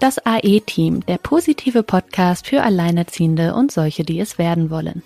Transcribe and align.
Das 0.00 0.18
AE-Team, 0.24 1.04
der 1.04 1.18
positive 1.18 1.82
Podcast 1.82 2.46
für 2.46 2.62
Alleinerziehende 2.62 3.54
und 3.54 3.70
solche, 3.70 4.02
die 4.02 4.18
es 4.18 4.38
werden 4.38 4.70
wollen. 4.70 5.02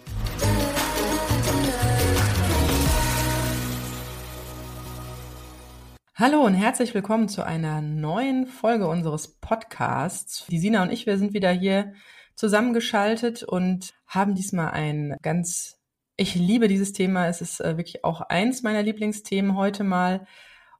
Hallo 6.14 6.44
und 6.44 6.54
herzlich 6.54 6.94
willkommen 6.94 7.28
zu 7.28 7.44
einer 7.44 7.82
neuen 7.82 8.46
Folge 8.46 8.86
unseres 8.86 9.40
Podcasts. 9.40 10.46
Die 10.46 10.60
Sina 10.60 10.84
und 10.84 10.92
ich, 10.92 11.06
wir 11.06 11.18
sind 11.18 11.34
wieder 11.34 11.50
hier 11.50 11.94
zusammengeschaltet 12.36 13.42
und 13.42 13.90
haben 14.06 14.36
diesmal 14.36 14.70
ein 14.70 15.16
ganz, 15.22 15.80
ich 16.16 16.36
liebe 16.36 16.68
dieses 16.68 16.92
Thema. 16.92 17.26
Es 17.26 17.40
ist 17.40 17.60
äh, 17.60 17.76
wirklich 17.76 18.04
auch 18.04 18.20
eins 18.20 18.62
meiner 18.62 18.84
Lieblingsthemen 18.84 19.56
heute 19.56 19.82
mal. 19.82 20.24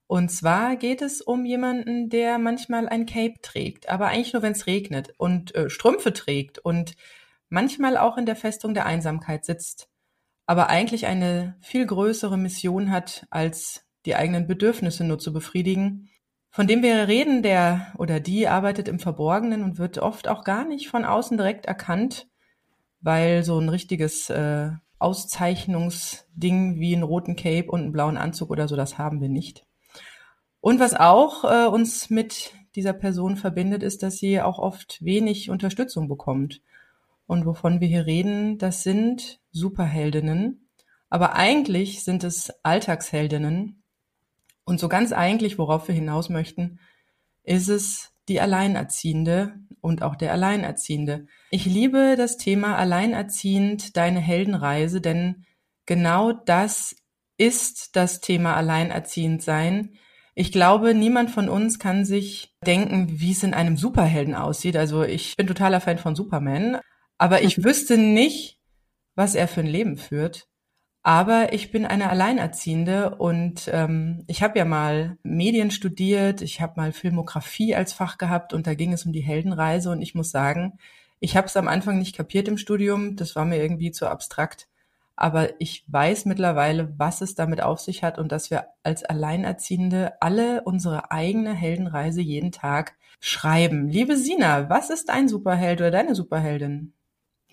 Und 0.06 0.30
zwar 0.30 0.76
geht 0.76 1.00
es 1.02 1.22
um 1.22 1.44
jemanden, 1.44 2.10
der 2.10 2.38
manchmal 2.38 2.88
ein 2.88 3.06
Cape 3.06 3.40
trägt, 3.40 3.88
aber 3.88 4.08
eigentlich 4.08 4.32
nur, 4.32 4.42
wenn 4.42 4.52
es 4.52 4.66
regnet 4.66 5.14
und 5.16 5.54
äh, 5.54 5.70
Strümpfe 5.70 6.12
trägt 6.12 6.58
und 6.58 6.94
manchmal 7.48 7.96
auch 7.96 8.18
in 8.18 8.26
der 8.26 8.36
Festung 8.36 8.74
der 8.74 8.86
Einsamkeit 8.86 9.44
sitzt, 9.44 9.88
aber 10.46 10.68
eigentlich 10.68 11.06
eine 11.06 11.56
viel 11.60 11.86
größere 11.86 12.36
Mission 12.36 12.90
hat, 12.90 13.26
als 13.30 13.86
die 14.04 14.14
eigenen 14.14 14.46
Bedürfnisse 14.46 15.04
nur 15.04 15.18
zu 15.18 15.32
befriedigen. 15.32 16.10
Von 16.50 16.66
dem 16.66 16.82
wir 16.82 17.08
reden, 17.08 17.42
der 17.42 17.92
oder 17.96 18.20
die 18.20 18.46
arbeitet 18.46 18.88
im 18.88 19.00
Verborgenen 19.00 19.62
und 19.62 19.78
wird 19.78 19.98
oft 19.98 20.28
auch 20.28 20.44
gar 20.44 20.64
nicht 20.64 20.88
von 20.88 21.04
außen 21.04 21.36
direkt 21.36 21.66
erkannt, 21.66 22.28
weil 23.00 23.42
so 23.42 23.58
ein 23.58 23.68
richtiges 23.68 24.30
äh, 24.30 24.70
Auszeichnungsding 24.98 26.78
wie 26.78 26.94
einen 26.94 27.02
roten 27.02 27.36
Cape 27.36 27.70
und 27.70 27.80
einen 27.80 27.92
blauen 27.92 28.16
Anzug 28.16 28.50
oder 28.50 28.68
so, 28.68 28.76
das 28.76 28.98
haben 28.98 29.20
wir 29.20 29.28
nicht. 29.28 29.66
Und 30.64 30.80
was 30.80 30.94
auch 30.94 31.44
äh, 31.44 31.66
uns 31.66 32.08
mit 32.08 32.54
dieser 32.74 32.94
Person 32.94 33.36
verbindet, 33.36 33.82
ist, 33.82 34.02
dass 34.02 34.16
sie 34.16 34.40
auch 34.40 34.58
oft 34.58 35.04
wenig 35.04 35.50
Unterstützung 35.50 36.08
bekommt. 36.08 36.62
Und 37.26 37.44
wovon 37.44 37.82
wir 37.82 37.88
hier 37.88 38.06
reden, 38.06 38.56
das 38.56 38.82
sind 38.82 39.40
Superheldinnen. 39.52 40.66
Aber 41.10 41.34
eigentlich 41.34 42.02
sind 42.02 42.24
es 42.24 42.50
Alltagsheldinnen. 42.62 43.82
Und 44.64 44.80
so 44.80 44.88
ganz 44.88 45.12
eigentlich, 45.12 45.58
worauf 45.58 45.86
wir 45.86 45.94
hinaus 45.94 46.30
möchten, 46.30 46.78
ist 47.42 47.68
es 47.68 48.14
die 48.30 48.40
Alleinerziehende 48.40 49.56
und 49.82 50.02
auch 50.02 50.16
der 50.16 50.32
Alleinerziehende. 50.32 51.26
Ich 51.50 51.66
liebe 51.66 52.14
das 52.16 52.38
Thema 52.38 52.78
Alleinerziehend, 52.78 53.98
deine 53.98 54.20
Heldenreise, 54.20 55.02
denn 55.02 55.44
genau 55.84 56.32
das 56.32 56.96
ist 57.36 57.96
das 57.96 58.22
Thema 58.22 58.56
Alleinerziehend 58.56 59.42
sein. 59.42 59.98
Ich 60.34 60.50
glaube, 60.50 60.94
niemand 60.94 61.30
von 61.30 61.48
uns 61.48 61.78
kann 61.78 62.04
sich 62.04 62.54
denken, 62.66 63.20
wie 63.20 63.30
es 63.30 63.44
in 63.44 63.54
einem 63.54 63.76
Superhelden 63.76 64.34
aussieht. 64.34 64.76
Also 64.76 65.04
ich 65.04 65.36
bin 65.36 65.46
totaler 65.46 65.80
Fan 65.80 65.98
von 65.98 66.16
Superman, 66.16 66.80
aber 67.18 67.42
ich 67.42 67.58
wüsste 67.64 67.98
nicht, 67.98 68.58
was 69.14 69.34
er 69.34 69.46
für 69.46 69.60
ein 69.60 69.66
Leben 69.66 69.96
führt. 69.96 70.48
Aber 71.04 71.52
ich 71.52 71.70
bin 71.70 71.84
eine 71.84 72.08
Alleinerziehende 72.08 73.16
und 73.16 73.68
ähm, 73.72 74.24
ich 74.26 74.42
habe 74.42 74.58
ja 74.58 74.64
mal 74.64 75.18
Medien 75.22 75.70
studiert, 75.70 76.40
ich 76.40 76.62
habe 76.62 76.80
mal 76.80 76.92
Filmografie 76.92 77.74
als 77.74 77.92
Fach 77.92 78.16
gehabt 78.16 78.54
und 78.54 78.66
da 78.66 78.72
ging 78.72 78.92
es 78.94 79.04
um 79.04 79.12
die 79.12 79.20
Heldenreise 79.20 79.90
und 79.90 80.00
ich 80.00 80.14
muss 80.14 80.30
sagen, 80.30 80.78
ich 81.20 81.36
habe 81.36 81.46
es 81.46 81.56
am 81.58 81.68
Anfang 81.68 81.98
nicht 81.98 82.16
kapiert 82.16 82.48
im 82.48 82.56
Studium, 82.56 83.16
das 83.16 83.36
war 83.36 83.44
mir 83.44 83.60
irgendwie 83.60 83.92
zu 83.92 84.08
abstrakt. 84.08 84.66
Aber 85.16 85.60
ich 85.60 85.84
weiß 85.86 86.24
mittlerweile, 86.24 86.92
was 86.98 87.20
es 87.20 87.34
damit 87.34 87.62
auf 87.62 87.80
sich 87.80 88.02
hat 88.02 88.18
und 88.18 88.32
dass 88.32 88.50
wir 88.50 88.66
als 88.82 89.04
Alleinerziehende 89.04 90.14
alle 90.20 90.62
unsere 90.62 91.10
eigene 91.10 91.54
Heldenreise 91.54 92.20
jeden 92.20 92.50
Tag 92.52 92.96
schreiben. 93.20 93.88
Liebe 93.88 94.16
Sina, 94.16 94.68
was 94.68 94.90
ist 94.90 95.08
dein 95.08 95.28
Superheld 95.28 95.80
oder 95.80 95.90
deine 95.90 96.14
Superheldin? 96.14 96.92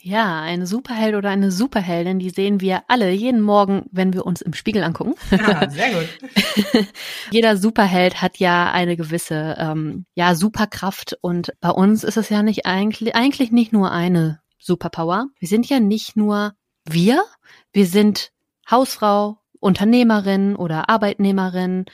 Ja, 0.03 0.41
eine 0.41 0.65
Superheld 0.65 1.13
oder 1.13 1.29
eine 1.29 1.51
Superheldin, 1.51 2.17
die 2.17 2.31
sehen 2.31 2.59
wir 2.59 2.81
alle 2.87 3.11
jeden 3.11 3.41
Morgen, 3.41 3.85
wenn 3.91 4.13
wir 4.13 4.25
uns 4.25 4.41
im 4.41 4.53
Spiegel 4.53 4.83
angucken. 4.83 5.13
Ja, 5.29 5.69
sehr 5.69 5.91
gut. 5.91 6.87
Jeder 7.31 7.55
Superheld 7.55 8.19
hat 8.19 8.37
ja 8.37 8.71
eine 8.71 8.97
gewisse 8.97 9.55
ähm, 9.59 10.05
ja 10.15 10.33
Superkraft 10.33 11.17
und 11.21 11.53
bei 11.61 11.69
uns 11.69 12.03
ist 12.03 12.17
es 12.17 12.29
ja 12.29 12.41
nicht 12.41 12.65
eigentlich 12.65 13.13
eigentlich 13.15 13.51
nicht 13.51 13.73
nur 13.73 13.91
eine 13.91 14.41
Superpower. 14.57 15.27
Wir 15.37 15.47
sind 15.47 15.69
ja 15.69 15.79
nicht 15.79 16.17
nur 16.17 16.53
wir, 16.85 17.23
wir 17.73 17.85
sind 17.85 18.31
Hausfrau, 18.69 19.37
Unternehmerin 19.59 20.55
oder 20.55 20.89
Arbeitnehmerin, 20.89 21.85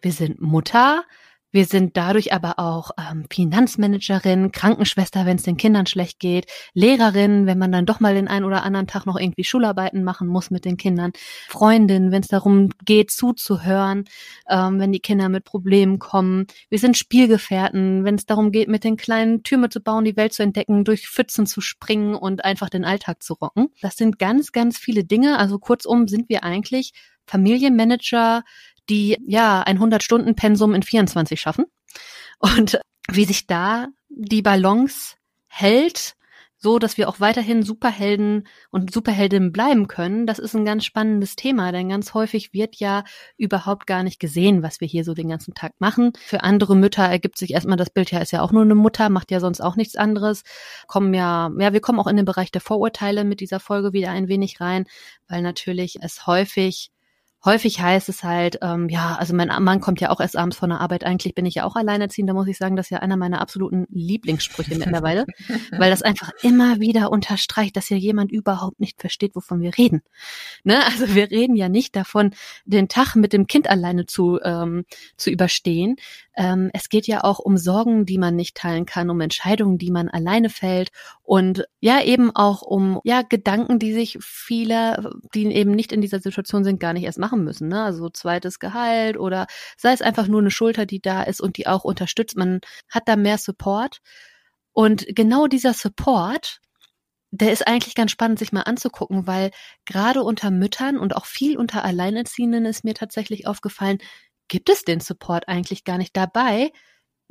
wir 0.00 0.12
sind 0.12 0.40
Mutter, 0.40 1.04
wir 1.52 1.64
sind 1.64 1.96
dadurch 1.96 2.32
aber 2.32 2.58
auch 2.58 2.92
ähm, 2.98 3.24
Finanzmanagerin, 3.30 4.52
Krankenschwester, 4.52 5.26
wenn 5.26 5.36
es 5.36 5.42
den 5.42 5.56
Kindern 5.56 5.86
schlecht 5.86 6.18
geht, 6.18 6.46
Lehrerin, 6.74 7.46
wenn 7.46 7.58
man 7.58 7.72
dann 7.72 7.86
doch 7.86 8.00
mal 8.00 8.14
den 8.14 8.28
einen 8.28 8.44
oder 8.44 8.62
anderen 8.62 8.86
Tag 8.86 9.06
noch 9.06 9.18
irgendwie 9.18 9.44
Schularbeiten 9.44 10.04
machen 10.04 10.28
muss 10.28 10.50
mit 10.50 10.64
den 10.64 10.76
Kindern, 10.76 11.12
Freundin, 11.48 12.12
wenn 12.12 12.22
es 12.22 12.28
darum 12.28 12.70
geht, 12.84 13.10
zuzuhören, 13.10 14.04
ähm, 14.48 14.78
wenn 14.78 14.92
die 14.92 15.00
Kinder 15.00 15.28
mit 15.28 15.44
Problemen 15.44 15.98
kommen. 15.98 16.46
Wir 16.68 16.78
sind 16.78 16.96
Spielgefährten, 16.96 18.04
wenn 18.04 18.14
es 18.14 18.26
darum 18.26 18.52
geht, 18.52 18.68
mit 18.68 18.84
den 18.84 18.96
kleinen 18.96 19.42
Türme 19.42 19.68
zu 19.68 19.80
bauen, 19.80 20.04
die 20.04 20.16
Welt 20.16 20.32
zu 20.32 20.42
entdecken, 20.42 20.84
durch 20.84 21.08
Pfützen 21.08 21.46
zu 21.46 21.60
springen 21.60 22.14
und 22.14 22.44
einfach 22.44 22.70
den 22.70 22.84
Alltag 22.84 23.22
zu 23.22 23.34
rocken. 23.34 23.68
Das 23.80 23.96
sind 23.96 24.18
ganz, 24.18 24.52
ganz 24.52 24.78
viele 24.78 25.04
Dinge. 25.04 25.38
Also 25.38 25.58
kurzum 25.58 26.06
sind 26.06 26.28
wir 26.28 26.44
eigentlich 26.44 26.92
Familienmanager, 27.30 28.42
die 28.90 29.16
ja 29.26 29.62
ein 29.62 29.78
100-Stunden-Pensum 29.78 30.74
in 30.74 30.82
24 30.82 31.40
schaffen. 31.40 31.64
Und 32.38 32.80
wie 33.10 33.24
sich 33.24 33.46
da 33.46 33.88
die 34.08 34.42
Balance 34.42 35.14
hält, 35.46 36.16
so 36.62 36.78
dass 36.78 36.98
wir 36.98 37.08
auch 37.08 37.20
weiterhin 37.20 37.62
Superhelden 37.62 38.46
und 38.70 38.92
Superheldinnen 38.92 39.50
bleiben 39.50 39.88
können, 39.88 40.26
das 40.26 40.38
ist 40.38 40.54
ein 40.54 40.66
ganz 40.66 40.84
spannendes 40.84 41.34
Thema, 41.34 41.72
denn 41.72 41.88
ganz 41.88 42.12
häufig 42.12 42.52
wird 42.52 42.76
ja 42.76 43.04
überhaupt 43.38 43.86
gar 43.86 44.02
nicht 44.02 44.20
gesehen, 44.20 44.62
was 44.62 44.80
wir 44.80 44.86
hier 44.86 45.04
so 45.04 45.14
den 45.14 45.30
ganzen 45.30 45.54
Tag 45.54 45.72
machen. 45.78 46.12
Für 46.18 46.42
andere 46.42 46.76
Mütter 46.76 47.04
ergibt 47.04 47.38
sich 47.38 47.54
erstmal 47.54 47.78
das 47.78 47.88
Bild, 47.88 48.10
ja, 48.10 48.18
ist 48.18 48.32
ja 48.32 48.42
auch 48.42 48.52
nur 48.52 48.62
eine 48.62 48.74
Mutter, 48.74 49.08
macht 49.08 49.30
ja 49.30 49.40
sonst 49.40 49.62
auch 49.62 49.76
nichts 49.76 49.96
anderes. 49.96 50.42
Kommen 50.86 51.14
ja, 51.14 51.50
ja, 51.58 51.72
wir 51.72 51.80
kommen 51.80 51.98
auch 51.98 52.06
in 52.06 52.16
den 52.16 52.26
Bereich 52.26 52.52
der 52.52 52.60
Vorurteile 52.60 53.24
mit 53.24 53.40
dieser 53.40 53.60
Folge 53.60 53.94
wieder 53.94 54.10
ein 54.10 54.28
wenig 54.28 54.60
rein, 54.60 54.84
weil 55.28 55.40
natürlich 55.40 55.98
es 56.02 56.26
häufig 56.26 56.90
häufig 57.44 57.80
heißt 57.80 58.08
es 58.08 58.22
halt, 58.22 58.58
ähm, 58.62 58.88
ja, 58.88 59.16
also 59.18 59.34
mein 59.34 59.48
Mann 59.62 59.80
kommt 59.80 60.00
ja 60.00 60.10
auch 60.10 60.20
erst 60.20 60.36
abends 60.36 60.56
von 60.56 60.70
der 60.70 60.80
Arbeit. 60.80 61.04
Eigentlich 61.04 61.34
bin 61.34 61.46
ich 61.46 61.54
ja 61.54 61.64
auch 61.64 61.76
alleinerziehend. 61.76 62.28
Da 62.28 62.34
muss 62.34 62.48
ich 62.48 62.58
sagen, 62.58 62.76
das 62.76 62.86
ist 62.86 62.90
ja 62.90 62.98
einer 62.98 63.16
meiner 63.16 63.40
absoluten 63.40 63.86
Lieblingssprüche 63.90 64.74
mittlerweile, 64.76 65.24
weil 65.76 65.90
das 65.90 66.02
einfach 66.02 66.30
immer 66.42 66.80
wieder 66.80 67.10
unterstreicht, 67.10 67.76
dass 67.76 67.88
ja 67.88 67.96
jemand 67.96 68.30
überhaupt 68.30 68.80
nicht 68.80 69.00
versteht, 69.00 69.34
wovon 69.34 69.60
wir 69.60 69.76
reden. 69.76 70.02
Ne? 70.64 70.84
Also 70.86 71.14
wir 71.14 71.30
reden 71.30 71.56
ja 71.56 71.68
nicht 71.68 71.96
davon, 71.96 72.32
den 72.64 72.88
Tag 72.88 73.16
mit 73.16 73.32
dem 73.32 73.46
Kind 73.46 73.70
alleine 73.70 74.06
zu, 74.06 74.38
ähm, 74.42 74.84
zu 75.16 75.30
überstehen. 75.30 75.96
Ähm, 76.36 76.70
es 76.72 76.88
geht 76.88 77.06
ja 77.06 77.24
auch 77.24 77.38
um 77.38 77.56
Sorgen, 77.56 78.06
die 78.06 78.18
man 78.18 78.36
nicht 78.36 78.56
teilen 78.56 78.86
kann, 78.86 79.10
um 79.10 79.20
Entscheidungen, 79.20 79.78
die 79.78 79.90
man 79.90 80.08
alleine 80.08 80.48
fällt 80.48 80.90
und 81.22 81.64
ja 81.80 82.02
eben 82.02 82.34
auch 82.34 82.62
um 82.62 83.00
ja 83.04 83.22
Gedanken, 83.22 83.78
die 83.78 83.92
sich 83.92 84.18
viele, 84.20 85.12
die 85.34 85.46
eben 85.46 85.72
nicht 85.72 85.92
in 85.92 86.00
dieser 86.00 86.20
Situation 86.20 86.64
sind, 86.64 86.80
gar 86.80 86.92
nicht 86.92 87.04
erst 87.04 87.18
machen 87.18 87.29
machen 87.30 87.44
müssen. 87.44 87.68
Ne? 87.68 87.82
Also 87.82 88.08
zweites 88.10 88.58
Gehalt 88.58 89.16
oder 89.16 89.46
sei 89.76 89.92
es 89.92 90.02
einfach 90.02 90.26
nur 90.26 90.40
eine 90.40 90.50
Schulter, 90.50 90.86
die 90.86 91.00
da 91.00 91.22
ist 91.22 91.40
und 91.40 91.56
die 91.56 91.66
auch 91.66 91.84
unterstützt. 91.84 92.36
Man 92.36 92.60
hat 92.88 93.04
da 93.06 93.16
mehr 93.16 93.38
Support. 93.38 94.00
Und 94.72 95.06
genau 95.08 95.46
dieser 95.46 95.74
Support, 95.74 96.60
der 97.30 97.52
ist 97.52 97.66
eigentlich 97.66 97.94
ganz 97.94 98.10
spannend, 98.10 98.38
sich 98.38 98.52
mal 98.52 98.62
anzugucken, 98.62 99.26
weil 99.26 99.50
gerade 99.84 100.22
unter 100.22 100.50
Müttern 100.50 100.98
und 100.98 101.16
auch 101.16 101.26
viel 101.26 101.56
unter 101.56 101.84
Alleinerziehenden 101.84 102.64
ist 102.64 102.84
mir 102.84 102.94
tatsächlich 102.94 103.46
aufgefallen, 103.46 103.98
gibt 104.48 104.68
es 104.68 104.82
den 104.82 105.00
Support 105.00 105.48
eigentlich 105.48 105.84
gar 105.84 105.98
nicht 105.98 106.16
dabei, 106.16 106.72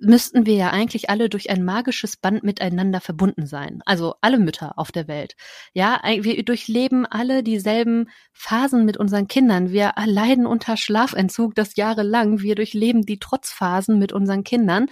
müssten 0.02 0.46
wir 0.46 0.56
ja 0.56 0.70
eigentlich 0.72 1.10
alle 1.10 1.30
durch 1.30 1.50
ein 1.50 1.64
magisches 1.64 2.18
Band 2.18 2.44
miteinander 2.44 3.02
verbunden 3.02 3.46
sein. 3.46 3.82
Also 3.86 4.16
alle 4.22 4.40
Mütter 4.40 4.78
auf 4.78 4.92
der 4.92 5.08
Welt. 5.08 5.36
Ja, 5.74 6.02
wir 6.04 6.44
durchleben 6.44 7.06
alle 7.06 7.44
dieselben 7.44 8.10
Phasen 8.34 8.86
mit 8.86 8.98
unseren 8.98 9.28
Kindern. 9.28 9.72
Wir 9.72 9.94
leiden 10.06 10.46
unter 10.46 10.78
Schlafentzug 10.78 11.56
das 11.56 11.76
jahrelang. 11.76 12.42
Wir 12.42 12.56
durchleben 12.56 13.04
die 13.04 13.20
Trotzphasen 13.20 14.00
mit 14.00 14.12
unseren 14.12 14.44
Kindern 14.44 14.88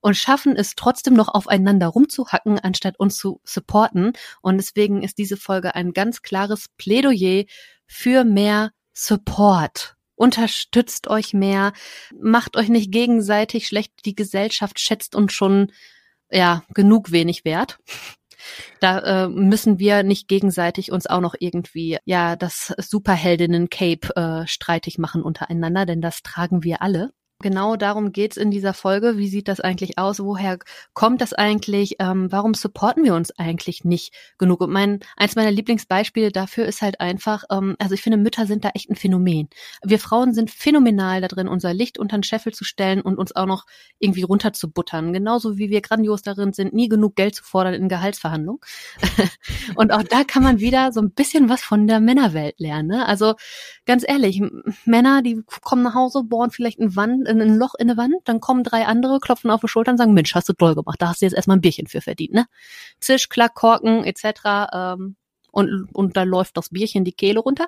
und 0.00 0.16
schaffen 0.16 0.56
es 0.56 0.74
trotzdem 0.76 1.14
noch 1.14 1.28
aufeinander 1.28 1.88
rumzuhacken, 1.88 2.58
anstatt 2.58 2.98
uns 2.98 3.16
zu 3.16 3.40
supporten. 3.44 4.12
Und 4.40 4.58
deswegen 4.58 5.02
ist 5.02 5.18
diese 5.18 5.36
Folge 5.36 5.74
ein 5.74 5.92
ganz 5.92 6.22
klares 6.22 6.66
Plädoyer 6.76 7.44
für 7.86 8.24
mehr 8.24 8.70
Support 8.92 9.95
unterstützt 10.16 11.08
euch 11.08 11.32
mehr, 11.32 11.72
macht 12.20 12.56
euch 12.56 12.68
nicht 12.68 12.90
gegenseitig 12.90 13.66
schlecht, 13.66 13.92
die 14.04 14.14
Gesellschaft 14.14 14.80
schätzt 14.80 15.14
uns 15.14 15.32
schon 15.32 15.72
ja 16.30 16.64
genug 16.74 17.12
wenig 17.12 17.44
wert. 17.44 17.78
Da 18.78 19.24
äh, 19.24 19.28
müssen 19.28 19.80
wir 19.80 20.04
nicht 20.04 20.28
gegenseitig 20.28 20.92
uns 20.92 21.08
auch 21.08 21.20
noch 21.20 21.34
irgendwie 21.36 21.98
ja 22.04 22.36
das 22.36 22.72
Superheldinnen-Cape 22.78 24.14
äh, 24.14 24.46
streitig 24.46 24.98
machen 24.98 25.22
untereinander, 25.22 25.84
denn 25.84 26.00
das 26.00 26.22
tragen 26.22 26.62
wir 26.62 26.80
alle. 26.80 27.12
Genau 27.42 27.76
darum 27.76 28.12
geht's 28.12 28.38
in 28.38 28.50
dieser 28.50 28.72
Folge. 28.72 29.18
Wie 29.18 29.28
sieht 29.28 29.46
das 29.48 29.60
eigentlich 29.60 29.98
aus? 29.98 30.20
Woher 30.20 30.58
kommt 30.94 31.20
das 31.20 31.34
eigentlich? 31.34 31.96
Ähm, 31.98 32.32
warum 32.32 32.54
supporten 32.54 33.04
wir 33.04 33.14
uns 33.14 33.30
eigentlich 33.38 33.84
nicht 33.84 34.14
genug? 34.38 34.62
Und 34.62 34.72
mein, 34.72 35.00
eins 35.18 35.36
meiner 35.36 35.50
Lieblingsbeispiele 35.50 36.32
dafür 36.32 36.64
ist 36.64 36.80
halt 36.80 36.98
einfach, 36.98 37.44
ähm, 37.50 37.76
also 37.78 37.92
ich 37.92 38.00
finde, 38.00 38.16
Mütter 38.16 38.46
sind 38.46 38.64
da 38.64 38.70
echt 38.70 38.88
ein 38.88 38.96
Phänomen. 38.96 39.50
Wir 39.84 39.98
Frauen 39.98 40.32
sind 40.32 40.50
phänomenal 40.50 41.20
da 41.20 41.28
drin, 41.28 41.46
unser 41.46 41.74
Licht 41.74 41.98
unter 41.98 42.16
den 42.16 42.22
Scheffel 42.22 42.54
zu 42.54 42.64
stellen 42.64 43.02
und 43.02 43.18
uns 43.18 43.36
auch 43.36 43.44
noch 43.44 43.66
irgendwie 43.98 44.22
runterzubuttern. 44.22 45.12
Genauso 45.12 45.58
wie 45.58 45.68
wir 45.68 45.82
grandios 45.82 46.22
darin 46.22 46.54
sind, 46.54 46.72
nie 46.72 46.88
genug 46.88 47.16
Geld 47.16 47.34
zu 47.34 47.44
fordern 47.44 47.74
in 47.74 47.90
Gehaltsverhandlungen. 47.90 48.62
und 49.74 49.92
auch 49.92 50.04
da 50.04 50.24
kann 50.24 50.42
man 50.42 50.60
wieder 50.60 50.90
so 50.90 51.02
ein 51.02 51.10
bisschen 51.10 51.50
was 51.50 51.60
von 51.60 51.86
der 51.86 52.00
Männerwelt 52.00 52.58
lernen. 52.60 52.88
Ne? 52.88 53.06
Also 53.06 53.34
ganz 53.84 54.04
ehrlich, 54.08 54.40
Männer, 54.86 55.20
die 55.20 55.42
kommen 55.60 55.82
nach 55.82 55.94
Hause, 55.94 56.22
bohren 56.24 56.50
vielleicht 56.50 56.80
ein 56.80 56.96
Wand 56.96 57.25
in 57.26 57.40
ein 57.40 57.56
Loch 57.56 57.74
in 57.78 57.90
eine 57.90 57.96
Wand, 57.98 58.14
dann 58.24 58.40
kommen 58.40 58.64
drei 58.64 58.86
andere, 58.86 59.20
klopfen 59.20 59.50
auf 59.50 59.60
die 59.60 59.68
Schulter 59.68 59.92
und 59.92 59.98
sagen, 59.98 60.14
Mensch, 60.14 60.34
hast 60.34 60.48
du 60.48 60.52
toll 60.52 60.74
gemacht, 60.74 61.00
da 61.00 61.08
hast 61.08 61.20
du 61.20 61.26
jetzt 61.26 61.34
erstmal 61.34 61.58
ein 61.58 61.60
Bierchen 61.60 61.86
für 61.86 62.00
verdient, 62.00 62.34
ne? 62.34 62.46
Zisch, 63.00 63.28
Klack, 63.28 63.54
Korken, 63.54 64.04
etc. 64.04 64.68
Ähm, 64.72 65.16
und, 65.56 65.88
und 65.94 66.16
da 66.18 66.24
läuft 66.24 66.58
das 66.58 66.68
Bierchen 66.68 67.04
die 67.04 67.12
Kehle 67.12 67.40
runter. 67.40 67.66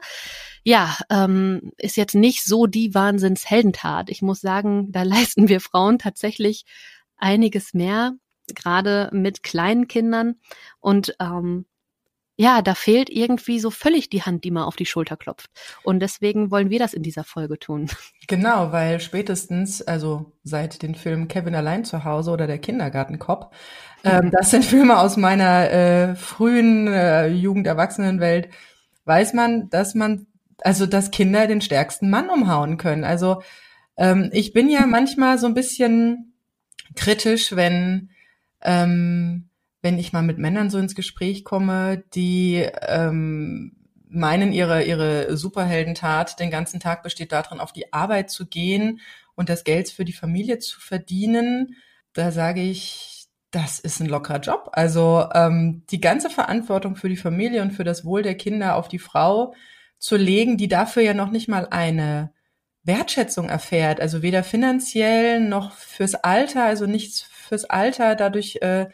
Ja, 0.63 0.99
ähm, 1.09 1.73
ist 1.79 1.97
jetzt 1.97 2.15
nicht 2.15 2.45
so 2.45 2.67
die 2.67 2.95
Wahnsinnsheldentat. 2.95 4.11
Ich 4.11 4.21
muss 4.21 4.41
sagen, 4.41 4.93
da 4.93 5.03
leisten 5.05 5.49
wir 5.49 5.61
Frauen 5.61 5.99
tatsächlich 5.99 6.67
einiges 7.17 7.73
mehr, 7.73 8.13
gerade 8.55 9.09
mit 9.13 9.43
kleinen 9.43 9.89
Kindern. 9.89 10.37
Und 10.81 11.17
ähm, 11.19 11.65
ja, 12.41 12.63
da 12.63 12.77
fehlt 12.77 13.11
irgendwie 13.11 13.59
so 13.59 13.73
völlig 13.73 14.11
die 14.11 14.23
Hand, 14.23 14.45
die 14.45 14.53
man 14.53 14.63
auf 14.63 14.77
die 14.77 14.87
Schulter 14.87 15.17
klopft. 15.17 15.51
Und 15.83 15.99
deswegen 15.99 16.53
wollen 16.53 16.71
wir 16.71 16.79
das 16.79 16.95
in 16.95 17.03
dieser 17.03 17.25
Folge 17.25 17.59
tun. 17.59 17.91
Genau, 18.31 18.73
weil 18.73 19.01
spätestens, 19.01 19.81
also 19.81 20.33
seit 20.45 20.83
den 20.83 20.95
Filmen 20.95 21.29
Kevin 21.29 21.55
allein 21.55 21.87
zu 21.87 22.05
Hause 22.05 22.31
oder 22.31 22.47
der 22.47 22.59
Kindergartenkopf, 22.59 23.47
ähm, 24.05 24.27
mhm. 24.27 24.31
das 24.31 24.51
sind 24.51 24.67
Filme 24.67 24.99
aus 24.99 25.17
meiner 25.17 25.71
äh, 25.71 26.15
frühen 26.15 26.89
äh, 26.89 27.29
Jugend-Erwachsenenwelt, 27.29 28.51
weiß 29.07 29.33
man, 29.33 29.71
dass 29.71 29.95
man, 29.95 30.27
also 30.61 30.85
dass 30.85 31.11
Kinder 31.11 31.47
den 31.47 31.63
stärksten 31.63 32.11
Mann 32.11 32.29
umhauen 32.29 32.77
können. 32.77 33.05
Also 33.05 33.41
ähm, 33.97 34.29
ich 34.35 34.53
bin 34.53 34.69
ja 34.69 34.87
manchmal 34.87 35.39
so 35.39 35.47
ein 35.47 35.55
bisschen 35.55 36.35
kritisch, 36.97 37.57
wenn 37.57 38.11
ähm, 38.61 39.48
wenn 39.83 39.99
ich 39.99 40.13
mal 40.13 40.23
mit 40.23 40.39
Männern 40.39 40.71
so 40.71 40.79
ins 40.79 40.95
Gespräch 40.95 41.45
komme, 41.45 42.05
die 42.15 42.67
ähm, 42.87 43.77
meinen, 44.09 44.53
ihre, 44.53 44.85
ihre 44.85 45.37
Superheldentat 45.37 46.41
den 46.41 46.51
ganzen 46.51 46.81
Tag 46.81 47.03
besteht 47.03 47.33
darin, 47.33 47.61
auf 47.61 47.73
die 47.73 47.93
Arbeit 47.93 48.31
zu 48.31 48.47
gehen 48.47 49.01
und 49.35 49.49
das 49.49 49.65
Geld 49.65 49.89
für 49.91 50.05
die 50.05 50.13
Familie 50.13 50.59
zu 50.59 50.81
verdienen, 50.81 51.77
da 52.13 52.33
sage 52.33 52.63
ich, 52.63 53.27
das 53.51 53.79
ist 53.79 54.01
ein 54.01 54.09
lockerer 54.09 54.41
Job. 54.41 54.71
Also 54.73 55.27
ähm, 55.33 55.85
die 55.91 56.01
ganze 56.01 56.31
Verantwortung 56.31 56.97
für 56.97 57.09
die 57.09 57.17
Familie 57.17 57.63
und 57.63 57.71
für 57.71 57.85
das 57.85 58.05
Wohl 58.05 58.23
der 58.23 58.35
Kinder 58.37 58.77
auf 58.77 58.89
die 58.89 58.99
Frau 58.99 59.55
zu 59.99 60.17
legen, 60.17 60.57
die 60.57 60.69
dafür 60.69 61.03
ja 61.03 61.15
noch 61.15 61.31
nicht 61.31 61.49
mal 61.49 61.67
eine 61.71 62.33
Wertschätzung 62.83 63.49
erfährt, 63.49 64.01
also 64.01 64.23
weder 64.23 64.43
finanziell 64.43 65.41
noch 65.41 65.73
fürs 65.73 66.15
Alter, 66.15 66.65
also 66.65 66.87
nichts 66.87 67.23
fürs 67.23 67.65
Alter 67.65 68.15
dadurch 68.15 68.59
äh, 68.63 68.89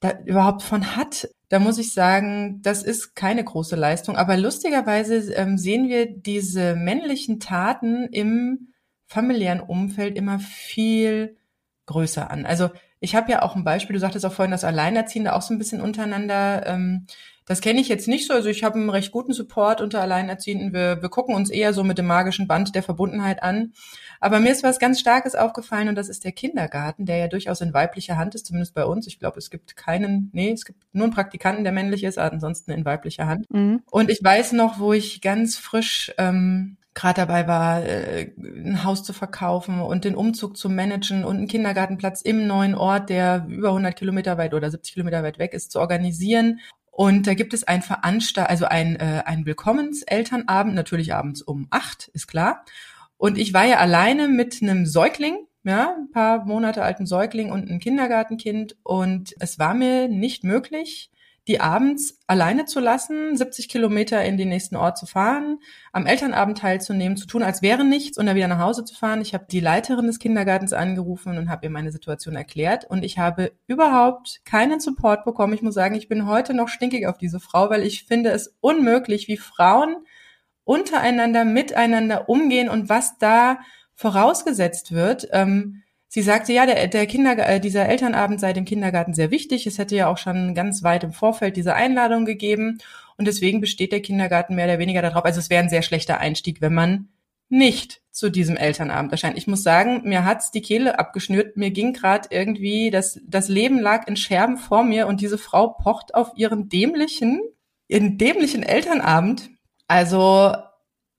da 0.00 0.18
überhaupt 0.24 0.62
von 0.62 0.96
hat, 0.96 1.28
da 1.50 1.58
muss 1.58 1.78
ich 1.78 1.92
sagen, 1.92 2.60
das 2.62 2.82
ist 2.82 3.14
keine 3.14 3.44
große 3.44 3.76
Leistung. 3.76 4.16
Aber 4.16 4.36
lustigerweise 4.36 5.32
ähm, 5.34 5.58
sehen 5.58 5.88
wir 5.88 6.06
diese 6.06 6.74
männlichen 6.74 7.40
Taten 7.40 8.06
im 8.06 8.72
familiären 9.06 9.60
Umfeld 9.60 10.16
immer 10.16 10.38
viel 10.38 11.36
größer 11.86 12.30
an. 12.30 12.46
Also 12.46 12.70
ich 13.00 13.14
habe 13.14 13.32
ja 13.32 13.42
auch 13.42 13.56
ein 13.56 13.64
Beispiel, 13.64 13.94
du 13.94 14.00
sagtest 14.00 14.24
auch 14.24 14.32
vorhin, 14.32 14.52
dass 14.52 14.64
Alleinerziehende 14.64 15.34
auch 15.34 15.42
so 15.42 15.52
ein 15.52 15.58
bisschen 15.58 15.80
untereinander 15.80 16.66
ähm, 16.66 17.06
das 17.50 17.60
kenne 17.60 17.80
ich 17.80 17.88
jetzt 17.88 18.06
nicht 18.06 18.28
so. 18.28 18.32
Also 18.32 18.48
ich 18.48 18.62
habe 18.62 18.76
einen 18.76 18.90
recht 18.90 19.10
guten 19.10 19.32
Support 19.32 19.80
unter 19.80 20.00
Alleinerziehenden. 20.00 20.72
Wir, 20.72 21.02
wir 21.02 21.08
gucken 21.08 21.34
uns 21.34 21.50
eher 21.50 21.72
so 21.72 21.82
mit 21.82 21.98
dem 21.98 22.06
magischen 22.06 22.46
Band 22.46 22.76
der 22.76 22.84
Verbundenheit 22.84 23.42
an. 23.42 23.72
Aber 24.20 24.38
mir 24.38 24.52
ist 24.52 24.62
was 24.62 24.78
ganz 24.78 25.00
Starkes 25.00 25.34
aufgefallen 25.34 25.88
und 25.88 25.96
das 25.96 26.08
ist 26.08 26.22
der 26.22 26.30
Kindergarten, 26.30 27.06
der 27.06 27.16
ja 27.16 27.26
durchaus 27.26 27.60
in 27.60 27.74
weiblicher 27.74 28.16
Hand 28.16 28.36
ist, 28.36 28.46
zumindest 28.46 28.72
bei 28.72 28.84
uns. 28.84 29.08
Ich 29.08 29.18
glaube, 29.18 29.38
es 29.38 29.50
gibt 29.50 29.74
keinen, 29.74 30.30
nee, 30.32 30.52
es 30.52 30.64
gibt 30.64 30.84
nur 30.92 31.02
einen 31.02 31.12
Praktikanten, 31.12 31.64
der 31.64 31.72
männlich 31.72 32.04
ist, 32.04 32.18
ansonsten 32.18 32.70
in 32.70 32.84
weiblicher 32.84 33.26
Hand. 33.26 33.46
Mhm. 33.50 33.82
Und 33.90 34.10
ich 34.10 34.22
weiß 34.22 34.52
noch, 34.52 34.78
wo 34.78 34.92
ich 34.92 35.20
ganz 35.20 35.56
frisch 35.56 36.12
ähm, 36.18 36.76
gerade 36.94 37.22
dabei 37.22 37.48
war, 37.48 37.82
äh, 37.82 38.30
ein 38.38 38.84
Haus 38.84 39.02
zu 39.02 39.12
verkaufen 39.12 39.80
und 39.80 40.04
den 40.04 40.14
Umzug 40.14 40.56
zu 40.56 40.68
managen 40.68 41.24
und 41.24 41.38
einen 41.38 41.48
Kindergartenplatz 41.48 42.20
im 42.22 42.46
neuen 42.46 42.76
Ort, 42.76 43.10
der 43.10 43.46
über 43.48 43.68
100 43.68 43.96
Kilometer 43.96 44.38
weit 44.38 44.54
oder 44.54 44.70
70 44.70 44.94
Kilometer 44.94 45.24
weit 45.24 45.40
weg 45.40 45.52
ist, 45.52 45.72
zu 45.72 45.80
organisieren 45.80 46.60
und 47.00 47.26
da 47.26 47.32
gibt 47.32 47.54
es 47.54 47.64
ein 47.64 47.80
Veranstalt, 47.80 48.50
also 48.50 48.66
ein, 48.66 48.96
äh, 48.96 49.22
ein 49.24 49.46
Willkommenselternabend, 49.46 50.74
natürlich 50.74 51.14
abends 51.14 51.40
um 51.40 51.66
acht, 51.70 52.08
ist 52.08 52.26
klar. 52.26 52.66
Und 53.16 53.38
ich 53.38 53.54
war 53.54 53.64
ja 53.64 53.78
alleine 53.78 54.28
mit 54.28 54.60
einem 54.60 54.84
Säugling, 54.84 55.46
ja, 55.64 55.94
ein 55.96 56.10
paar 56.10 56.44
Monate 56.44 56.82
alten 56.82 57.06
Säugling 57.06 57.50
und 57.50 57.70
einem 57.70 57.78
Kindergartenkind. 57.78 58.76
Und 58.82 59.34
es 59.38 59.58
war 59.58 59.72
mir 59.72 60.08
nicht 60.08 60.44
möglich, 60.44 61.10
die 61.50 61.60
abends 61.60 62.16
alleine 62.28 62.64
zu 62.64 62.78
lassen, 62.78 63.36
70 63.36 63.68
Kilometer 63.68 64.24
in 64.24 64.36
den 64.36 64.50
nächsten 64.50 64.76
Ort 64.76 64.96
zu 64.96 65.04
fahren, 65.04 65.58
am 65.90 66.06
Elternabend 66.06 66.58
teilzunehmen, 66.58 67.16
zu 67.16 67.26
tun, 67.26 67.42
als 67.42 67.60
wäre 67.60 67.84
nichts 67.84 68.18
und 68.18 68.26
dann 68.26 68.36
wieder 68.36 68.46
nach 68.46 68.60
Hause 68.60 68.84
zu 68.84 68.94
fahren. 68.94 69.20
Ich 69.20 69.34
habe 69.34 69.46
die 69.50 69.58
Leiterin 69.58 70.06
des 70.06 70.20
Kindergartens 70.20 70.72
angerufen 70.72 71.38
und 71.38 71.50
habe 71.50 71.66
ihr 71.66 71.70
meine 71.70 71.90
Situation 71.90 72.36
erklärt 72.36 72.84
und 72.84 73.04
ich 73.04 73.18
habe 73.18 73.50
überhaupt 73.66 74.42
keinen 74.44 74.78
Support 74.78 75.24
bekommen. 75.24 75.54
Ich 75.54 75.62
muss 75.62 75.74
sagen, 75.74 75.96
ich 75.96 76.06
bin 76.06 76.24
heute 76.24 76.54
noch 76.54 76.68
stinkig 76.68 77.08
auf 77.08 77.18
diese 77.18 77.40
Frau, 77.40 77.68
weil 77.68 77.82
ich 77.82 78.04
finde 78.04 78.30
es 78.30 78.54
unmöglich, 78.60 79.26
wie 79.26 79.36
Frauen 79.36 79.96
untereinander, 80.62 81.44
miteinander 81.44 82.28
umgehen 82.28 82.68
und 82.68 82.88
was 82.88 83.18
da 83.18 83.58
vorausgesetzt 83.96 84.92
wird. 84.92 85.26
Ähm, 85.32 85.82
Sie 86.12 86.22
sagte, 86.22 86.52
ja, 86.52 86.66
der, 86.66 86.88
der 86.88 87.06
Kinder, 87.06 87.38
äh, 87.38 87.60
dieser 87.60 87.88
Elternabend 87.88 88.40
sei 88.40 88.52
dem 88.52 88.64
Kindergarten 88.64 89.14
sehr 89.14 89.30
wichtig. 89.30 89.68
Es 89.68 89.78
hätte 89.78 89.94
ja 89.94 90.08
auch 90.08 90.18
schon 90.18 90.56
ganz 90.56 90.82
weit 90.82 91.04
im 91.04 91.12
Vorfeld 91.12 91.56
diese 91.56 91.74
Einladung 91.76 92.24
gegeben. 92.24 92.78
Und 93.16 93.28
deswegen 93.28 93.60
besteht 93.60 93.92
der 93.92 94.02
Kindergarten 94.02 94.56
mehr 94.56 94.64
oder 94.64 94.80
weniger 94.80 95.02
darauf. 95.02 95.24
Also 95.24 95.38
es 95.38 95.50
wäre 95.50 95.62
ein 95.62 95.68
sehr 95.68 95.82
schlechter 95.82 96.18
Einstieg, 96.18 96.60
wenn 96.60 96.74
man 96.74 97.08
nicht 97.48 98.02
zu 98.10 98.28
diesem 98.28 98.56
Elternabend 98.56 99.12
erscheint. 99.12 99.38
Ich 99.38 99.46
muss 99.46 99.62
sagen, 99.62 100.02
mir 100.02 100.24
hat's 100.24 100.50
die 100.50 100.62
Kehle 100.62 100.98
abgeschnürt. 100.98 101.56
Mir 101.56 101.70
ging 101.70 101.92
gerade 101.92 102.28
irgendwie, 102.32 102.90
das, 102.90 103.20
das 103.24 103.48
Leben 103.48 103.78
lag 103.78 104.08
in 104.08 104.16
Scherben 104.16 104.56
vor 104.56 104.82
mir 104.82 105.06
und 105.06 105.20
diese 105.20 105.38
Frau 105.38 105.68
pocht 105.68 106.16
auf 106.16 106.32
ihren 106.34 106.68
dämlichen, 106.68 107.40
ihren 107.86 108.18
dämlichen 108.18 108.64
Elternabend. 108.64 109.50
Also 109.86 110.56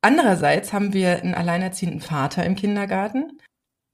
andererseits 0.02 0.74
haben 0.74 0.92
wir 0.92 1.22
einen 1.22 1.34
alleinerziehenden 1.34 2.02
Vater 2.02 2.46
im 2.46 2.58
Kindergarten. 2.58 3.40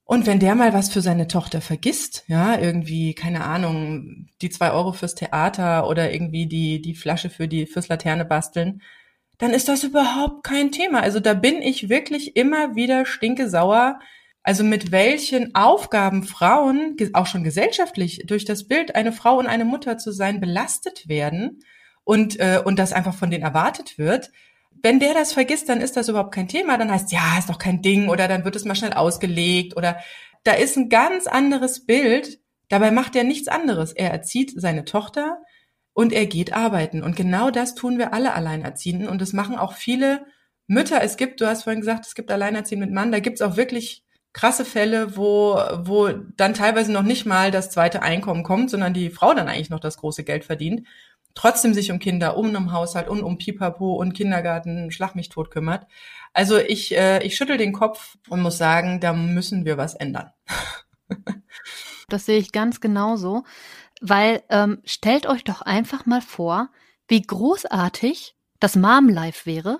Und 0.09 0.25
wenn 0.25 0.39
der 0.39 0.55
mal 0.55 0.73
was 0.73 0.87
für 0.87 1.01
seine 1.01 1.27
Tochter 1.27 1.59
vergisst, 1.59 2.23
ja, 2.27 2.57
irgendwie, 2.57 3.13
keine 3.13 3.43
Ahnung, 3.43 4.29
die 4.41 4.49
zwei 4.49 4.71
Euro 4.71 4.93
fürs 4.93 5.15
Theater 5.15 5.85
oder 5.89 6.13
irgendwie 6.13 6.45
die, 6.45 6.81
die 6.81 6.95
Flasche 6.95 7.29
für 7.29 7.49
die, 7.49 7.65
fürs 7.65 7.89
Laterne 7.89 8.23
basteln, 8.23 8.81
dann 9.37 9.51
ist 9.51 9.67
das 9.67 9.83
überhaupt 9.83 10.45
kein 10.45 10.71
Thema. 10.71 11.01
Also 11.01 11.19
da 11.19 11.33
bin 11.33 11.61
ich 11.61 11.89
wirklich 11.89 12.37
immer 12.37 12.73
wieder 12.73 13.05
stinke 13.05 13.49
sauer. 13.49 13.99
Also 14.43 14.63
mit 14.63 14.93
welchen 14.93 15.53
Aufgaben 15.55 16.23
Frauen, 16.23 16.95
auch 17.11 17.25
schon 17.25 17.43
gesellschaftlich, 17.43 18.23
durch 18.25 18.45
das 18.45 18.65
Bild, 18.65 18.95
eine 18.95 19.11
Frau 19.11 19.37
und 19.37 19.47
eine 19.47 19.65
Mutter 19.65 19.97
zu 19.97 20.13
sein, 20.13 20.39
belastet 20.39 21.09
werden 21.09 21.59
und, 22.05 22.39
äh, 22.39 22.61
und 22.63 22.79
das 22.79 22.93
einfach 22.93 23.13
von 23.13 23.29
denen 23.29 23.43
erwartet 23.43 23.97
wird, 23.97 24.31
wenn 24.83 24.99
der 24.99 25.13
das 25.13 25.33
vergisst, 25.33 25.69
dann 25.69 25.81
ist 25.81 25.97
das 25.97 26.09
überhaupt 26.09 26.33
kein 26.33 26.47
Thema. 26.47 26.77
Dann 26.77 26.91
heißt, 26.91 27.11
ja, 27.11 27.37
ist 27.37 27.49
doch 27.49 27.59
kein 27.59 27.81
Ding 27.81 28.09
oder 28.09 28.27
dann 28.27 28.45
wird 28.45 28.55
es 28.55 28.65
mal 28.65 28.75
schnell 28.75 28.93
ausgelegt 28.93 29.75
oder 29.75 29.97
da 30.43 30.53
ist 30.53 30.77
ein 30.77 30.89
ganz 30.89 31.27
anderes 31.27 31.85
Bild. 31.85 32.39
Dabei 32.69 32.91
macht 32.91 33.15
er 33.15 33.23
nichts 33.23 33.47
anderes. 33.47 33.93
Er 33.93 34.11
erzieht 34.11 34.53
seine 34.55 34.85
Tochter 34.85 35.39
und 35.93 36.13
er 36.13 36.25
geht 36.25 36.53
arbeiten. 36.53 37.03
Und 37.03 37.15
genau 37.15 37.49
das 37.49 37.75
tun 37.75 37.97
wir 37.97 38.13
alle 38.13 38.33
Alleinerziehenden 38.33 39.07
und 39.07 39.21
das 39.21 39.33
machen 39.33 39.57
auch 39.57 39.73
viele 39.73 40.25
Mütter. 40.67 41.01
Es 41.01 41.17
gibt, 41.17 41.41
du 41.41 41.47
hast 41.47 41.63
vorhin 41.63 41.81
gesagt, 41.81 42.05
es 42.05 42.15
gibt 42.15 42.31
Alleinerziehende 42.31 42.85
mit 42.85 42.93
Mann. 42.93 43.11
Da 43.11 43.19
gibt 43.19 43.39
es 43.39 43.41
auch 43.41 43.57
wirklich 43.57 44.03
krasse 44.33 44.65
Fälle, 44.65 45.17
wo, 45.17 45.59
wo 45.79 46.09
dann 46.09 46.53
teilweise 46.53 46.91
noch 46.91 47.03
nicht 47.03 47.25
mal 47.25 47.49
das 47.51 47.71
zweite 47.71 48.03
Einkommen 48.03 48.43
kommt, 48.43 48.69
sondern 48.69 48.93
die 48.93 49.09
Frau 49.09 49.33
dann 49.33 49.47
eigentlich 49.47 49.69
noch 49.69 49.79
das 49.79 49.97
große 49.97 50.23
Geld 50.23 50.45
verdient 50.45 50.87
trotzdem 51.37 51.75
sich 51.75 51.91
um 51.91 51.99
Kinder, 51.99 52.35
um 52.35 52.47
einen 52.47 52.71
Haushalt 52.71 53.07
und 53.07 53.21
um 53.21 53.37
Pipapo 53.37 53.93
und 53.93 54.13
Kindergarten, 54.13 54.89
Schlag 54.89 55.15
mich 55.15 55.29
tot 55.29 55.51
kümmert. 55.51 55.85
Also 56.33 56.57
ich, 56.57 56.97
äh, 56.97 57.23
ich 57.23 57.35
schüttel 57.37 57.57
den 57.57 57.73
Kopf 57.73 58.17
und 58.27 58.41
muss 58.41 58.57
sagen, 58.57 58.99
da 58.99 59.13
müssen 59.13 59.63
wir 59.63 59.77
was 59.77 59.93
ändern. 59.93 60.31
das 62.09 62.25
sehe 62.25 62.39
ich 62.39 62.51
ganz 62.51 62.81
genauso, 62.81 63.43
weil 64.01 64.43
ähm, 64.49 64.81
stellt 64.83 65.27
euch 65.27 65.43
doch 65.43 65.61
einfach 65.61 66.07
mal 66.07 66.21
vor, 66.21 66.69
wie 67.07 67.21
großartig 67.21 68.35
das 68.59 68.75
Mom 68.75 69.07
Life 69.07 69.45
wäre, 69.45 69.79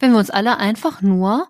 wenn 0.00 0.10
wir 0.10 0.18
uns 0.18 0.30
alle 0.30 0.58
einfach 0.58 1.00
nur 1.00 1.46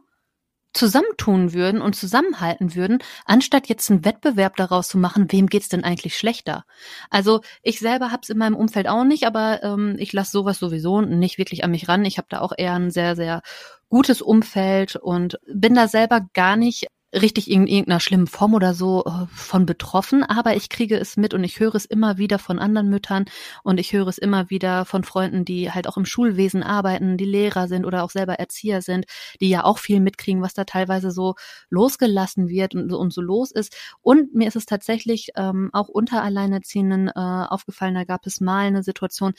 zusammentun 0.78 1.52
würden 1.52 1.80
und 1.80 1.96
zusammenhalten 1.96 2.74
würden, 2.74 2.98
anstatt 3.24 3.68
jetzt 3.68 3.90
einen 3.90 4.04
Wettbewerb 4.04 4.56
daraus 4.56 4.88
zu 4.88 4.98
machen, 4.98 5.30
wem 5.30 5.48
geht's 5.48 5.68
denn 5.68 5.84
eigentlich 5.84 6.16
schlechter? 6.16 6.64
Also 7.10 7.40
ich 7.62 7.80
selber 7.80 8.10
hab's 8.12 8.28
in 8.28 8.38
meinem 8.38 8.56
Umfeld 8.56 8.88
auch 8.88 9.04
nicht, 9.04 9.26
aber 9.26 9.62
ähm, 9.62 9.96
ich 9.98 10.12
lasse 10.12 10.32
sowas 10.32 10.58
sowieso 10.58 11.00
nicht 11.00 11.38
wirklich 11.38 11.64
an 11.64 11.72
mich 11.72 11.88
ran. 11.88 12.04
Ich 12.04 12.18
habe 12.18 12.28
da 12.30 12.40
auch 12.40 12.52
eher 12.56 12.74
ein 12.74 12.90
sehr, 12.90 13.16
sehr 13.16 13.42
gutes 13.88 14.22
Umfeld 14.22 14.96
und 14.96 15.38
bin 15.52 15.74
da 15.74 15.88
selber 15.88 16.20
gar 16.32 16.56
nicht 16.56 16.86
richtig 17.14 17.50
in 17.50 17.66
irgendeiner 17.66 18.00
schlimmen 18.00 18.26
Form 18.26 18.54
oder 18.54 18.74
so 18.74 19.04
äh, 19.06 19.26
von 19.34 19.64
betroffen, 19.64 20.22
aber 20.24 20.56
ich 20.56 20.68
kriege 20.68 20.98
es 20.98 21.16
mit 21.16 21.32
und 21.32 21.42
ich 21.42 21.58
höre 21.58 21.74
es 21.74 21.86
immer 21.86 22.18
wieder 22.18 22.38
von 22.38 22.58
anderen 22.58 22.90
Müttern 22.90 23.24
und 23.62 23.80
ich 23.80 23.92
höre 23.92 24.08
es 24.08 24.18
immer 24.18 24.50
wieder 24.50 24.84
von 24.84 25.04
Freunden, 25.04 25.44
die 25.44 25.70
halt 25.70 25.88
auch 25.88 25.96
im 25.96 26.04
Schulwesen 26.04 26.62
arbeiten, 26.62 27.16
die 27.16 27.24
Lehrer 27.24 27.66
sind 27.66 27.86
oder 27.86 28.04
auch 28.04 28.10
selber 28.10 28.34
Erzieher 28.34 28.82
sind, 28.82 29.06
die 29.40 29.48
ja 29.48 29.64
auch 29.64 29.78
viel 29.78 30.00
mitkriegen, 30.00 30.42
was 30.42 30.52
da 30.52 30.64
teilweise 30.64 31.10
so 31.10 31.34
losgelassen 31.70 32.48
wird 32.48 32.74
und, 32.74 32.92
und 32.92 33.12
so 33.12 33.22
los 33.22 33.52
ist. 33.52 33.74
Und 34.02 34.34
mir 34.34 34.48
ist 34.48 34.56
es 34.56 34.66
tatsächlich 34.66 35.30
ähm, 35.36 35.70
auch 35.72 35.88
unter 35.88 36.22
Alleinerziehenden 36.22 37.08
äh, 37.08 37.12
aufgefallen, 37.14 37.94
da 37.94 38.04
gab 38.04 38.26
es 38.26 38.40
mal 38.40 38.66
eine 38.66 38.82
Situation, 38.82 39.32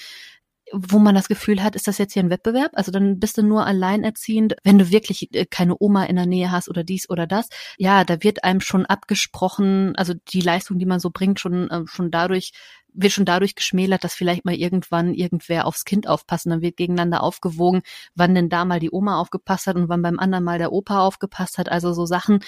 wo 0.72 1.00
man 1.00 1.16
das 1.16 1.28
Gefühl 1.28 1.64
hat, 1.64 1.76
ist 1.76 1.88
das 1.88 1.98
jetzt 1.98 2.14
hier 2.14 2.24
ein 2.24 2.30
Wettbewerb? 2.30 2.72
Also 2.74 2.92
dann 2.92 3.20
bist 3.20 3.38
du 3.38 3.44
nur 3.44 3.66
alleinerziehend, 3.66 4.56
wenn 4.64 4.78
du 4.78 4.92
wirklich 4.92 5.34
äh, 5.34 5.46
keine 5.46 5.76
Oma 5.80 6.06
in 6.06 6.16
der 6.16 6.26
Nähe 6.26 6.52
hast 6.52 6.70
oder 6.70 6.84
dies 6.84 7.10
oder 7.10 7.28
das. 7.28 7.50
Ja, 7.78 8.04
da 8.04 8.24
wird 8.24 8.44
einem 8.44 8.62
schon 8.62 8.86
abgesprochen, 8.86 9.96
also 9.96 10.14
die 10.14 10.42
Leistung, 10.42 10.80
die 10.80 10.86
man 10.86 11.00
so 11.00 11.10
bringt, 11.12 11.40
schon, 11.40 11.70
äh, 11.70 11.82
schon 11.86 12.12
dadurch 12.12 12.52
wird 12.94 13.14
schon 13.14 13.26
dadurch 13.26 13.56
geschmälert, 13.56 14.04
dass 14.04 14.14
vielleicht 14.14 14.46
mal 14.46 14.56
irgendwann 14.56 15.14
irgendwer 15.14 15.66
aufs 15.66 15.86
Kind 15.86 16.08
aufpassen. 16.08 16.50
Dann 16.50 16.62
wird 16.62 16.78
gegeneinander 16.78 17.24
aufgewogen, 17.24 17.82
wann 18.16 18.36
denn 18.36 18.50
da 18.50 18.66
mal 18.66 18.80
die 18.80 18.92
Oma 18.92 19.20
aufgepasst 19.20 19.68
hat 19.68 19.76
und 19.76 19.90
wann 19.90 20.02
beim 20.02 20.20
anderen 20.20 20.44
mal 20.44 20.58
der 20.58 20.72
Opa 20.72 21.00
aufgepasst 21.00 21.58
hat. 21.58 21.70
Also 21.70 21.94
so 21.94 22.06
Sachen, 22.06 22.40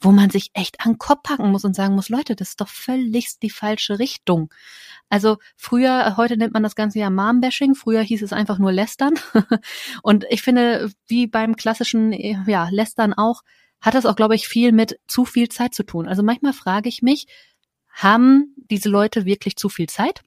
wo 0.00 0.10
man 0.10 0.30
sich 0.30 0.50
echt 0.54 0.80
an 0.80 0.92
den 0.92 0.98
Kopf 0.98 1.22
packen 1.22 1.50
muss 1.50 1.64
und 1.64 1.74
sagen 1.74 1.94
muss, 1.94 2.08
Leute, 2.08 2.36
das 2.36 2.50
ist 2.50 2.60
doch 2.60 2.68
völligst 2.68 3.42
die 3.42 3.50
falsche 3.50 3.98
Richtung. 3.98 4.52
Also 5.08 5.38
früher, 5.56 6.16
heute 6.16 6.36
nennt 6.36 6.54
man 6.54 6.62
das 6.62 6.74
Ganze 6.74 6.98
ja 6.98 7.10
Mom-Bashing, 7.10 7.74
früher 7.74 8.02
hieß 8.02 8.22
es 8.22 8.32
einfach 8.32 8.58
nur 8.58 8.72
Lästern. 8.72 9.14
und 10.02 10.24
ich 10.28 10.42
finde, 10.42 10.90
wie 11.06 11.26
beim 11.26 11.56
klassischen, 11.56 12.12
ja, 12.12 12.68
Lästern 12.70 13.14
auch, 13.14 13.42
hat 13.80 13.94
das 13.94 14.06
auch, 14.06 14.16
glaube 14.16 14.34
ich, 14.34 14.48
viel 14.48 14.72
mit 14.72 14.98
zu 15.06 15.24
viel 15.24 15.50
Zeit 15.50 15.74
zu 15.74 15.82
tun. 15.82 16.08
Also 16.08 16.22
manchmal 16.22 16.54
frage 16.54 16.88
ich 16.88 17.02
mich, 17.02 17.26
haben 17.94 18.54
diese 18.70 18.88
Leute 18.88 19.24
wirklich 19.24 19.56
zu 19.56 19.68
viel 19.68 19.88
Zeit? 19.88 20.22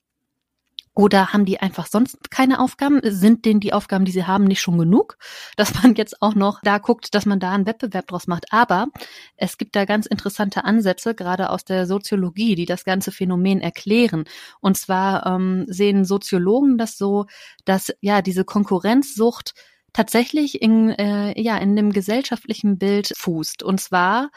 Oder 0.97 1.31
haben 1.31 1.45
die 1.45 1.59
einfach 1.59 1.86
sonst 1.86 2.31
keine 2.31 2.59
Aufgaben? 2.59 3.01
Sind 3.03 3.45
denen 3.45 3.59
die 3.59 3.71
Aufgaben, 3.71 4.03
die 4.03 4.12
sie 4.12 4.25
haben, 4.25 4.45
nicht 4.45 4.62
schon 4.62 4.79
genug? 4.79 5.19
Dass 5.55 5.75
man 5.83 5.93
jetzt 5.93 6.24
auch 6.24 6.33
noch 6.33 6.59
da 6.63 6.79
guckt, 6.79 7.13
dass 7.13 7.27
man 7.27 7.39
da 7.39 7.51
einen 7.51 7.67
Wettbewerb 7.67 8.07
draus 8.07 8.25
macht. 8.25 8.51
Aber 8.51 8.88
es 9.36 9.59
gibt 9.59 9.75
da 9.75 9.86
ganz 9.86 10.07
interessante 10.07 10.63
Ansätze, 10.63 11.13
gerade 11.13 11.51
aus 11.51 11.65
der 11.65 11.86
Soziologie, 11.86 12.55
die 12.55 12.65
das 12.65 12.83
ganze 12.83 13.12
Phänomen 13.12 13.62
erklären. 13.62 14.24
Und 14.59 14.75
zwar 14.75 15.27
ähm, 15.27 15.65
sehen 15.67 16.03
Soziologen 16.03 16.79
das 16.79 16.97
so, 16.97 17.27
dass 17.63 17.93
ja 18.01 18.24
diese 18.24 18.43
Konkurrenzsucht 18.43 19.53
tatsächlich 19.93 20.63
in, 20.63 20.89
äh, 20.89 21.39
ja, 21.39 21.57
in 21.59 21.75
dem 21.75 21.91
gesellschaftlichen 21.91 22.79
Bild 22.79 23.13
fußt. 23.15 23.62
Und 23.62 23.79
zwar 23.79 24.31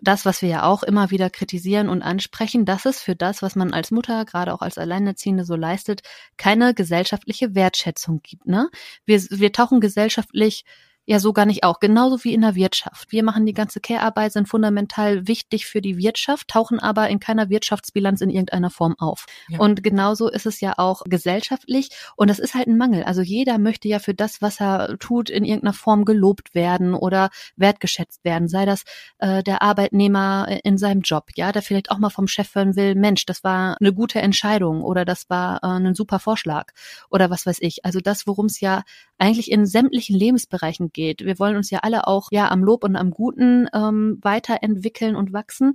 das, 0.00 0.24
was 0.24 0.42
wir 0.42 0.48
ja 0.48 0.62
auch 0.64 0.82
immer 0.82 1.10
wieder 1.10 1.30
kritisieren 1.30 1.88
und 1.88 2.02
ansprechen, 2.02 2.64
dass 2.64 2.84
es 2.84 3.00
für 3.00 3.14
das, 3.14 3.42
was 3.42 3.56
man 3.56 3.72
als 3.72 3.90
Mutter, 3.90 4.24
gerade 4.24 4.52
auch 4.52 4.60
als 4.60 4.78
Alleinerziehende 4.78 5.44
so 5.44 5.56
leistet, 5.56 6.02
keine 6.36 6.74
gesellschaftliche 6.74 7.54
Wertschätzung 7.54 8.20
gibt. 8.22 8.46
Ne? 8.46 8.68
Wir, 9.04 9.22
wir 9.30 9.52
tauchen 9.52 9.80
gesellschaftlich 9.80 10.64
ja, 11.06 11.18
so 11.18 11.32
gar 11.32 11.44
nicht 11.44 11.64
auch. 11.64 11.80
Genauso 11.80 12.24
wie 12.24 12.32
in 12.32 12.40
der 12.40 12.54
Wirtschaft. 12.54 13.12
Wir 13.12 13.22
machen 13.22 13.44
die 13.44 13.52
ganze 13.52 13.80
Care-Arbeit, 13.80 14.32
sind 14.32 14.48
fundamental 14.48 15.28
wichtig 15.28 15.66
für 15.66 15.82
die 15.82 15.98
Wirtschaft, 15.98 16.48
tauchen 16.48 16.80
aber 16.80 17.08
in 17.10 17.20
keiner 17.20 17.50
Wirtschaftsbilanz 17.50 18.22
in 18.22 18.30
irgendeiner 18.30 18.70
Form 18.70 18.94
auf. 18.98 19.26
Ja. 19.48 19.58
Und 19.58 19.82
genauso 19.82 20.30
ist 20.30 20.46
es 20.46 20.60
ja 20.60 20.74
auch 20.78 21.02
gesellschaftlich. 21.04 21.90
Und 22.16 22.30
das 22.30 22.38
ist 22.38 22.54
halt 22.54 22.68
ein 22.68 22.78
Mangel. 22.78 23.04
Also 23.04 23.20
jeder 23.20 23.58
möchte 23.58 23.88
ja 23.88 23.98
für 23.98 24.14
das, 24.14 24.40
was 24.40 24.60
er 24.60 24.98
tut, 24.98 25.28
in 25.28 25.44
irgendeiner 25.44 25.74
Form 25.74 26.04
gelobt 26.04 26.54
werden 26.54 26.94
oder 26.94 27.30
wertgeschätzt 27.56 28.24
werden. 28.24 28.48
Sei 28.48 28.64
das 28.64 28.84
äh, 29.18 29.42
der 29.42 29.60
Arbeitnehmer 29.62 30.58
in 30.64 30.78
seinem 30.78 31.02
Job, 31.02 31.30
ja, 31.36 31.52
der 31.52 31.62
vielleicht 31.62 31.90
auch 31.90 31.98
mal 31.98 32.10
vom 32.10 32.28
Chef 32.28 32.54
hören 32.54 32.76
will, 32.76 32.94
Mensch, 32.94 33.26
das 33.26 33.44
war 33.44 33.76
eine 33.78 33.92
gute 33.92 34.20
Entscheidung 34.20 34.82
oder 34.82 35.04
das 35.04 35.28
war 35.28 35.62
äh, 35.62 35.66
ein 35.66 35.94
super 35.94 36.18
Vorschlag 36.18 36.72
oder 37.10 37.28
was 37.28 37.44
weiß 37.44 37.58
ich. 37.60 37.84
Also 37.84 38.00
das, 38.00 38.26
worum 38.26 38.46
es 38.46 38.60
ja 38.60 38.82
eigentlich 39.18 39.50
in 39.50 39.66
sämtlichen 39.66 40.16
Lebensbereichen 40.18 40.92
geht. 40.92 41.24
Wir 41.24 41.38
wollen 41.38 41.56
uns 41.56 41.70
ja 41.70 41.80
alle 41.82 42.06
auch 42.06 42.28
ja 42.30 42.50
am 42.50 42.62
Lob 42.64 42.84
und 42.84 42.96
am 42.96 43.10
Guten 43.10 43.68
ähm, 43.72 44.18
weiterentwickeln 44.22 45.16
und 45.16 45.32
wachsen. 45.32 45.74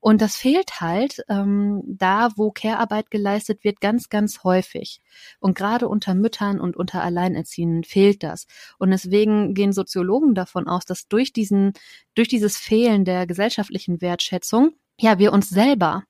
Und 0.00 0.22
das 0.22 0.36
fehlt 0.36 0.80
halt 0.80 1.24
ähm, 1.28 1.82
da, 1.84 2.30
wo 2.36 2.52
Care-Arbeit 2.52 3.10
geleistet 3.10 3.64
wird, 3.64 3.80
ganz, 3.80 4.08
ganz 4.08 4.44
häufig. 4.44 5.00
Und 5.40 5.56
gerade 5.56 5.88
unter 5.88 6.14
Müttern 6.14 6.60
und 6.60 6.76
unter 6.76 7.02
Alleinerziehenden 7.02 7.82
fehlt 7.82 8.22
das. 8.22 8.46
Und 8.78 8.90
deswegen 8.90 9.54
gehen 9.54 9.72
Soziologen 9.72 10.34
davon 10.34 10.68
aus, 10.68 10.84
dass 10.84 11.08
durch 11.08 11.32
diesen, 11.32 11.72
durch 12.14 12.28
dieses 12.28 12.56
Fehlen 12.58 13.04
der 13.04 13.26
gesellschaftlichen 13.26 14.00
Wertschätzung, 14.00 14.70
ja, 15.00 15.18
wir 15.18 15.32
uns 15.32 15.48
selber 15.48 16.04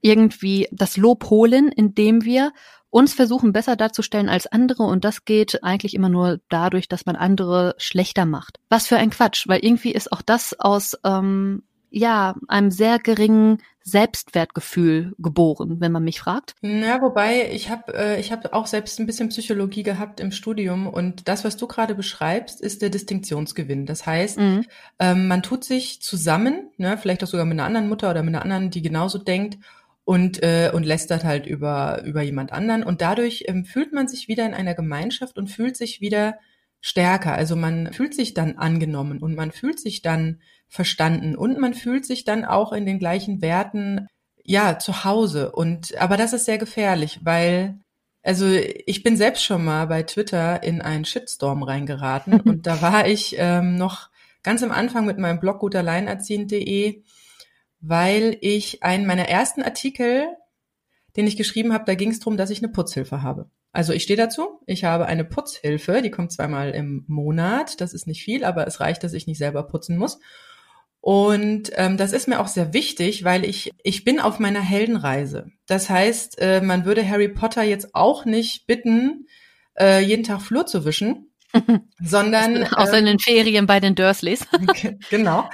irgendwie 0.00 0.68
das 0.70 0.96
Lob 0.96 1.28
holen, 1.28 1.68
indem 1.68 2.24
wir 2.24 2.52
uns 2.94 3.12
versuchen 3.12 3.52
besser 3.52 3.74
darzustellen 3.74 4.28
als 4.28 4.46
andere 4.46 4.84
und 4.84 5.04
das 5.04 5.24
geht 5.24 5.64
eigentlich 5.64 5.94
immer 5.94 6.08
nur 6.08 6.38
dadurch, 6.48 6.86
dass 6.86 7.06
man 7.06 7.16
andere 7.16 7.74
schlechter 7.76 8.24
macht. 8.24 8.60
Was 8.68 8.86
für 8.86 8.96
ein 8.96 9.10
Quatsch, 9.10 9.48
weil 9.48 9.64
irgendwie 9.64 9.90
ist 9.90 10.12
auch 10.12 10.22
das 10.22 10.58
aus 10.60 10.96
ähm, 11.02 11.64
ja 11.90 12.36
einem 12.46 12.70
sehr 12.70 13.00
geringen 13.00 13.58
Selbstwertgefühl 13.82 15.12
geboren, 15.18 15.80
wenn 15.80 15.90
man 15.90 16.04
mich 16.04 16.20
fragt. 16.20 16.54
Ja, 16.62 17.02
wobei 17.02 17.50
ich 17.50 17.68
habe 17.68 17.94
äh, 17.94 18.20
ich 18.20 18.30
habe 18.30 18.52
auch 18.52 18.68
selbst 18.68 19.00
ein 19.00 19.06
bisschen 19.06 19.28
Psychologie 19.28 19.82
gehabt 19.82 20.20
im 20.20 20.30
Studium 20.30 20.86
und 20.86 21.26
das, 21.26 21.44
was 21.44 21.56
du 21.56 21.66
gerade 21.66 21.96
beschreibst, 21.96 22.60
ist 22.60 22.80
der 22.80 22.90
Distinktionsgewinn. 22.90 23.86
Das 23.86 24.06
heißt, 24.06 24.38
mhm. 24.38 24.66
ähm, 25.00 25.26
man 25.26 25.42
tut 25.42 25.64
sich 25.64 26.00
zusammen, 26.00 26.70
ne, 26.76 26.96
vielleicht 26.96 27.24
auch 27.24 27.28
sogar 27.28 27.44
mit 27.44 27.58
einer 27.58 27.66
anderen 27.66 27.88
Mutter 27.88 28.08
oder 28.08 28.22
mit 28.22 28.36
einer 28.36 28.42
anderen, 28.42 28.70
die 28.70 28.82
genauso 28.82 29.18
denkt 29.18 29.58
und, 30.04 30.42
äh, 30.42 30.70
und 30.72 30.84
lästert 30.84 31.24
halt 31.24 31.46
über, 31.46 32.02
über 32.04 32.22
jemand 32.22 32.52
anderen. 32.52 32.82
Und 32.82 33.00
dadurch 33.00 33.44
ähm, 33.48 33.64
fühlt 33.64 33.92
man 33.92 34.08
sich 34.08 34.28
wieder 34.28 34.44
in 34.46 34.54
einer 34.54 34.74
Gemeinschaft 34.74 35.38
und 35.38 35.48
fühlt 35.48 35.76
sich 35.76 36.00
wieder 36.00 36.38
stärker. 36.80 37.34
Also 37.34 37.56
man 37.56 37.92
fühlt 37.92 38.14
sich 38.14 38.34
dann 38.34 38.58
angenommen 38.58 39.20
und 39.20 39.34
man 39.34 39.52
fühlt 39.52 39.80
sich 39.80 40.02
dann 40.02 40.40
verstanden 40.68 41.34
und 41.34 41.58
man 41.58 41.72
fühlt 41.72 42.04
sich 42.04 42.24
dann 42.24 42.44
auch 42.44 42.72
in 42.72 42.84
den 42.84 42.98
gleichen 42.98 43.40
Werten 43.40 44.06
ja 44.42 44.78
zu 44.78 45.04
Hause. 45.04 45.52
Und 45.52 45.96
aber 45.98 46.18
das 46.18 46.34
ist 46.34 46.44
sehr 46.44 46.58
gefährlich, 46.58 47.20
weil 47.22 47.78
also 48.22 48.46
ich 48.50 49.02
bin 49.02 49.16
selbst 49.16 49.44
schon 49.44 49.64
mal 49.64 49.86
bei 49.86 50.02
Twitter 50.02 50.62
in 50.62 50.82
einen 50.82 51.06
Shitstorm 51.06 51.62
reingeraten 51.62 52.40
und 52.44 52.66
da 52.66 52.82
war 52.82 53.06
ich 53.06 53.36
ähm, 53.38 53.76
noch 53.76 54.10
ganz 54.42 54.62
am 54.62 54.70
Anfang 54.70 55.06
mit 55.06 55.16
meinem 55.18 55.40
Blog 55.40 55.60
guterleinerziehend.de 55.60 57.02
weil 57.86 58.38
ich 58.40 58.82
einen 58.82 59.06
meiner 59.06 59.28
ersten 59.28 59.62
Artikel, 59.62 60.26
den 61.16 61.26
ich 61.26 61.36
geschrieben 61.36 61.72
habe, 61.72 61.84
da 61.84 61.94
ging 61.94 62.10
es 62.10 62.18
darum, 62.18 62.36
dass 62.36 62.50
ich 62.50 62.62
eine 62.62 62.72
Putzhilfe 62.72 63.22
habe. 63.22 63.50
Also 63.72 63.92
ich 63.92 64.04
stehe 64.04 64.16
dazu, 64.16 64.60
ich 64.66 64.84
habe 64.84 65.06
eine 65.06 65.24
Putzhilfe, 65.24 66.00
die 66.00 66.10
kommt 66.10 66.32
zweimal 66.32 66.70
im 66.70 67.04
Monat, 67.08 67.80
das 67.80 67.92
ist 67.92 68.06
nicht 68.06 68.22
viel, 68.22 68.44
aber 68.44 68.66
es 68.66 68.80
reicht, 68.80 69.04
dass 69.04 69.12
ich 69.12 69.26
nicht 69.26 69.38
selber 69.38 69.64
putzen 69.64 69.98
muss. 69.98 70.18
Und 71.00 71.72
ähm, 71.74 71.98
das 71.98 72.14
ist 72.14 72.28
mir 72.28 72.40
auch 72.40 72.46
sehr 72.46 72.72
wichtig, 72.72 73.24
weil 73.24 73.44
ich, 73.44 73.72
ich 73.82 74.04
bin 74.04 74.20
auf 74.20 74.38
meiner 74.38 74.62
Heldenreise. 74.62 75.50
Das 75.66 75.90
heißt, 75.90 76.40
äh, 76.40 76.62
man 76.62 76.86
würde 76.86 77.06
Harry 77.06 77.28
Potter 77.28 77.62
jetzt 77.62 77.94
auch 77.94 78.24
nicht 78.24 78.66
bitten, 78.66 79.26
äh, 79.78 80.02
jeden 80.02 80.24
Tag 80.24 80.40
Flur 80.40 80.64
zu 80.64 80.86
wischen, 80.86 81.30
sondern. 82.02 82.64
Außer 82.64 82.98
in 82.98 83.04
den 83.04 83.18
Ferien 83.18 83.66
bei 83.66 83.80
den 83.80 83.94
Dursleys. 83.94 84.46
genau. 85.10 85.50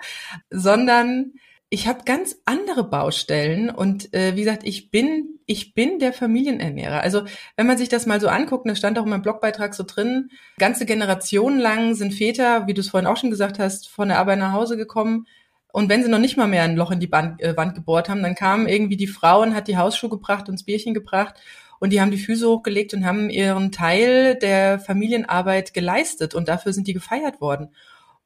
Sondern 0.50 1.32
ich 1.72 1.86
habe 1.86 2.04
ganz 2.04 2.36
andere 2.46 2.82
Baustellen 2.82 3.70
und 3.70 4.12
äh, 4.12 4.34
wie 4.34 4.40
gesagt, 4.40 4.64
ich 4.64 4.90
bin 4.90 5.38
ich 5.46 5.74
bin 5.74 6.00
der 6.00 6.12
Familienernährer. 6.12 7.00
Also 7.00 7.22
wenn 7.56 7.66
man 7.66 7.78
sich 7.78 7.88
das 7.88 8.06
mal 8.06 8.20
so 8.20 8.28
anguckt, 8.28 8.68
da 8.68 8.74
stand 8.74 8.98
auch 8.98 9.04
in 9.04 9.10
meinem 9.10 9.22
Blogbeitrag 9.22 9.74
so 9.74 9.84
drin, 9.84 10.30
ganze 10.58 10.84
Generationen 10.84 11.60
lang 11.60 11.94
sind 11.94 12.12
Väter, 12.12 12.66
wie 12.66 12.74
du 12.74 12.80
es 12.80 12.88
vorhin 12.88 13.06
auch 13.06 13.16
schon 13.16 13.30
gesagt 13.30 13.60
hast, 13.60 13.88
von 13.88 14.08
der 14.08 14.18
Arbeit 14.18 14.40
nach 14.40 14.52
Hause 14.52 14.76
gekommen. 14.76 15.26
Und 15.72 15.88
wenn 15.88 16.02
sie 16.02 16.08
noch 16.08 16.18
nicht 16.18 16.36
mal 16.36 16.48
mehr 16.48 16.64
ein 16.64 16.74
Loch 16.74 16.90
in 16.90 17.00
die 17.00 17.06
Band, 17.06 17.40
äh, 17.40 17.56
Wand 17.56 17.76
gebohrt 17.76 18.08
haben, 18.08 18.22
dann 18.22 18.34
kam 18.34 18.66
irgendwie 18.66 18.96
die 18.96 19.06
Frau 19.06 19.42
und 19.42 19.54
hat 19.54 19.68
die 19.68 19.76
Hausschuhe 19.76 20.10
gebracht 20.10 20.48
und 20.48 20.56
das 20.56 20.64
Bierchen 20.64 20.92
gebracht 20.92 21.34
und 21.78 21.92
die 21.92 22.00
haben 22.00 22.10
die 22.10 22.18
Füße 22.18 22.48
hochgelegt 22.48 22.94
und 22.94 23.04
haben 23.04 23.30
ihren 23.30 23.70
Teil 23.70 24.34
der 24.36 24.80
Familienarbeit 24.80 25.72
geleistet 25.72 26.34
und 26.34 26.48
dafür 26.48 26.72
sind 26.72 26.88
die 26.88 26.94
gefeiert 26.94 27.40
worden. 27.40 27.74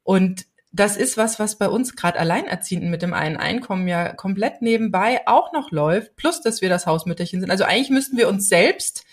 Und 0.02 0.46
das 0.74 0.96
ist 0.96 1.16
was, 1.16 1.38
was 1.38 1.56
bei 1.56 1.68
uns 1.68 1.94
gerade 1.94 2.18
Alleinerziehenden 2.18 2.90
mit 2.90 3.00
dem 3.00 3.14
einen 3.14 3.36
Einkommen 3.36 3.86
ja 3.86 4.12
komplett 4.12 4.60
nebenbei 4.60 5.20
auch 5.26 5.52
noch 5.52 5.70
läuft, 5.70 6.16
plus 6.16 6.40
dass 6.40 6.62
wir 6.62 6.68
das 6.68 6.86
Hausmütterchen 6.86 7.40
sind. 7.40 7.50
Also 7.50 7.62
eigentlich 7.62 7.90
müssten 7.90 8.16
wir 8.16 8.28
uns 8.28 8.48
selbst 8.48 9.04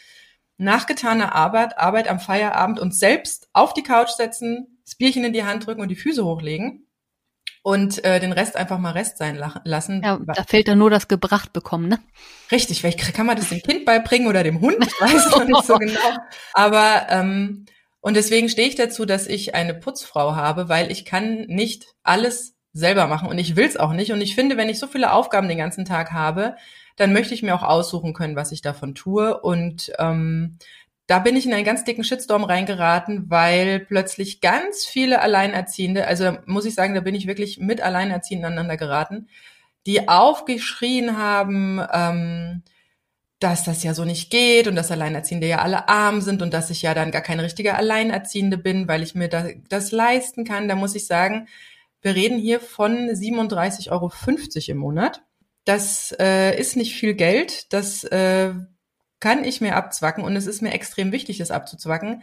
nach 0.58 0.88
getaner 0.88 1.36
Arbeit, 1.36 1.78
Arbeit 1.78 2.08
am 2.08 2.20
Feierabend 2.20 2.80
uns 2.80 2.98
selbst 2.98 3.48
auf 3.54 3.74
die 3.74 3.84
Couch 3.84 4.10
setzen, 4.10 4.80
das 4.86 4.96
Bierchen 4.96 5.24
in 5.24 5.34
die 5.34 5.44
Hand 5.44 5.68
drücken 5.68 5.82
und 5.82 5.90
die 5.90 5.96
Füße 5.96 6.26
hochlegen. 6.26 6.88
und 7.64 8.04
äh, 8.04 8.20
den 8.20 8.32
Rest 8.32 8.56
einfach 8.56 8.80
mal 8.80 8.94
Rest 8.94 9.18
sein 9.20 9.40
lassen. 9.64 10.02
Ja, 10.04 10.20
da 10.26 10.44
fehlt 10.46 10.68
dann 10.68 10.80
nur 10.80 10.90
das 10.90 11.08
gebracht 11.08 11.54
bekommen, 11.54 11.88
ne? 11.88 12.00
Richtig, 12.52 12.84
weil 12.84 12.90
ich, 12.96 12.98
kann 12.98 13.28
man 13.28 13.38
das 13.38 13.50
dem 13.50 13.62
Kind 13.62 13.86
beibringen 13.86 14.28
oder 14.28 14.44
dem 14.44 14.62
Hund? 14.62 14.78
Ich 14.82 15.00
weiß 15.00 15.30
noch 15.30 15.46
nicht 15.46 15.64
so 15.64 15.76
genau. 15.80 16.00
Aber 16.54 17.06
ähm, 17.10 17.68
und 18.02 18.16
deswegen 18.16 18.50
stehe 18.50 18.68
ich 18.68 18.76
dazu, 18.76 19.06
dass 19.06 19.28
ich 19.28 19.54
eine 19.56 19.76
Putzfrau 19.76 20.36
habe, 20.36 20.70
weil 20.70 20.92
ich 20.92 21.06
kann 21.06 21.42
nicht 21.48 21.86
alles 22.04 22.56
selber 22.74 23.06
machen 23.06 23.30
und 23.30 23.38
ich 23.38 23.56
will 23.56 23.66
es 23.66 23.78
auch 23.78 23.94
nicht. 23.94 24.12
Und 24.12 24.22
ich 24.22 24.34
finde, 24.34 24.58
wenn 24.58 24.70
ich 24.70 24.80
so 24.80 24.88
viele 24.88 25.14
Aufgaben 25.14 25.48
den 25.48 25.58
ganzen 25.58 25.86
Tag 25.86 26.12
habe, 26.12 26.56
dann 26.96 27.14
möchte 27.14 27.34
ich 27.34 27.44
mir 27.44 27.54
auch 27.54 27.64
aussuchen 27.64 28.14
können, 28.14 28.36
was 28.36 28.52
ich 28.52 28.62
davon 28.62 28.96
tue. 28.96 29.40
Und 29.40 29.92
ähm, 30.00 30.58
da 31.06 31.20
bin 31.20 31.36
ich 31.36 31.46
in 31.46 31.54
einen 31.54 31.66
ganz 31.66 31.84
dicken 31.84 32.04
Shitstorm 32.04 32.44
reingeraten, 32.44 33.30
weil 33.30 33.82
plötzlich 33.82 34.42
ganz 34.42 34.86
viele 34.86 35.22
Alleinerziehende, 35.22 36.08
also 36.08 36.38
muss 36.46 36.66
ich 36.66 36.74
sagen, 36.74 36.96
da 36.96 37.02
bin 37.02 37.16
ich 37.16 37.28
wirklich 37.28 37.60
mit 37.60 37.82
Alleinerziehenden 37.82 38.46
aneinander 38.46 38.78
geraten, 38.78 39.28
die 39.86 40.08
aufgeschrien 40.08 41.18
haben, 41.18 41.82
ähm, 41.92 42.64
dass 43.42 43.64
das 43.64 43.82
ja 43.82 43.96
so 43.96 44.06
nicht 44.06 44.30
geht 44.30 44.68
und 44.68 44.76
dass 44.76 44.92
Alleinerziehende 44.92 45.48
ja 45.48 45.60
alle 45.60 45.90
arm 45.90 46.22
sind 46.22 46.44
und 46.44 46.54
dass 46.54 46.70
ich 46.70 46.84
ja 46.84 46.94
dann 46.94 47.10
gar 47.10 47.24
keine 47.24 47.44
richtige 47.44 47.76
Alleinerziehende 47.76 48.58
bin, 48.58 48.88
weil 48.88 49.02
ich 49.02 49.16
mir 49.16 49.30
da, 49.30 49.48
das 49.68 49.92
leisten 49.92 50.46
kann. 50.46 50.68
Da 50.68 50.76
muss 50.76 50.94
ich 50.94 51.08
sagen, 51.08 51.48
wir 52.02 52.14
reden 52.16 52.38
hier 52.38 52.60
von 52.60 53.10
37,50 53.10 53.92
Euro 53.92 54.12
im 54.68 54.78
Monat. 54.78 55.24
Das 55.66 56.16
äh, 56.20 56.56
ist 56.60 56.76
nicht 56.76 56.96
viel 56.96 57.16
Geld. 57.16 57.74
Das 57.74 58.04
äh, 58.04 58.54
kann 59.20 59.44
ich 59.44 59.60
mir 59.60 59.76
abzwacken 59.76 60.24
und 60.24 60.36
es 60.36 60.46
ist 60.46 60.62
mir 60.62 60.72
extrem 60.72 61.12
wichtig, 61.12 61.40
das 61.40 61.50
abzuzwacken, 61.50 62.22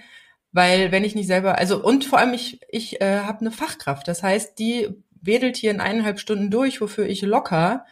weil 0.53 0.93
wenn 0.93 1.05
ich 1.05 1.17
nicht 1.17 1.27
selber, 1.27 1.59
also 1.59 1.83
und 1.83 2.05
vor 2.05 2.21
allem 2.21 2.33
ich, 2.33 2.61
ich 2.69 3.01
äh, 3.01 3.21
habe 3.21 3.41
eine 3.41 3.51
Fachkraft. 3.51 4.07
Das 4.07 4.23
heißt, 4.23 4.57
die 4.59 4.89
wedelt 5.21 5.57
hier 5.57 5.73
in 5.73 5.81
eineinhalb 5.81 6.21
Stunden 6.21 6.49
durch, 6.51 6.81
wofür 6.81 7.07
ich 7.07 7.23
locker 7.23 7.85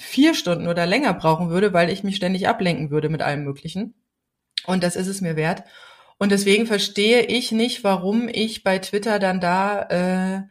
vier 0.00 0.34
Stunden 0.34 0.66
oder 0.66 0.86
länger 0.86 1.12
brauchen 1.12 1.50
würde, 1.50 1.72
weil 1.72 1.90
ich 1.90 2.02
mich 2.02 2.16
ständig 2.16 2.48
ablenken 2.48 2.90
würde 2.90 3.08
mit 3.08 3.22
allem 3.22 3.44
Möglichen. 3.44 3.94
Und 4.66 4.82
das 4.82 4.96
ist 4.96 5.06
es 5.06 5.20
mir 5.20 5.36
wert. 5.36 5.64
Und 6.18 6.32
deswegen 6.32 6.66
verstehe 6.66 7.22
ich 7.22 7.52
nicht, 7.52 7.84
warum 7.84 8.28
ich 8.28 8.64
bei 8.64 8.78
Twitter 8.78 9.18
dann 9.18 9.40
da 9.40 9.82
äh, 9.88 10.42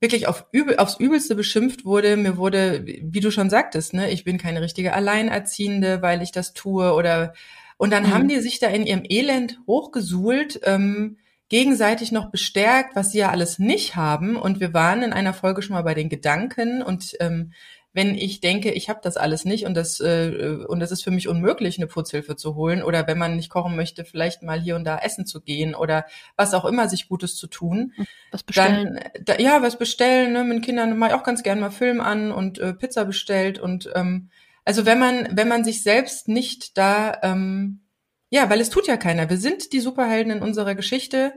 wirklich 0.00 0.28
auf 0.28 0.46
übel, 0.52 0.76
aufs 0.78 0.98
Übelste 0.98 1.34
beschimpft 1.34 1.84
wurde. 1.84 2.16
Mir 2.16 2.36
wurde, 2.36 2.84
wie 2.86 3.20
du 3.20 3.30
schon 3.30 3.50
sagtest, 3.50 3.92
ne, 3.92 4.10
ich 4.10 4.24
bin 4.24 4.38
keine 4.38 4.62
richtige 4.62 4.94
Alleinerziehende, 4.94 6.02
weil 6.02 6.22
ich 6.22 6.32
das 6.32 6.54
tue. 6.54 6.92
Oder 6.92 7.34
und 7.76 7.92
dann 7.92 8.04
mhm. 8.04 8.14
haben 8.14 8.28
die 8.28 8.40
sich 8.40 8.58
da 8.58 8.68
in 8.68 8.86
ihrem 8.86 9.02
Elend 9.08 9.60
hochgesuhlt, 9.66 10.60
ähm, 10.64 11.18
gegenseitig 11.48 12.10
noch 12.10 12.30
bestärkt, 12.30 12.96
was 12.96 13.12
sie 13.12 13.18
ja 13.18 13.30
alles 13.30 13.58
nicht 13.58 13.96
haben. 13.96 14.36
Und 14.36 14.60
wir 14.60 14.74
waren 14.74 15.02
in 15.02 15.12
einer 15.12 15.34
Folge 15.34 15.62
schon 15.62 15.74
mal 15.74 15.82
bei 15.82 15.94
den 15.94 16.08
Gedanken 16.08 16.82
und 16.82 17.16
ähm, 17.20 17.52
wenn 17.96 18.14
ich 18.14 18.40
denke, 18.40 18.72
ich 18.72 18.90
habe 18.90 19.00
das 19.02 19.16
alles 19.16 19.46
nicht 19.46 19.64
und 19.64 19.72
das 19.72 20.00
äh, 20.00 20.58
und 20.68 20.82
es 20.82 20.90
ist 20.90 21.02
für 21.02 21.10
mich 21.10 21.28
unmöglich, 21.28 21.78
eine 21.78 21.86
Putzhilfe 21.86 22.36
zu 22.36 22.54
holen 22.54 22.82
oder 22.82 23.06
wenn 23.06 23.16
man 23.16 23.36
nicht 23.36 23.48
kochen 23.48 23.74
möchte, 23.74 24.04
vielleicht 24.04 24.42
mal 24.42 24.60
hier 24.60 24.76
und 24.76 24.84
da 24.84 24.98
essen 24.98 25.24
zu 25.24 25.40
gehen 25.40 25.74
oder 25.74 26.04
was 26.36 26.52
auch 26.52 26.66
immer 26.66 26.90
sich 26.90 27.08
Gutes 27.08 27.36
zu 27.36 27.46
tun. 27.46 27.94
Was 28.32 28.42
bestellen? 28.42 29.00
Dann, 29.14 29.24
da, 29.24 29.38
ja, 29.38 29.62
was 29.62 29.78
bestellen. 29.78 30.34
Ne? 30.34 30.44
Mit 30.44 30.62
Kindern 30.62 30.98
mache 30.98 31.12
ich 31.12 31.16
auch 31.16 31.22
ganz 31.22 31.42
gerne 31.42 31.62
mal 31.62 31.70
Film 31.70 32.02
an 32.02 32.32
und 32.32 32.58
äh, 32.58 32.74
Pizza 32.74 33.06
bestellt 33.06 33.58
und 33.58 33.90
ähm, 33.94 34.28
also 34.66 34.84
wenn 34.84 34.98
man 34.98 35.28
wenn 35.32 35.48
man 35.48 35.64
sich 35.64 35.82
selbst 35.82 36.28
nicht 36.28 36.76
da 36.76 37.18
ähm, 37.22 37.80
ja, 38.28 38.50
weil 38.50 38.60
es 38.60 38.68
tut 38.68 38.86
ja 38.88 38.98
keiner. 38.98 39.30
Wir 39.30 39.38
sind 39.38 39.72
die 39.72 39.80
Superhelden 39.80 40.32
in 40.32 40.42
unserer 40.42 40.74
Geschichte. 40.74 41.32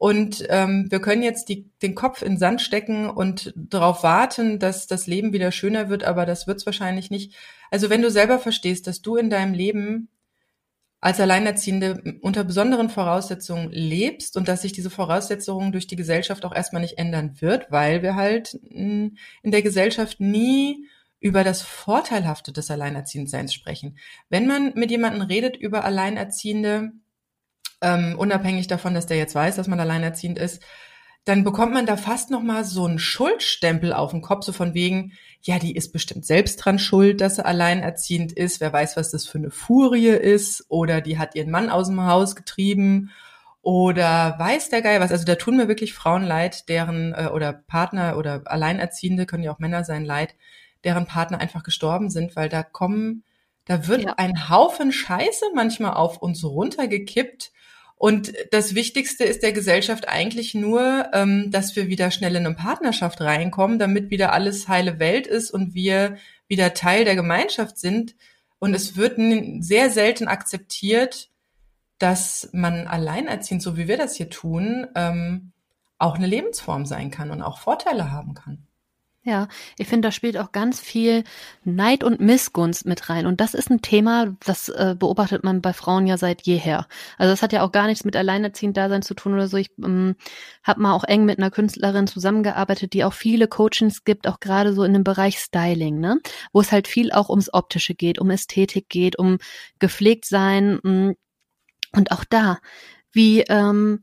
Und 0.00 0.46
ähm, 0.48 0.86
wir 0.88 1.02
können 1.02 1.22
jetzt 1.22 1.50
die, 1.50 1.70
den 1.82 1.94
Kopf 1.94 2.22
in 2.22 2.38
Sand 2.38 2.62
stecken 2.62 3.10
und 3.10 3.52
darauf 3.54 4.02
warten, 4.02 4.58
dass 4.58 4.86
das 4.86 5.06
Leben 5.06 5.34
wieder 5.34 5.52
schöner 5.52 5.90
wird, 5.90 6.04
aber 6.04 6.24
das 6.24 6.46
wird 6.46 6.56
es 6.56 6.64
wahrscheinlich 6.64 7.10
nicht. 7.10 7.34
Also 7.70 7.90
wenn 7.90 8.00
du 8.00 8.10
selber 8.10 8.38
verstehst, 8.38 8.86
dass 8.86 9.02
du 9.02 9.16
in 9.16 9.28
deinem 9.28 9.52
Leben 9.52 10.08
als 11.02 11.20
Alleinerziehende 11.20 12.18
unter 12.22 12.44
besonderen 12.44 12.88
Voraussetzungen 12.88 13.70
lebst 13.72 14.38
und 14.38 14.48
dass 14.48 14.62
sich 14.62 14.72
diese 14.72 14.88
Voraussetzungen 14.88 15.70
durch 15.70 15.86
die 15.86 15.96
Gesellschaft 15.96 16.46
auch 16.46 16.56
erstmal 16.56 16.80
nicht 16.80 16.96
ändern 16.96 17.38
wird, 17.42 17.70
weil 17.70 18.00
wir 18.02 18.16
halt 18.16 18.54
in 18.54 19.18
der 19.44 19.60
Gesellschaft 19.60 20.18
nie 20.18 20.86
über 21.20 21.44
das 21.44 21.60
Vorteilhafte 21.60 22.54
des 22.54 22.70
Alleinerziehendseins 22.70 23.52
sprechen. 23.52 23.98
Wenn 24.30 24.46
man 24.46 24.72
mit 24.76 24.90
jemandem 24.90 25.20
redet 25.20 25.58
über 25.58 25.84
Alleinerziehende, 25.84 26.92
ähm, 27.80 28.14
unabhängig 28.18 28.66
davon, 28.66 28.94
dass 28.94 29.06
der 29.06 29.16
jetzt 29.16 29.34
weiß, 29.34 29.56
dass 29.56 29.68
man 29.68 29.80
alleinerziehend 29.80 30.38
ist, 30.38 30.62
dann 31.24 31.44
bekommt 31.44 31.72
man 31.72 31.86
da 31.86 31.96
fast 31.96 32.30
noch 32.30 32.42
mal 32.42 32.64
so 32.64 32.86
einen 32.86 32.98
Schuldstempel 32.98 33.92
auf 33.92 34.10
den 34.10 34.22
Kopf, 34.22 34.44
so 34.44 34.52
von 34.52 34.74
wegen, 34.74 35.12
ja, 35.42 35.58
die 35.58 35.76
ist 35.76 35.92
bestimmt 35.92 36.24
selbst 36.24 36.56
dran 36.56 36.78
schuld, 36.78 37.20
dass 37.20 37.36
sie 37.36 37.44
alleinerziehend 37.44 38.32
ist. 38.32 38.60
Wer 38.60 38.72
weiß, 38.72 38.96
was 38.96 39.10
das 39.10 39.26
für 39.26 39.38
eine 39.38 39.50
Furie 39.50 40.08
ist. 40.08 40.64
Oder 40.68 41.00
die 41.00 41.18
hat 41.18 41.34
ihren 41.34 41.50
Mann 41.50 41.70
aus 41.70 41.88
dem 41.88 42.04
Haus 42.04 42.36
getrieben. 42.36 43.10
Oder 43.62 44.36
weiß 44.38 44.70
der 44.70 44.80
Geil 44.80 45.00
was. 45.00 45.12
Also 45.12 45.24
da 45.24 45.34
tun 45.34 45.56
mir 45.56 45.68
wirklich 45.68 45.92
Frauen 45.92 46.24
leid, 46.24 46.68
deren, 46.68 47.12
äh, 47.12 47.28
oder 47.32 47.52
Partner 47.52 48.16
oder 48.16 48.42
Alleinerziehende, 48.46 49.26
können 49.26 49.42
ja 49.42 49.52
auch 49.52 49.58
Männer 49.58 49.84
sein, 49.84 50.04
leid, 50.04 50.34
deren 50.84 51.06
Partner 51.06 51.38
einfach 51.40 51.62
gestorben 51.62 52.08
sind, 52.08 52.36
weil 52.36 52.48
da 52.48 52.62
kommen, 52.62 53.24
da 53.66 53.86
wird 53.86 54.04
ja. 54.04 54.14
ein 54.16 54.48
Haufen 54.48 54.92
Scheiße 54.92 55.44
manchmal 55.54 55.92
auf 55.92 56.22
uns 56.22 56.42
runtergekippt 56.42 57.52
und 58.00 58.32
das 58.50 58.74
Wichtigste 58.74 59.24
ist 59.24 59.42
der 59.42 59.52
Gesellschaft 59.52 60.08
eigentlich 60.08 60.54
nur, 60.54 61.10
ähm, 61.12 61.50
dass 61.50 61.76
wir 61.76 61.88
wieder 61.88 62.10
schnell 62.10 62.34
in 62.34 62.46
eine 62.46 62.54
Partnerschaft 62.54 63.20
reinkommen, 63.20 63.78
damit 63.78 64.08
wieder 64.08 64.32
alles 64.32 64.68
heile 64.68 64.98
Welt 64.98 65.26
ist 65.26 65.50
und 65.50 65.74
wir 65.74 66.16
wieder 66.48 66.72
Teil 66.72 67.04
der 67.04 67.14
Gemeinschaft 67.14 67.76
sind. 67.76 68.16
Und 68.58 68.72
es 68.72 68.96
wird 68.96 69.18
sehr 69.62 69.90
selten 69.90 70.28
akzeptiert, 70.28 71.28
dass 71.98 72.48
man 72.54 72.86
alleinerziehend, 72.86 73.60
so 73.60 73.76
wie 73.76 73.86
wir 73.86 73.98
das 73.98 74.16
hier 74.16 74.30
tun, 74.30 74.86
ähm, 74.94 75.52
auch 75.98 76.14
eine 76.14 76.26
Lebensform 76.26 76.86
sein 76.86 77.10
kann 77.10 77.30
und 77.30 77.42
auch 77.42 77.58
Vorteile 77.58 78.10
haben 78.10 78.32
kann. 78.32 78.66
Ja, 79.22 79.48
ich 79.76 79.86
finde, 79.86 80.08
da 80.08 80.12
spielt 80.12 80.38
auch 80.38 80.50
ganz 80.50 80.80
viel 80.80 81.24
Neid 81.62 82.04
und 82.04 82.20
Missgunst 82.20 82.86
mit 82.86 83.10
rein. 83.10 83.26
Und 83.26 83.42
das 83.42 83.52
ist 83.52 83.70
ein 83.70 83.82
Thema, 83.82 84.34
das 84.46 84.70
äh, 84.70 84.96
beobachtet 84.98 85.44
man 85.44 85.60
bei 85.60 85.74
Frauen 85.74 86.06
ja 86.06 86.16
seit 86.16 86.46
jeher. 86.46 86.86
Also 87.18 87.30
das 87.30 87.42
hat 87.42 87.52
ja 87.52 87.62
auch 87.62 87.70
gar 87.70 87.86
nichts 87.86 88.06
mit 88.06 88.16
Alleinerziehend-Dasein 88.16 89.02
zu 89.02 89.12
tun 89.12 89.34
oder 89.34 89.46
so. 89.46 89.58
Ich 89.58 89.68
ähm, 89.84 90.16
habe 90.62 90.80
mal 90.80 90.94
auch 90.94 91.04
eng 91.04 91.26
mit 91.26 91.36
einer 91.36 91.50
Künstlerin 91.50 92.06
zusammengearbeitet, 92.06 92.94
die 92.94 93.04
auch 93.04 93.12
viele 93.12 93.46
Coachings 93.46 94.04
gibt, 94.04 94.26
auch 94.26 94.40
gerade 94.40 94.72
so 94.72 94.84
in 94.84 94.94
dem 94.94 95.04
Bereich 95.04 95.38
Styling, 95.38 96.00
ne? 96.00 96.18
Wo 96.54 96.62
es 96.62 96.72
halt 96.72 96.88
viel 96.88 97.12
auch 97.12 97.28
ums 97.28 97.52
Optische 97.52 97.94
geht, 97.94 98.18
um 98.18 98.30
Ästhetik 98.30 98.88
geht, 98.88 99.18
um 99.18 99.36
gepflegt 99.78 100.24
sein. 100.24 100.80
Mm. 100.82 101.10
Und 101.92 102.12
auch 102.12 102.24
da, 102.24 102.58
wie 103.12 103.42
ähm, 103.42 104.02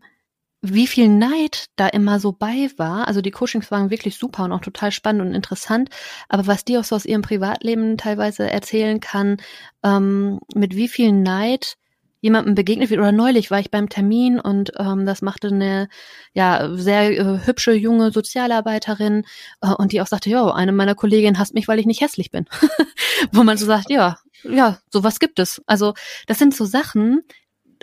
wie 0.74 0.88
viel 0.88 1.08
Neid 1.08 1.66
da 1.76 1.88
immer 1.88 2.20
so 2.20 2.32
bei 2.32 2.70
war. 2.78 3.08
Also 3.08 3.22
die 3.22 3.32
Coachings 3.32 3.72
waren 3.72 3.90
wirklich 3.90 4.18
super 4.18 4.44
und 4.46 4.52
auch 4.52 4.62
total 4.62 4.92
spannend 4.92 5.22
und 5.22 5.36
interessant. 5.36 5.90
Aber 6.30 6.48
was 6.48 6.66
die 6.66 6.78
auch 6.78 6.84
so 6.84 6.96
aus 6.96 7.06
ihrem 7.06 7.22
Privatleben 7.22 7.98
teilweise 7.98 8.50
erzählen 8.50 9.00
kann, 9.00 9.38
ähm, 9.84 10.40
mit 10.56 10.76
wie 10.76 10.88
viel 10.88 11.12
Neid 11.12 11.78
jemandem 12.20 12.56
begegnet 12.56 12.90
wird. 12.90 13.00
Oder 13.00 13.12
neulich 13.12 13.52
war 13.52 13.60
ich 13.60 13.72
beim 13.72 13.90
Termin 13.90 14.40
und 14.40 14.72
ähm, 14.78 15.06
das 15.06 15.22
machte 15.22 15.48
eine 15.50 15.88
ja 16.34 16.70
sehr 16.74 17.12
äh, 17.12 17.46
hübsche 17.46 17.74
junge 17.74 18.12
Sozialarbeiterin 18.12 19.24
äh, 19.62 19.74
und 19.74 19.92
die 19.92 20.02
auch 20.02 20.08
sagte, 20.08 20.30
ja, 20.30 20.52
eine 20.52 20.72
meiner 20.72 20.96
Kolleginnen 20.96 21.38
hasst 21.38 21.54
mich, 21.54 21.68
weil 21.68 21.80
ich 21.80 21.86
nicht 21.86 22.02
hässlich 22.02 22.32
bin. 22.32 22.46
Wo 23.32 23.44
man 23.44 23.58
so 23.58 23.66
sagt, 23.66 23.90
ja, 23.90 24.18
ja, 24.44 24.80
sowas 24.92 25.20
gibt 25.20 25.40
es. 25.40 25.62
Also 25.68 25.94
das 26.26 26.40
sind 26.40 26.56
so 26.56 26.66
Sachen, 26.66 27.22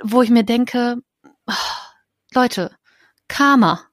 wo 0.03 0.23
ich 0.23 0.31
mir 0.31 0.45
denke, 0.45 0.97
oh, 1.47 1.53
Leute, 2.35 2.71
Karma. 3.29 3.89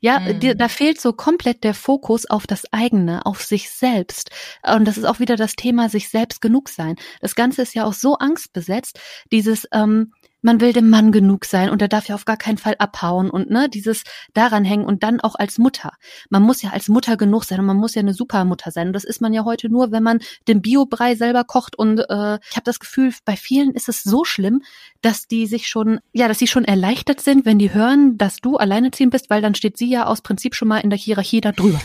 Ja, 0.00 0.20
mhm. 0.20 0.40
dir, 0.40 0.54
da 0.54 0.68
fehlt 0.68 1.00
so 1.00 1.12
komplett 1.12 1.64
der 1.64 1.74
Fokus 1.74 2.26
auf 2.26 2.46
das 2.46 2.72
eigene, 2.72 3.26
auf 3.26 3.42
sich 3.42 3.70
selbst. 3.70 4.30
Und 4.62 4.84
das 4.84 4.98
ist 4.98 5.04
auch 5.04 5.18
wieder 5.18 5.36
das 5.36 5.56
Thema, 5.56 5.88
sich 5.88 6.08
selbst 6.08 6.40
genug 6.40 6.68
sein. 6.68 6.96
Das 7.20 7.34
Ganze 7.34 7.62
ist 7.62 7.74
ja 7.74 7.84
auch 7.84 7.92
so 7.92 8.16
angstbesetzt, 8.16 9.00
dieses, 9.32 9.66
ähm, 9.72 10.12
man 10.44 10.60
will 10.60 10.72
dem 10.72 10.90
Mann 10.90 11.10
genug 11.10 11.46
sein 11.46 11.70
und 11.70 11.80
er 11.80 11.88
darf 11.88 12.06
ja 12.06 12.14
auf 12.14 12.26
gar 12.26 12.36
keinen 12.36 12.58
Fall 12.58 12.76
abhauen 12.78 13.30
und 13.30 13.50
ne, 13.50 13.68
dieses 13.68 14.02
daran 14.34 14.64
hängen 14.64 14.84
und 14.84 15.02
dann 15.02 15.20
auch 15.20 15.34
als 15.34 15.58
Mutter. 15.58 15.92
Man 16.28 16.42
muss 16.42 16.60
ja 16.60 16.70
als 16.70 16.88
Mutter 16.88 17.16
genug 17.16 17.44
sein 17.44 17.60
und 17.60 17.66
man 17.66 17.78
muss 17.78 17.94
ja 17.94 18.00
eine 18.00 18.12
Supermutter 18.12 18.70
sein. 18.70 18.88
Und 18.88 18.92
das 18.92 19.04
ist 19.04 19.22
man 19.22 19.32
ja 19.32 19.44
heute 19.44 19.70
nur, 19.70 19.90
wenn 19.90 20.02
man 20.02 20.20
den 20.46 20.60
Biobrei 20.60 21.14
selber 21.14 21.44
kocht. 21.44 21.76
Und 21.76 22.00
äh, 22.00 22.38
ich 22.50 22.56
habe 22.56 22.64
das 22.64 22.78
Gefühl, 22.78 23.12
bei 23.24 23.36
vielen 23.36 23.72
ist 23.72 23.88
es 23.88 24.02
so 24.02 24.24
schlimm, 24.24 24.62
dass 25.00 25.26
die 25.26 25.46
sich 25.46 25.66
schon, 25.66 26.00
ja, 26.12 26.28
dass 26.28 26.38
sie 26.38 26.46
schon 26.46 26.64
erleichtert 26.64 27.22
sind, 27.22 27.46
wenn 27.46 27.58
die 27.58 27.72
hören, 27.72 28.18
dass 28.18 28.36
du 28.36 28.56
alleineziehend 28.56 29.12
bist, 29.12 29.30
weil 29.30 29.40
dann 29.40 29.54
steht 29.54 29.78
sie 29.78 29.88
ja 29.88 30.04
aus 30.04 30.20
Prinzip 30.20 30.54
schon 30.54 30.68
mal 30.68 30.78
in 30.78 30.90
der 30.90 30.98
Hierarchie 30.98 31.40
da 31.40 31.52
drüber. 31.52 31.80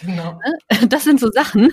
Genau. 0.00 0.38
Ne? 0.44 0.58
Das 0.88 1.04
sind 1.04 1.20
so 1.20 1.30
Sachen, 1.30 1.72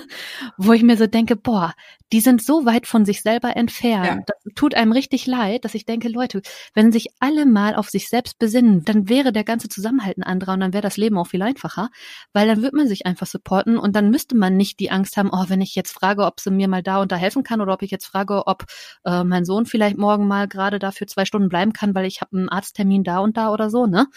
wo 0.58 0.74
ich 0.74 0.84
mir 0.84 0.98
so 0.98 1.08
denke, 1.08 1.36
boah, 1.36 1.74
die 2.12 2.20
sind 2.20 2.44
so 2.44 2.66
weit 2.66 2.88
von 2.88 3.06
sich 3.06 3.22
selber 3.22 3.56
entfernt. 3.56 4.06
Ja. 4.06 4.18
Das 4.26 4.54
tut 4.56 4.76
einem 4.76 4.92
richtig 4.92 5.28
leid, 5.28 5.66
dass 5.66 5.76
ich 5.76 5.86
denke, 5.86 6.10
Leute, 6.10 6.42
wenn 6.74 6.92
sich 6.92 7.08
alle 7.20 7.46
mal 7.46 7.76
auf 7.76 7.90
sich 7.90 8.10
selbst 8.10 8.38
besinnen, 8.38 8.84
dann 8.84 9.08
wäre 9.08 9.32
der 9.32 9.44
ganze 9.44 9.70
Zusammenhalt 9.70 10.18
ein 10.18 10.24
anderer 10.24 10.54
und 10.54 10.60
dann 10.60 10.74
wäre 10.74 10.82
das 10.82 10.98
Leben 10.98 11.18
auch 11.18 11.28
viel 11.28 11.42
einfacher, 11.42 11.90
weil 12.34 12.48
dann 12.48 12.62
wird 12.62 12.74
man 12.74 12.88
sich 12.88 13.06
einfach 13.06 13.28
supporten 13.28 13.78
und 13.78 13.96
dann 13.96 14.10
müsste 14.10 14.36
man 14.36 14.58
nicht 14.58 14.80
die 14.80 14.92
Angst 14.92 15.18
haben, 15.18 15.30
oh, 15.32 15.46
wenn 15.48 15.62
ich 15.62 15.76
jetzt 15.76 15.92
frage, 15.92 16.26
ob 16.26 16.40
sie 16.40 16.52
mir 16.52 16.68
mal 16.68 16.84
da 16.84 17.02
und 17.02 17.12
da 17.12 17.16
helfen 17.16 17.44
kann 17.44 17.62
oder 17.62 17.74
ob 17.74 17.82
ich 17.82 17.92
jetzt 17.92 18.06
frage, 18.06 18.48
ob 18.48 18.66
äh, 19.06 19.24
mein 19.24 19.46
Sohn 19.46 19.66
vielleicht 19.66 19.98
morgen 19.98 20.28
mal 20.28 20.48
gerade 20.48 20.80
dafür 20.80 21.08
zwei 21.08 21.26
Stunden 21.26 21.50
bleiben 21.50 21.74
kann, 21.74 21.96
weil 21.96 22.06
ich 22.06 22.22
habe 22.22 22.38
einen 22.38 22.50
Arzttermin 22.50 23.04
da 23.04 23.20
und 23.20 23.38
da 23.38 23.52
oder 23.52 23.70
so, 23.70 23.86
ne? 23.86 24.08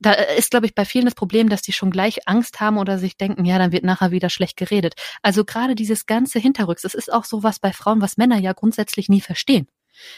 Da 0.00 0.12
ist, 0.12 0.50
glaube 0.50 0.66
ich, 0.66 0.74
bei 0.74 0.84
vielen 0.84 1.04
das 1.04 1.14
Problem, 1.14 1.48
dass 1.48 1.62
die 1.62 1.72
schon 1.72 1.90
gleich 1.90 2.26
Angst 2.26 2.60
haben 2.60 2.78
oder 2.78 2.98
sich 2.98 3.16
denken, 3.16 3.44
ja, 3.44 3.58
dann 3.58 3.72
wird 3.72 3.84
nachher 3.84 4.10
wieder 4.10 4.30
schlecht 4.30 4.56
geredet. 4.56 4.94
Also 5.22 5.44
gerade 5.44 5.74
dieses 5.74 6.06
ganze 6.06 6.38
Hinterrücks, 6.38 6.82
das 6.82 6.94
ist 6.94 7.12
auch 7.12 7.24
so 7.24 7.42
was 7.42 7.58
bei 7.58 7.72
Frauen, 7.72 8.00
was 8.00 8.16
Männer 8.16 8.38
ja 8.38 8.52
grundsätzlich 8.52 9.08
nie 9.08 9.20
verstehen. 9.20 9.68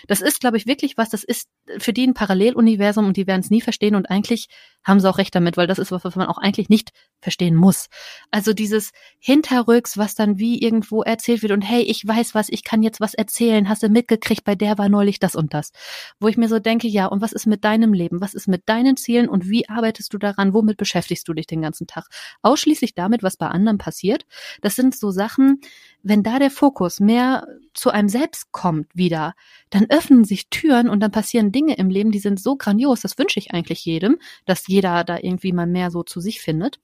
Das 0.07 0.21
ist, 0.21 0.41
glaube 0.41 0.57
ich, 0.57 0.67
wirklich 0.67 0.97
was, 0.97 1.11
das 1.11 1.25
ist 1.25 1.49
für 1.79 1.93
die 1.93 2.07
ein 2.07 2.15
Paralleluniversum 2.15 3.07
und 3.07 3.17
die 3.17 3.27
werden 3.27 3.41
es 3.41 3.51
nie 3.51 3.61
verstehen 3.61 3.95
und 3.95 4.11
eigentlich 4.11 4.49
haben 4.85 5.01
sie 5.01 5.09
auch 5.09 5.19
recht 5.19 5.35
damit, 5.35 5.57
weil 5.57 5.67
das 5.67 5.79
ist 5.79 5.93
was, 5.93 6.05
was 6.05 6.17
man 6.17 6.27
auch 6.27 6.39
eigentlich 6.39 6.69
nicht 6.69 6.91
verstehen 7.21 7.55
muss. 7.55 7.87
Also 8.31 8.53
dieses 8.53 8.91
Hinterrücks, 9.21 9.97
was 9.97 10.15
dann 10.15 10.39
wie 10.39 10.61
irgendwo 10.61 11.03
erzählt 11.03 11.43
wird 11.43 11.53
und 11.53 11.63
hey, 11.63 11.83
ich 11.83 12.07
weiß 12.07 12.35
was, 12.35 12.49
ich 12.49 12.65
kann 12.65 12.83
jetzt 12.83 13.01
was 13.01 13.15
erzählen, 13.15 13.69
hast 13.69 13.83
du 13.83 13.89
mitgekriegt, 13.89 14.45
bei 14.45 14.55
der 14.55 14.79
war 14.79 14.89
neulich 14.89 15.21
das 15.21 15.37
und 15.37 15.55
das. 15.55 15.71
Wo 16.19 16.29
ich 16.29 16.37
mir 16.37 16.49
so 16.49 16.59
denke, 16.59 16.89
ja, 16.89 17.07
und 17.07 17.21
was 17.21 17.33
ist 17.33 17.47
mit 17.47 17.65
deinem 17.65 17.93
Leben? 17.93 18.21
Was 18.21 18.35
ist 18.35 18.49
mit 18.49 18.69
deinen 18.69 18.97
Zielen 18.97 19.29
und 19.29 19.49
wie 19.49 19.69
arbeitest 19.69 20.13
du 20.13 20.19
daran? 20.19 20.53
Womit 20.53 20.77
beschäftigst 20.77 21.29
du 21.29 21.33
dich 21.33 21.47
den 21.47 21.63
ganzen 21.63 21.87
Tag? 21.87 22.07
Ausschließlich 22.43 22.95
damit, 22.95 23.23
was 23.23 23.37
bei 23.37 23.47
anderen 23.47 23.79
passiert. 23.79 24.27
Das 24.61 24.75
sind 24.75 24.97
so 24.97 25.11
Sachen, 25.11 25.61
wenn 26.03 26.23
da 26.23 26.39
der 26.39 26.51
Fokus 26.51 27.01
mehr 27.01 27.47
zu 27.75 27.91
einem 27.91 28.09
selbst 28.09 28.53
kommt 28.53 28.89
wieder, 28.95 29.35
dann 29.71 29.87
öffnen 29.89 30.25
sich 30.25 30.49
Türen 30.51 30.89
und 30.89 31.01
dann 31.01 31.11
passieren 31.11 31.53
Dinge 31.53 31.77
im 31.77 31.91
Leben, 31.91 32.11
die 32.11 32.19
sind 32.19 32.41
so 32.41 32.57
grandios, 32.57 33.01
das 33.01 33.19
wünsche 33.19 33.39
ich 33.39 33.53
eigentlich 33.53 33.85
jedem, 33.85 34.19
dass 34.45 34.67
jeder 34.67 35.05
da 35.05 35.19
irgendwie 35.19 35.53
mal 35.53 35.67
mehr 35.67 35.91
so 35.91 36.03
zu 36.03 36.21
sich 36.21 36.41
findet, 36.41 36.79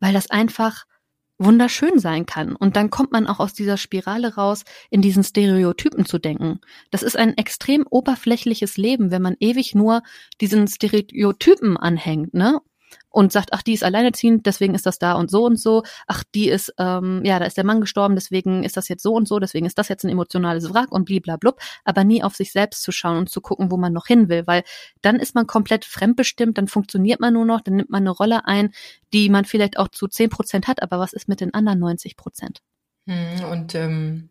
weil 0.00 0.12
das 0.12 0.30
einfach 0.30 0.86
wunderschön 1.38 1.98
sein 1.98 2.26
kann. 2.26 2.56
Und 2.56 2.76
dann 2.76 2.90
kommt 2.90 3.12
man 3.12 3.26
auch 3.26 3.38
aus 3.38 3.54
dieser 3.54 3.76
Spirale 3.76 4.34
raus, 4.34 4.64
in 4.90 5.02
diesen 5.02 5.22
Stereotypen 5.22 6.04
zu 6.04 6.18
denken. 6.18 6.60
Das 6.90 7.02
ist 7.02 7.16
ein 7.16 7.36
extrem 7.36 7.86
oberflächliches 7.88 8.76
Leben, 8.76 9.10
wenn 9.10 9.22
man 9.22 9.36
ewig 9.38 9.74
nur 9.74 10.02
diesen 10.40 10.66
Stereotypen 10.66 11.76
anhängt, 11.76 12.34
ne? 12.34 12.60
Und 13.10 13.32
sagt, 13.32 13.50
ach, 13.52 13.62
die 13.62 13.72
ist 13.72 13.84
alleinerziehend, 13.84 14.46
deswegen 14.46 14.74
ist 14.74 14.86
das 14.86 14.98
da 14.98 15.14
und 15.14 15.30
so 15.30 15.44
und 15.44 15.58
so. 15.58 15.82
Ach, 16.06 16.24
die 16.34 16.48
ist, 16.48 16.74
ähm, 16.78 17.22
ja, 17.24 17.38
da 17.38 17.46
ist 17.46 17.56
der 17.56 17.64
Mann 17.64 17.80
gestorben, 17.80 18.14
deswegen 18.14 18.64
ist 18.64 18.76
das 18.76 18.88
jetzt 18.88 19.02
so 19.02 19.14
und 19.14 19.26
so, 19.26 19.38
deswegen 19.38 19.66
ist 19.66 19.78
das 19.78 19.88
jetzt 19.88 20.04
ein 20.04 20.10
emotionales 20.10 20.72
Wrack 20.72 20.92
und 20.92 21.04
bliblablub, 21.04 21.58
aber 21.84 22.04
nie 22.04 22.22
auf 22.22 22.34
sich 22.34 22.52
selbst 22.52 22.82
zu 22.82 22.92
schauen 22.92 23.18
und 23.18 23.30
zu 23.30 23.40
gucken, 23.40 23.70
wo 23.70 23.76
man 23.76 23.92
noch 23.92 24.06
hin 24.06 24.28
will, 24.28 24.46
weil 24.46 24.62
dann 25.02 25.16
ist 25.16 25.34
man 25.34 25.46
komplett 25.46 25.84
fremdbestimmt, 25.84 26.58
dann 26.58 26.68
funktioniert 26.68 27.20
man 27.20 27.34
nur 27.34 27.44
noch, 27.44 27.60
dann 27.60 27.76
nimmt 27.76 27.90
man 27.90 28.02
eine 28.02 28.10
Rolle 28.10 28.46
ein, 28.46 28.72
die 29.12 29.30
man 29.30 29.44
vielleicht 29.44 29.78
auch 29.78 29.88
zu 29.88 30.08
zehn 30.08 30.30
Prozent 30.30 30.68
hat, 30.68 30.82
aber 30.82 30.98
was 30.98 31.12
ist 31.12 31.28
mit 31.28 31.40
den 31.40 31.54
anderen 31.54 31.78
90 31.78 32.16
Prozent? 32.16 32.60
Hm, 33.06 33.44
und 33.50 33.74
ähm, 33.74 34.28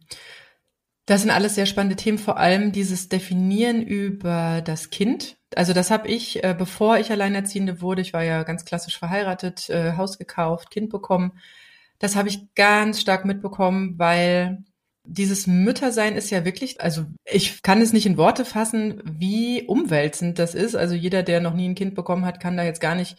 das 1.08 1.22
sind 1.22 1.32
alles 1.32 1.56
sehr 1.56 1.65
spannende 1.65 1.96
Themen, 1.96 2.17
vor 2.17 2.38
allem 2.38 2.74
dieses 2.74 3.08
Definieren 3.08 3.82
über 3.82 4.62
das 4.62 4.89
Kind. 4.89 5.38
Also 5.56 5.72
das 5.72 5.89
habe 5.89 6.10
ich, 6.10 6.43
äh, 6.43 6.54
bevor 6.56 6.98
ich 6.98 7.10
Alleinerziehende 7.10 7.82
wurde, 7.82 8.02
ich 8.02 8.12
war 8.12 8.24
ja 8.24 8.43
ganz 8.43 8.65
klassisch 8.65 9.00
verheiratet, 9.00 9.70
äh, 9.70 9.93
Haus 9.93 10.17
gekauft, 10.17 10.70
Kind 10.70 10.89
bekommen. 10.89 11.39
Das 11.98 12.17
habe 12.17 12.28
ich 12.28 12.54
ganz 12.56 13.00
stark 13.00 13.24
mitbekommen, 13.24 13.98
weil 13.98 14.65
dieses 15.06 15.48
Müttersein 15.48 16.17
ist 16.17 16.30
ja 16.30 16.43
wirklich, 16.43 16.82
also 16.82 17.06
ich 17.24 17.62
kann 17.62 17.82
es 17.82 17.93
nicht 17.93 18.06
in 18.06 18.17
Worte 18.17 18.43
fassen, 18.43 19.02
wie 19.06 19.63
umwälzend 19.65 20.38
das 20.38 20.56
ist. 20.56 20.76
Also 20.76 20.93
jeder, 20.93 21.24
der 21.24 21.39
noch 21.39 21.54
nie 21.54 21.70
ein 21.70 21.76
Kind 21.76 21.96
bekommen 21.96 22.26
hat, 22.26 22.41
kann 22.41 22.58
da 22.58 22.63
jetzt 22.63 22.82
gar 22.82 22.96
nicht 22.96 23.17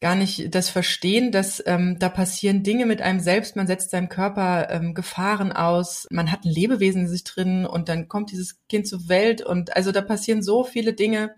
gar 0.00 0.14
nicht 0.14 0.54
das 0.54 0.68
verstehen, 0.68 1.32
dass 1.32 1.62
ähm, 1.66 1.98
da 1.98 2.08
passieren 2.08 2.62
Dinge 2.62 2.86
mit 2.86 3.02
einem 3.02 3.20
selbst, 3.20 3.56
man 3.56 3.66
setzt 3.66 3.90
seinem 3.90 4.08
Körper 4.08 4.70
ähm, 4.70 4.94
Gefahren 4.94 5.52
aus, 5.52 6.06
man 6.10 6.30
hat 6.30 6.44
ein 6.44 6.52
Lebewesen 6.52 7.02
in 7.02 7.08
sich 7.08 7.24
drin 7.24 7.66
und 7.66 7.88
dann 7.88 8.08
kommt 8.08 8.30
dieses 8.30 8.64
Kind 8.68 8.86
zur 8.86 9.08
Welt 9.08 9.42
und 9.42 9.74
also 9.76 9.90
da 9.90 10.00
passieren 10.00 10.42
so 10.42 10.62
viele 10.62 10.92
Dinge 10.92 11.34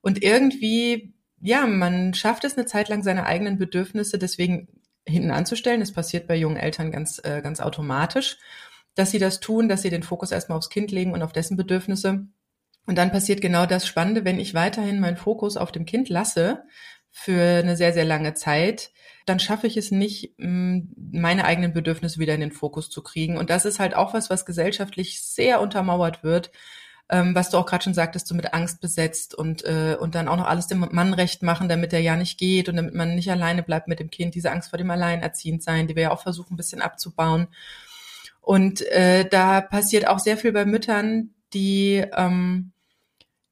und 0.00 0.22
irgendwie, 0.22 1.14
ja, 1.40 1.66
man 1.66 2.12
schafft 2.12 2.44
es 2.44 2.56
eine 2.56 2.66
Zeit 2.66 2.88
lang 2.88 3.02
seine 3.02 3.24
eigenen 3.24 3.56
Bedürfnisse 3.56 4.18
deswegen 4.18 4.68
hinten 5.06 5.30
anzustellen. 5.30 5.80
Das 5.80 5.92
passiert 5.92 6.26
bei 6.26 6.36
jungen 6.36 6.56
Eltern 6.56 6.90
ganz, 6.90 7.20
äh, 7.24 7.40
ganz 7.40 7.60
automatisch, 7.60 8.36
dass 8.94 9.10
sie 9.12 9.18
das 9.18 9.40
tun, 9.40 9.68
dass 9.68 9.82
sie 9.82 9.90
den 9.90 10.02
Fokus 10.02 10.32
erstmal 10.32 10.58
aufs 10.58 10.70
Kind 10.70 10.90
legen 10.90 11.12
und 11.12 11.22
auf 11.22 11.32
dessen 11.32 11.56
Bedürfnisse. 11.56 12.26
Und 12.84 12.98
dann 12.98 13.12
passiert 13.12 13.40
genau 13.40 13.64
das 13.64 13.86
Spannende, 13.86 14.24
wenn 14.24 14.40
ich 14.40 14.54
weiterhin 14.54 14.98
meinen 14.98 15.16
Fokus 15.16 15.56
auf 15.56 15.70
dem 15.70 15.86
Kind 15.86 16.08
lasse, 16.08 16.64
für 17.12 17.60
eine 17.60 17.76
sehr, 17.76 17.92
sehr 17.92 18.06
lange 18.06 18.34
Zeit, 18.34 18.90
dann 19.26 19.38
schaffe 19.38 19.66
ich 19.66 19.76
es 19.76 19.90
nicht, 19.90 20.34
mm, 20.38 20.80
meine 21.12 21.44
eigenen 21.44 21.72
Bedürfnisse 21.72 22.18
wieder 22.18 22.34
in 22.34 22.40
den 22.40 22.50
Fokus 22.50 22.90
zu 22.90 23.02
kriegen. 23.02 23.36
Und 23.36 23.50
das 23.50 23.64
ist 23.64 23.78
halt 23.78 23.94
auch 23.94 24.14
was, 24.14 24.30
was 24.30 24.46
gesellschaftlich 24.46 25.22
sehr 25.22 25.60
untermauert 25.60 26.24
wird, 26.24 26.50
ähm, 27.10 27.34
was 27.34 27.50
du 27.50 27.58
auch 27.58 27.66
gerade 27.66 27.84
schon 27.84 27.94
sagtest, 27.94 28.26
so 28.26 28.34
mit 28.34 28.54
Angst 28.54 28.80
besetzt 28.80 29.34
und, 29.34 29.64
äh, 29.64 29.96
und 30.00 30.14
dann 30.14 30.28
auch 30.28 30.36
noch 30.38 30.46
alles 30.46 30.66
dem 30.66 30.80
Mann 30.90 31.14
recht 31.14 31.42
machen, 31.42 31.68
damit 31.68 31.92
er 31.92 32.00
ja 32.00 32.16
nicht 32.16 32.38
geht 32.38 32.68
und 32.68 32.76
damit 32.76 32.94
man 32.94 33.14
nicht 33.14 33.30
alleine 33.30 33.62
bleibt 33.62 33.86
mit 33.86 34.00
dem 34.00 34.10
Kind, 34.10 34.34
diese 34.34 34.50
Angst 34.50 34.70
vor 34.70 34.78
dem 34.78 34.90
Alleinerziehendsein, 34.90 35.86
die 35.86 35.94
wir 35.94 36.04
ja 36.04 36.10
auch 36.10 36.22
versuchen, 36.22 36.54
ein 36.54 36.56
bisschen 36.56 36.80
abzubauen. 36.80 37.48
Und 38.40 38.80
äh, 38.90 39.28
da 39.28 39.60
passiert 39.60 40.08
auch 40.08 40.18
sehr 40.18 40.36
viel 40.36 40.52
bei 40.52 40.64
Müttern, 40.64 41.34
die 41.52 42.04
ähm, 42.16 42.72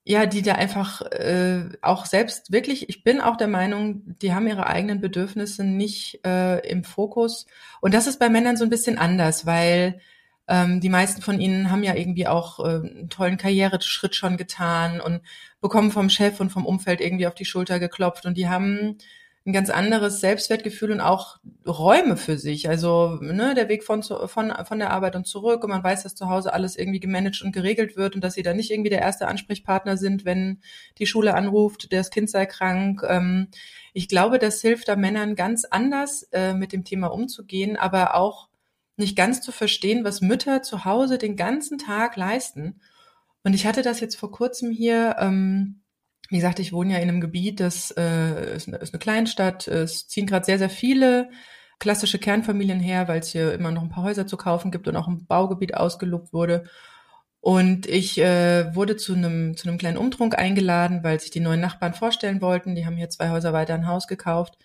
ja, 0.04 0.26
die 0.26 0.42
da 0.42 0.54
einfach 0.54 1.02
äh, 1.02 1.68
auch 1.82 2.06
selbst 2.06 2.52
wirklich, 2.52 2.88
ich 2.88 3.04
bin 3.04 3.20
auch 3.20 3.36
der 3.36 3.48
Meinung, 3.48 4.02
die 4.20 4.32
haben 4.34 4.46
ihre 4.46 4.66
eigenen 4.66 5.00
Bedürfnisse 5.00 5.62
nicht 5.64 6.24
äh, 6.26 6.58
im 6.68 6.84
Fokus. 6.84 7.46
Und 7.80 7.94
das 7.94 8.06
ist 8.06 8.18
bei 8.18 8.28
Männern 8.30 8.56
so 8.56 8.64
ein 8.64 8.70
bisschen 8.70 8.98
anders, 8.98 9.46
weil 9.46 10.00
ähm, 10.48 10.80
die 10.80 10.88
meisten 10.88 11.22
von 11.22 11.40
ihnen 11.40 11.70
haben 11.70 11.84
ja 11.84 11.94
irgendwie 11.94 12.26
auch 12.26 12.60
äh, 12.60 12.62
einen 12.62 13.08
tollen 13.10 13.36
Karriereschritt 13.36 14.14
schon 14.14 14.36
getan 14.36 15.00
und 15.00 15.20
bekommen 15.60 15.92
vom 15.92 16.10
Chef 16.10 16.40
und 16.40 16.50
vom 16.50 16.66
Umfeld 16.66 17.00
irgendwie 17.00 17.26
auf 17.26 17.34
die 17.34 17.44
Schulter 17.44 17.78
geklopft 17.78 18.26
und 18.26 18.36
die 18.36 18.48
haben 18.48 18.98
ein 19.46 19.52
ganz 19.54 19.70
anderes 19.70 20.20
Selbstwertgefühl 20.20 20.92
und 20.92 21.00
auch 21.00 21.38
Räume 21.66 22.18
für 22.18 22.36
sich. 22.36 22.68
Also 22.68 23.18
ne, 23.20 23.54
der 23.54 23.70
Weg 23.70 23.84
von, 23.84 24.02
von, 24.02 24.52
von 24.64 24.78
der 24.78 24.90
Arbeit 24.90 25.16
und 25.16 25.26
zurück 25.26 25.64
und 25.64 25.70
man 25.70 25.82
weiß, 25.82 26.02
dass 26.02 26.14
zu 26.14 26.28
Hause 26.28 26.52
alles 26.52 26.76
irgendwie 26.76 27.00
gemanagt 27.00 27.40
und 27.40 27.52
geregelt 27.52 27.96
wird 27.96 28.14
und 28.14 28.22
dass 28.22 28.34
sie 28.34 28.42
da 28.42 28.52
nicht 28.52 28.70
irgendwie 28.70 28.90
der 28.90 29.00
erste 29.00 29.28
Ansprechpartner 29.28 29.96
sind, 29.96 30.26
wenn 30.26 30.60
die 30.98 31.06
Schule 31.06 31.34
anruft, 31.34 31.90
das 31.92 32.10
Kind 32.10 32.28
sei 32.28 32.44
krank. 32.44 33.02
Ähm, 33.08 33.48
ich 33.94 34.08
glaube, 34.08 34.38
das 34.38 34.60
hilft 34.60 34.88
da 34.88 34.96
Männern 34.96 35.36
ganz 35.36 35.64
anders 35.64 36.24
äh, 36.32 36.52
mit 36.52 36.72
dem 36.74 36.84
Thema 36.84 37.06
umzugehen, 37.06 37.78
aber 37.78 38.14
auch 38.16 38.48
nicht 38.96 39.16
ganz 39.16 39.40
zu 39.40 39.52
verstehen, 39.52 40.04
was 40.04 40.20
Mütter 40.20 40.62
zu 40.62 40.84
Hause 40.84 41.16
den 41.16 41.36
ganzen 41.36 41.78
Tag 41.78 42.16
leisten. 42.16 42.82
Und 43.42 43.54
ich 43.54 43.66
hatte 43.66 43.80
das 43.80 44.00
jetzt 44.00 44.16
vor 44.16 44.30
kurzem 44.30 44.70
hier. 44.70 45.16
Ähm, 45.18 45.80
wie 46.30 46.36
gesagt, 46.36 46.60
ich 46.60 46.72
wohne 46.72 46.92
ja 46.92 46.98
in 46.98 47.08
einem 47.08 47.20
Gebiet, 47.20 47.60
das 47.60 47.90
äh, 47.96 48.56
ist, 48.56 48.68
eine, 48.68 48.78
ist 48.78 48.94
eine 48.94 49.00
Kleinstadt. 49.00 49.66
Es 49.68 50.06
ziehen 50.08 50.26
gerade 50.26 50.46
sehr, 50.46 50.58
sehr 50.58 50.70
viele 50.70 51.28
klassische 51.80 52.18
Kernfamilien 52.18 52.78
her, 52.78 53.08
weil 53.08 53.20
es 53.20 53.32
hier 53.32 53.52
immer 53.52 53.72
noch 53.72 53.82
ein 53.82 53.88
paar 53.88 54.04
Häuser 54.04 54.26
zu 54.26 54.36
kaufen 54.36 54.70
gibt 54.70 54.86
und 54.86 54.96
auch 54.96 55.08
ein 55.08 55.26
Baugebiet 55.26 55.74
ausgelobt 55.74 56.32
wurde. 56.32 56.64
Und 57.40 57.86
ich 57.86 58.18
äh, 58.18 58.74
wurde 58.74 58.96
zu 58.96 59.14
einem 59.14 59.56
zu 59.56 59.68
einem 59.68 59.78
kleinen 59.78 59.96
Umtrunk 59.96 60.38
eingeladen, 60.38 61.02
weil 61.02 61.18
sich 61.20 61.30
die 61.30 61.40
neuen 61.40 61.60
Nachbarn 61.60 61.94
vorstellen 61.94 62.40
wollten. 62.42 62.74
Die 62.74 62.86
haben 62.86 62.96
hier 62.96 63.08
zwei 63.10 63.30
Häuser 63.30 63.52
weiter 63.52 63.74
ein 63.74 63.86
Haus 63.88 64.06
gekauft. 64.06 64.58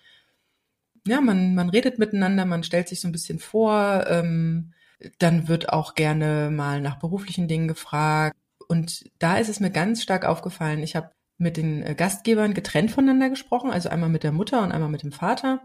Ja, 1.06 1.20
man 1.20 1.54
man 1.54 1.70
redet 1.70 1.98
miteinander, 1.98 2.44
man 2.44 2.62
stellt 2.64 2.88
sich 2.88 3.00
so 3.00 3.08
ein 3.08 3.12
bisschen 3.12 3.38
vor. 3.38 4.04
Ähm, 4.08 4.74
dann 5.18 5.48
wird 5.48 5.70
auch 5.70 5.94
gerne 5.94 6.50
mal 6.50 6.80
nach 6.80 6.98
beruflichen 6.98 7.48
Dingen 7.48 7.68
gefragt. 7.68 8.36
Und 8.68 9.04
da 9.18 9.38
ist 9.38 9.48
es 9.48 9.60
mir 9.60 9.70
ganz 9.70 10.02
stark 10.02 10.24
aufgefallen. 10.26 10.82
Ich 10.82 10.96
habe 10.96 11.10
mit 11.38 11.56
den 11.56 11.82
äh, 11.82 11.94
Gastgebern 11.94 12.54
getrennt 12.54 12.90
voneinander 12.90 13.30
gesprochen, 13.30 13.70
also 13.70 13.88
einmal 13.88 14.08
mit 14.08 14.22
der 14.22 14.32
Mutter 14.32 14.62
und 14.62 14.72
einmal 14.72 14.88
mit 14.88 15.02
dem 15.02 15.12
Vater. 15.12 15.60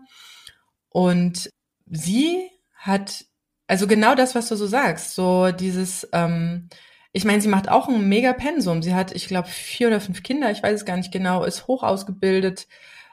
Und 0.89 1.49
sie 1.86 2.49
hat, 2.75 3.25
also 3.67 3.88
genau 3.88 4.15
das, 4.15 4.36
was 4.36 4.49
du 4.49 4.55
so 4.55 4.67
sagst, 4.67 5.15
so 5.15 5.51
dieses, 5.51 6.07
ähm, 6.13 6.69
ich 7.13 7.25
meine, 7.25 7.41
sie 7.41 7.47
macht 7.47 7.69
auch 7.69 7.88
ein 7.88 8.07
mega 8.07 8.34
Pensum. 8.34 8.81
Sie 8.81 8.95
hat, 8.95 9.13
ich 9.13 9.27
glaube, 9.27 9.49
vier 9.49 9.88
oder 9.88 10.01
fünf 10.01 10.23
Kinder, 10.23 10.51
ich 10.51 10.63
weiß 10.63 10.79
es 10.81 10.86
gar 10.86 10.97
nicht 10.97 11.12
genau, 11.12 11.43
ist 11.43 11.67
hoch 11.67 11.84
ausgebildet. 11.84 12.67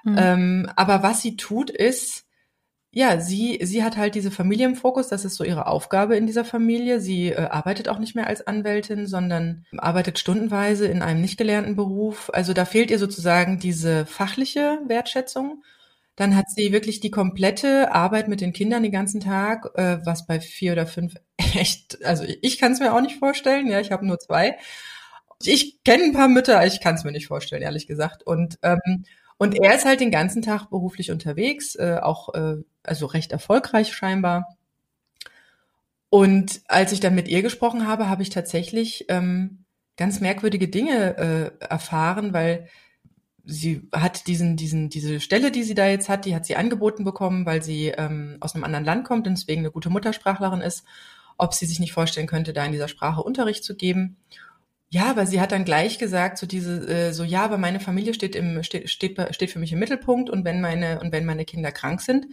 Mhm. 0.04 0.16
Ähm, 0.18 0.70
aber 0.76 1.02
was 1.02 1.22
sie 1.22 1.36
tut, 1.36 1.70
ist, 1.70 2.27
ja, 2.98 3.20
sie, 3.20 3.60
sie 3.62 3.84
hat 3.84 3.96
halt 3.96 4.16
diese 4.16 4.32
Familie 4.32 4.66
im 4.66 4.74
Fokus, 4.74 5.06
das 5.06 5.24
ist 5.24 5.36
so 5.36 5.44
ihre 5.44 5.68
Aufgabe 5.68 6.16
in 6.16 6.26
dieser 6.26 6.44
Familie. 6.44 6.98
Sie 6.98 7.28
äh, 7.28 7.36
arbeitet 7.42 7.88
auch 7.88 8.00
nicht 8.00 8.16
mehr 8.16 8.26
als 8.26 8.44
Anwältin, 8.44 9.06
sondern 9.06 9.64
arbeitet 9.76 10.18
stundenweise 10.18 10.88
in 10.88 11.00
einem 11.00 11.20
nicht 11.20 11.38
gelernten 11.38 11.76
Beruf. 11.76 12.28
Also 12.34 12.54
da 12.54 12.64
fehlt 12.64 12.90
ihr 12.90 12.98
sozusagen 12.98 13.60
diese 13.60 14.04
fachliche 14.04 14.80
Wertschätzung. 14.88 15.62
dann 16.16 16.34
hat 16.34 16.50
sie 16.50 16.72
wirklich 16.72 16.98
die 16.98 17.12
komplette 17.12 17.92
Arbeit 17.94 18.26
mit 18.26 18.40
den 18.40 18.52
Kindern 18.52 18.82
den 18.82 18.90
ganzen 18.90 19.20
Tag, 19.20 19.70
äh, 19.76 19.98
was 20.04 20.26
bei 20.26 20.40
vier 20.40 20.72
oder 20.72 20.88
fünf 20.88 21.14
echt, 21.36 22.04
also 22.04 22.24
ich 22.42 22.58
kann 22.58 22.72
es 22.72 22.80
mir 22.80 22.92
auch 22.92 23.00
nicht 23.00 23.20
vorstellen, 23.20 23.68
ja, 23.68 23.78
ich 23.78 23.92
habe 23.92 24.04
nur 24.06 24.18
zwei. 24.18 24.58
Ich 25.44 25.84
kenne 25.84 26.02
ein 26.02 26.12
paar 26.14 26.28
Mütter, 26.28 26.66
ich 26.66 26.80
kann 26.80 26.96
es 26.96 27.04
mir 27.04 27.12
nicht 27.12 27.28
vorstellen, 27.28 27.62
ehrlich 27.62 27.86
gesagt. 27.86 28.24
Und 28.24 28.58
ähm, 28.62 29.04
und 29.38 29.54
er 29.54 29.74
ist 29.74 29.84
halt 29.84 30.00
den 30.00 30.10
ganzen 30.10 30.42
Tag 30.42 30.68
beruflich 30.68 31.10
unterwegs, 31.10 31.76
äh, 31.76 31.98
auch 32.02 32.34
äh, 32.34 32.56
also 32.82 33.06
recht 33.06 33.32
erfolgreich 33.32 33.94
scheinbar. 33.94 34.56
Und 36.10 36.60
als 36.66 36.92
ich 36.92 37.00
dann 37.00 37.14
mit 37.14 37.28
ihr 37.28 37.42
gesprochen 37.42 37.86
habe, 37.86 38.08
habe 38.08 38.22
ich 38.22 38.30
tatsächlich 38.30 39.04
ähm, 39.08 39.64
ganz 39.96 40.20
merkwürdige 40.20 40.68
Dinge 40.68 41.16
äh, 41.18 41.64
erfahren, 41.64 42.32
weil 42.32 42.68
sie 43.44 43.88
hat 43.92 44.26
diesen, 44.26 44.56
diesen, 44.56 44.90
diese 44.90 45.20
Stelle, 45.20 45.50
die 45.50 45.62
sie 45.62 45.74
da 45.74 45.86
jetzt 45.86 46.08
hat, 46.08 46.24
die 46.24 46.34
hat 46.34 46.44
sie 46.44 46.56
angeboten 46.56 47.04
bekommen, 47.04 47.46
weil 47.46 47.62
sie 47.62 47.88
ähm, 47.88 48.36
aus 48.40 48.54
einem 48.54 48.64
anderen 48.64 48.84
Land 48.84 49.04
kommt 49.04 49.26
und 49.26 49.38
deswegen 49.38 49.60
eine 49.60 49.70
gute 49.70 49.90
Muttersprachlerin 49.90 50.60
ist, 50.60 50.84
ob 51.36 51.54
sie 51.54 51.66
sich 51.66 51.78
nicht 51.78 51.92
vorstellen 51.92 52.26
könnte, 52.26 52.52
da 52.52 52.64
in 52.64 52.72
dieser 52.72 52.88
Sprache 52.88 53.22
Unterricht 53.22 53.64
zu 53.64 53.76
geben. 53.76 54.16
Ja, 54.90 55.10
aber 55.10 55.26
sie 55.26 55.40
hat 55.40 55.52
dann 55.52 55.64
gleich 55.64 55.98
gesagt, 55.98 56.38
so 56.38 56.46
diese, 56.46 56.88
äh, 56.88 57.12
so 57.12 57.22
ja, 57.22 57.44
aber 57.44 57.58
meine 57.58 57.80
Familie 57.80 58.14
steht 58.14 58.34
im, 58.34 58.62
steht, 58.62 58.88
steht, 58.88 59.34
steht 59.34 59.50
für 59.50 59.58
mich 59.58 59.72
im 59.72 59.78
Mittelpunkt 59.78 60.30
und 60.30 60.44
wenn 60.44 60.60
meine, 60.62 61.00
und 61.00 61.12
wenn 61.12 61.26
meine 61.26 61.44
Kinder 61.44 61.72
krank 61.72 62.00
sind, 62.00 62.26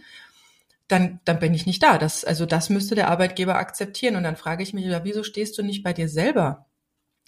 dann, 0.88 1.20
dann 1.24 1.38
bin 1.38 1.52
ich 1.52 1.66
nicht 1.66 1.82
da. 1.82 1.98
Das, 1.98 2.24
also 2.24 2.46
das 2.46 2.70
müsste 2.70 2.94
der 2.94 3.08
Arbeitgeber 3.08 3.56
akzeptieren. 3.56 4.16
Und 4.16 4.22
dann 4.22 4.36
frage 4.36 4.62
ich 4.62 4.72
mich, 4.72 4.86
ja, 4.86 5.04
wieso 5.04 5.22
stehst 5.22 5.58
du 5.58 5.62
nicht 5.62 5.82
bei 5.82 5.92
dir 5.92 6.08
selber 6.08 6.66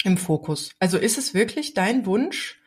im 0.05 0.17
Fokus? 0.17 0.71
Also 0.79 0.97
ist 0.97 1.19
es 1.19 1.35
wirklich 1.35 1.75
dein 1.75 2.07
Wunsch? 2.07 2.61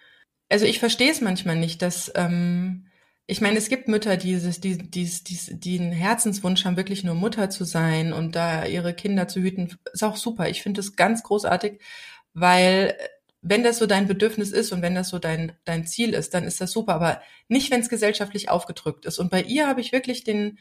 Also 0.50 0.66
ich 0.66 0.80
verstehe 0.80 1.12
es 1.12 1.22
manchmal 1.22 1.56
nicht, 1.56 1.82
dass 1.82 2.12
ähm, 2.16 2.88
ich 3.26 3.40
meine, 3.40 3.58
es 3.58 3.70
gibt 3.70 3.88
Mütter, 3.88 4.18
die, 4.18 4.38
die, 4.38 4.78
die, 4.78 5.06
die, 5.06 5.60
die 5.60 5.80
einen 5.80 5.94
Herzenswunsch 5.94 6.66
haben, 6.66 6.76
wirklich 6.76 7.06
nur 7.06 7.16
Mutter 7.16 7.50
zu 7.50 7.64
sein 7.64 8.12
und 8.12 8.36
da 8.36 8.66
ihre 8.66 8.94
Kinder 8.94 9.30
zu 9.30 9.40
hüten. 9.40 9.78
Ist 9.94 10.04
auch 10.04 10.18
super. 10.18 10.50
Ich 10.50 10.62
finde 10.62 10.82
es 10.82 10.98
ganz 10.98 11.24
großartig, 11.24 11.80
weil 12.34 12.96
wenn 13.42 13.64
das 13.64 13.78
so 13.80 13.88
dein 13.88 14.08
Bedürfnis 14.08 14.52
ist 14.52 14.72
und 14.72 14.82
wenn 14.82 14.96
das 14.96 15.10
so 15.10 15.18
dein, 15.18 15.54
dein 15.66 15.86
Ziel 15.86 16.14
ist, 16.14 16.34
dann 16.34 16.44
ist 16.44 16.62
das 16.62 16.72
super. 16.72 16.94
Aber 16.94 17.22
nicht, 17.48 17.72
wenn 17.72 17.82
es 17.82 17.90
gesellschaftlich 17.90 18.50
aufgedrückt 18.50 19.06
ist. 19.06 19.18
Und 19.18 19.32
bei 19.32 19.42
ihr 19.42 19.68
habe 19.68 19.82
ich 19.82 19.92
wirklich 19.92 20.24
den, 20.24 20.60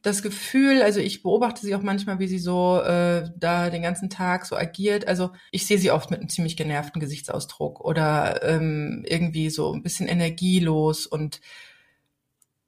das 0.00 0.22
Gefühl, 0.22 0.82
also 0.82 1.00
ich 1.00 1.22
beobachte 1.22 1.60
sie 1.60 1.74
auch 1.74 1.82
manchmal, 1.82 2.18
wie 2.18 2.28
sie 2.28 2.38
so 2.38 2.80
äh, 2.80 3.28
da 3.36 3.68
den 3.68 3.82
ganzen 3.82 4.08
Tag 4.08 4.46
so 4.46 4.56
agiert. 4.56 5.06
Also 5.08 5.30
ich 5.50 5.66
sehe 5.66 5.78
sie 5.78 5.90
oft 5.90 6.10
mit 6.10 6.20
einem 6.20 6.30
ziemlich 6.30 6.56
genervten 6.56 7.00
Gesichtsausdruck 7.00 7.80
oder 7.80 8.42
ähm, 8.42 9.04
irgendwie 9.06 9.50
so 9.50 9.74
ein 9.74 9.82
bisschen 9.82 10.08
energielos 10.08 11.06
und 11.06 11.40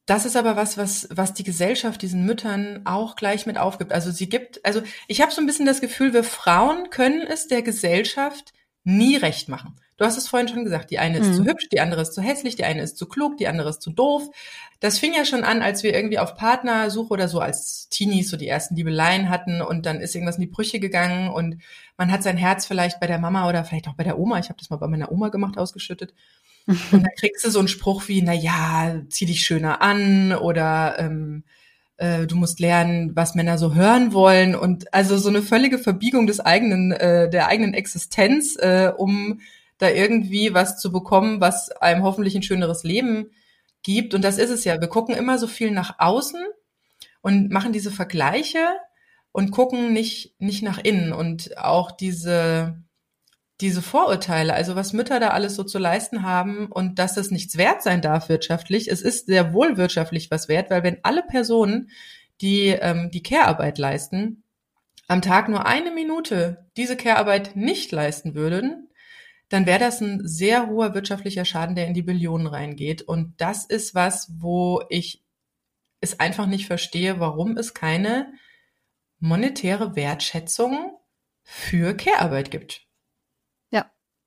das 0.09 0.25
ist 0.25 0.37
aber 0.37 0.57
was, 0.57 0.79
was, 0.79 1.07
was 1.11 1.35
die 1.35 1.45
Gesellschaft 1.45 2.01
diesen 2.01 2.25
Müttern 2.25 2.81
auch 2.87 3.15
gleich 3.15 3.45
mit 3.45 3.59
aufgibt. 3.59 3.93
Also 3.93 4.11
sie 4.11 4.31
gibt, 4.31 4.65
also 4.65 4.81
ich 5.07 5.21
habe 5.21 5.33
so 5.33 5.43
ein 5.43 5.47
bisschen 5.47 5.67
das 5.67 5.83
Gefühl, 5.83 6.15
wir 6.15 6.25
Frauen 6.25 6.89
können 6.89 7.27
es 7.27 7.47
der 7.47 7.61
Gesellschaft 7.61 8.55
nie 8.85 9.17
recht 9.17 9.51
machen. 9.51 9.77
Du 9.99 10.07
hast 10.07 10.17
es 10.17 10.29
vorhin 10.29 10.49
schon 10.49 10.65
gesagt, 10.65 10.91
die 10.91 10.99
eine 10.99 11.19
ist 11.19 11.29
mhm. 11.29 11.35
zu 11.35 11.45
hübsch, 11.45 11.69
die 11.71 11.81
andere 11.81 12.01
ist 12.01 12.15
zu 12.15 12.23
hässlich, 12.23 12.57
die 12.57 12.65
eine 12.65 12.83
ist 12.83 12.97
zu 12.97 13.07
klug, 13.07 13.37
die 13.37 13.49
andere 13.49 13.69
ist 13.69 13.83
zu 13.83 13.91
doof. 13.91 14.31
Das 14.81 14.99
fing 14.99 15.13
ja 15.13 15.27
schon 15.27 15.45
an, 15.45 15.61
als 15.61 15.83
wir 15.83 15.93
irgendwie 15.93 16.21
auf 16.21 16.37
Partnersuche 16.37 17.11
oder 17.13 17.29
so 17.29 17.41
als 17.41 17.89
Teenies 17.91 18.31
so 18.31 18.39
die 18.39 18.49
ersten 18.49 18.77
Liebeleien 18.77 19.29
hatten 19.29 19.61
und 19.61 19.85
dann 19.85 20.01
ist 20.01 20.15
irgendwas 20.15 20.37
in 20.37 20.43
die 20.43 20.47
Brüche 20.47 20.81
gegangen 20.81 21.29
und 21.29 21.61
man 21.99 22.11
hat 22.11 22.23
sein 22.23 22.39
Herz 22.39 22.65
vielleicht 22.65 22.99
bei 22.99 23.09
der 23.09 23.19
Mama 23.19 23.47
oder 23.47 23.65
vielleicht 23.65 23.89
auch 23.89 23.95
bei 23.95 24.05
der 24.05 24.19
Oma, 24.19 24.39
ich 24.39 24.49
habe 24.49 24.59
das 24.59 24.71
mal 24.71 24.77
bei 24.77 24.89
meiner 24.89 25.13
Oma 25.13 25.29
gemacht, 25.29 25.59
ausgeschüttet. 25.59 26.15
Und 26.69 27.03
dann 27.03 27.15
kriegst 27.19 27.45
du 27.45 27.51
so 27.51 27.59
einen 27.59 27.69
Spruch 27.69 28.09
wie, 28.09 28.23
na 28.23 28.35
ja, 28.35 29.01
zieh 29.09 29.27
dich 29.27 29.43
schöner 29.43 29.81
an 29.81 30.35
oder 30.35 30.99
ähm, 30.99 31.45
äh, 31.97 32.27
du 32.27 32.37
musst 32.37 32.61
lernen, 32.61 33.17
was 33.17 33.35
Männer 33.35 33.59
so 33.59 33.75
hören 33.75 34.13
wollen 34.13 34.55
und 34.55 34.93
also 34.93 35.17
so 35.17 35.29
eine 35.29 35.43
völlige 35.43 35.79
Verbiegung 35.79 36.27
des 36.27 36.41
eigenen, 36.41 36.93
äh, 36.93 37.31
der 37.31 37.49
eigenen 37.49 37.75
Existenz, 37.75 38.57
äh, 38.57 38.93
um 38.97 39.41
da 39.79 39.89
irgendwie 39.89 40.55
was 40.55 40.79
zu 40.79 40.93
bekommen, 40.93 41.41
was 41.41 41.71
einem 41.71 42.03
hoffentlich 42.03 42.35
ein 42.35 42.43
schöneres 42.43 42.85
Leben 42.85 43.31
gibt. 43.83 44.15
Und 44.15 44.23
das 44.23 44.39
ist 44.39 44.51
es 44.51 44.65
ja. 44.65 44.81
Wir 44.81 44.89
gucken 44.89 45.15
immer 45.15 45.39
so 45.39 45.47
viel 45.47 45.71
nach 45.71 45.97
außen 45.99 46.45
und 47.23 47.51
machen 47.51 47.73
diese 47.73 47.91
Vergleiche 47.91 48.67
und 49.33 49.51
gucken 49.53 49.93
nicht, 49.93 50.35
nicht 50.39 50.63
nach 50.63 50.79
innen 50.79 51.13
und 51.13 51.57
auch 51.59 51.93
diese, 51.93 52.77
diese 53.61 53.83
Vorurteile, 53.83 54.55
also 54.55 54.77
was 54.77 54.93
Mütter 54.93 55.19
da 55.19 55.31
alles 55.31 55.57
so 55.57 55.65
zu 55.65 55.79
leisten 55.79 56.23
haben 56.23 56.67
und 56.67 56.99
dass 56.99 57.17
es 57.17 57.31
nichts 57.31 57.57
wert 57.57 57.83
sein 57.83 58.01
darf 58.01 58.29
wirtschaftlich. 58.29 58.89
Es 58.89 59.03
ist 59.03 59.27
sehr 59.27 59.53
wohl 59.53 59.77
wirtschaftlich 59.77 60.31
was 60.31 60.49
wert, 60.49 60.71
weil 60.71 60.85
wenn 60.85 60.99
alle 61.03 61.23
Personen, 61.23 61.91
die 62.41 62.69
ähm, 62.69 63.11
die 63.11 63.23
Care-Arbeit 63.23 63.79
leisten, 63.79 64.45
am 65.09 65.23
Tag 65.23 65.49
nur 65.49 65.67
eine 65.67 65.91
Minute 65.91 66.67
diese 66.77 66.97
Care-Arbeit 66.97 67.57
nicht 67.57 67.91
leisten 67.91 68.35
würden, 68.35 68.89
dann 69.49 69.67
wäre 69.67 69.81
das 69.81 70.01
ein 70.01 70.21
sehr 70.27 70.69
hoher 70.69 70.95
wirtschaftlicher 70.95 71.45
Schaden, 71.45 71.75
der 71.75 71.87
in 71.87 71.95
die 71.95 72.03
Billionen 72.03 72.47
reingeht. 72.47 73.03
Und 73.03 73.41
das 73.41 73.65
ist 73.65 73.95
was, 73.95 74.31
wo 74.39 74.83
ich 74.91 75.25
es 76.01 76.21
einfach 76.21 76.47
nicht 76.47 76.67
verstehe, 76.67 77.19
warum 77.19 77.57
es 77.57 77.75
keine 77.75 78.33
monetäre 79.19 79.97
Wertschätzung 79.97 80.97
für 81.43 81.97
Care-Arbeit 81.97 82.51
gibt. 82.51 82.88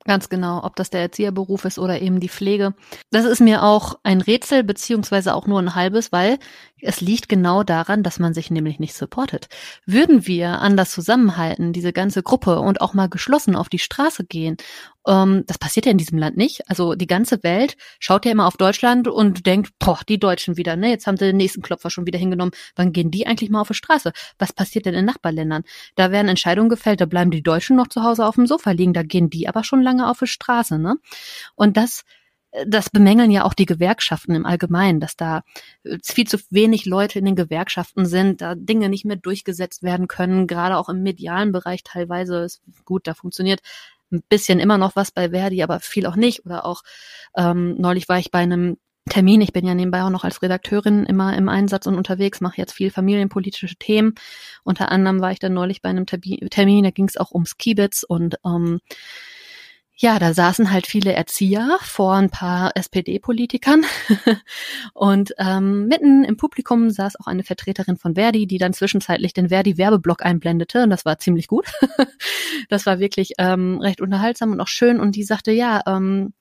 Ganz 0.04 0.28
genau, 0.28 0.64
ob 0.64 0.74
das 0.74 0.90
der 0.90 1.00
Erzieherberuf 1.00 1.64
ist 1.64 1.78
oder 1.78 2.02
eben 2.02 2.18
die 2.18 2.28
Pflege. 2.28 2.74
Das 3.10 3.24
ist 3.24 3.40
mir 3.40 3.62
auch 3.62 3.98
ein 4.02 4.20
Rätsel, 4.20 4.64
beziehungsweise 4.64 5.34
auch 5.34 5.46
nur 5.46 5.60
ein 5.60 5.76
halbes, 5.76 6.10
weil 6.10 6.38
es 6.80 7.00
liegt 7.00 7.28
genau 7.28 7.62
daran, 7.62 8.02
dass 8.02 8.18
man 8.18 8.34
sich 8.34 8.50
nämlich 8.50 8.80
nicht 8.80 8.94
supportet. 8.94 9.48
Würden 9.86 10.26
wir 10.26 10.60
anders 10.60 10.90
zusammenhalten, 10.90 11.72
diese 11.72 11.92
ganze 11.92 12.24
Gruppe 12.24 12.58
und 12.58 12.80
auch 12.80 12.94
mal 12.94 13.08
geschlossen 13.08 13.54
auf 13.54 13.68
die 13.68 13.78
Straße 13.78 14.24
gehen, 14.24 14.56
ähm, 15.06 15.44
das 15.46 15.58
passiert 15.58 15.86
ja 15.86 15.92
in 15.92 15.98
diesem 15.98 16.18
Land 16.18 16.36
nicht. 16.36 16.68
Also 16.68 16.94
die 16.94 17.06
ganze 17.06 17.42
Welt 17.42 17.76
schaut 17.98 18.24
ja 18.24 18.32
immer 18.32 18.46
auf 18.46 18.56
Deutschland 18.56 19.08
und 19.08 19.46
denkt, 19.46 19.72
boah, 19.78 20.00
die 20.08 20.18
Deutschen 20.18 20.56
wieder, 20.56 20.76
ne? 20.76 20.90
Jetzt 20.90 21.06
haben 21.06 21.16
sie 21.16 21.26
den 21.26 21.36
nächsten 21.36 21.62
Klopfer 21.62 21.90
schon 21.90 22.06
wieder 22.06 22.18
hingenommen. 22.18 22.52
Wann 22.76 22.92
gehen 22.92 23.10
die 23.10 23.26
eigentlich 23.26 23.50
mal 23.50 23.60
auf 23.60 23.68
die 23.68 23.74
Straße? 23.74 24.12
Was 24.38 24.52
passiert 24.52 24.86
denn 24.86 24.94
in 24.94 25.04
Nachbarländern? 25.04 25.64
Da 25.96 26.10
werden 26.10 26.28
Entscheidungen 26.28 26.68
gefällt, 26.68 27.00
da 27.00 27.06
bleiben 27.06 27.30
die 27.30 27.42
Deutschen 27.42 27.76
noch 27.76 27.88
zu 27.88 28.02
Hause 28.02 28.26
auf 28.26 28.36
dem 28.36 28.46
Sofa 28.46 28.70
liegen, 28.70 28.92
da 28.92 29.02
gehen 29.02 29.30
die 29.30 29.48
aber 29.48 29.64
schon 29.64 29.82
lange 29.82 30.08
auf 30.08 30.18
die 30.20 30.26
Straße, 30.26 30.78
ne? 30.78 30.96
Und 31.54 31.76
das 31.76 32.04
das 32.66 32.90
bemängeln 32.90 33.30
ja 33.30 33.44
auch 33.44 33.54
die 33.54 33.66
Gewerkschaften 33.66 34.34
im 34.34 34.44
Allgemeinen, 34.44 35.00
dass 35.00 35.16
da 35.16 35.42
äh, 35.84 35.98
viel 36.04 36.26
zu 36.26 36.38
wenig 36.50 36.84
Leute 36.84 37.18
in 37.18 37.24
den 37.24 37.36
Gewerkschaften 37.36 38.04
sind, 38.04 38.42
da 38.42 38.54
Dinge 38.54 38.88
nicht 38.88 39.04
mehr 39.04 39.16
durchgesetzt 39.16 39.82
werden 39.82 40.06
können, 40.06 40.46
gerade 40.46 40.76
auch 40.76 40.88
im 40.88 41.02
medialen 41.02 41.52
Bereich 41.52 41.82
teilweise 41.82 42.44
ist 42.44 42.62
gut, 42.84 43.06
da 43.06 43.14
funktioniert 43.14 43.60
ein 44.12 44.22
bisschen 44.28 44.60
immer 44.60 44.78
noch 44.78 44.96
was 44.96 45.10
bei 45.10 45.30
Verdi, 45.30 45.62
aber 45.62 45.80
viel 45.80 46.06
auch 46.06 46.16
nicht. 46.16 46.44
Oder 46.44 46.64
auch 46.64 46.82
ähm, 47.36 47.74
neulich 47.78 48.08
war 48.08 48.18
ich 48.18 48.30
bei 48.30 48.40
einem 48.40 48.76
Termin. 49.08 49.40
Ich 49.40 49.52
bin 49.52 49.66
ja 49.66 49.74
nebenbei 49.74 50.02
auch 50.02 50.10
noch 50.10 50.24
als 50.24 50.42
Redakteurin 50.42 51.04
immer 51.04 51.36
im 51.36 51.48
Einsatz 51.48 51.86
und 51.86 51.96
unterwegs, 51.96 52.40
mache 52.40 52.58
jetzt 52.58 52.72
viel 52.72 52.90
familienpolitische 52.90 53.74
Themen. 53.76 54.14
Unter 54.62 54.92
anderem 54.92 55.20
war 55.20 55.32
ich 55.32 55.40
dann 55.40 55.54
neulich 55.54 55.82
bei 55.82 55.88
einem 55.88 56.06
Termin, 56.06 56.84
da 56.84 56.90
ging 56.90 57.08
es 57.08 57.16
auch 57.16 57.32
ums 57.32 57.56
Kiebitz 57.56 58.04
und 58.04 58.36
ähm, 58.44 58.80
ja, 59.96 60.18
da 60.18 60.32
saßen 60.34 60.72
halt 60.72 60.86
viele 60.86 61.12
Erzieher 61.12 61.78
vor 61.82 62.14
ein 62.14 62.30
paar 62.30 62.72
SPD-Politikern 62.76 63.84
und 64.94 65.32
ähm, 65.38 65.86
mitten 65.86 66.24
im 66.24 66.36
Publikum 66.36 66.90
saß 66.90 67.20
auch 67.20 67.26
eine 67.26 67.44
Vertreterin 67.44 67.96
von 67.96 68.14
Verdi, 68.14 68.46
die 68.46 68.58
dann 68.58 68.72
zwischenzeitlich 68.72 69.34
den 69.34 69.50
Verdi-Werbeblock 69.50 70.24
einblendete 70.24 70.82
und 70.82 70.90
das 70.90 71.04
war 71.04 71.18
ziemlich 71.18 71.46
gut. 71.46 71.66
das 72.68 72.86
war 72.86 72.98
wirklich 72.98 73.34
ähm, 73.38 73.78
recht 73.80 74.00
unterhaltsam 74.00 74.52
und 74.52 74.60
auch 74.60 74.68
schön 74.68 74.98
und 74.98 75.14
die 75.14 75.24
sagte, 75.24 75.52
ja, 75.52 75.82
ähm, 75.86 76.32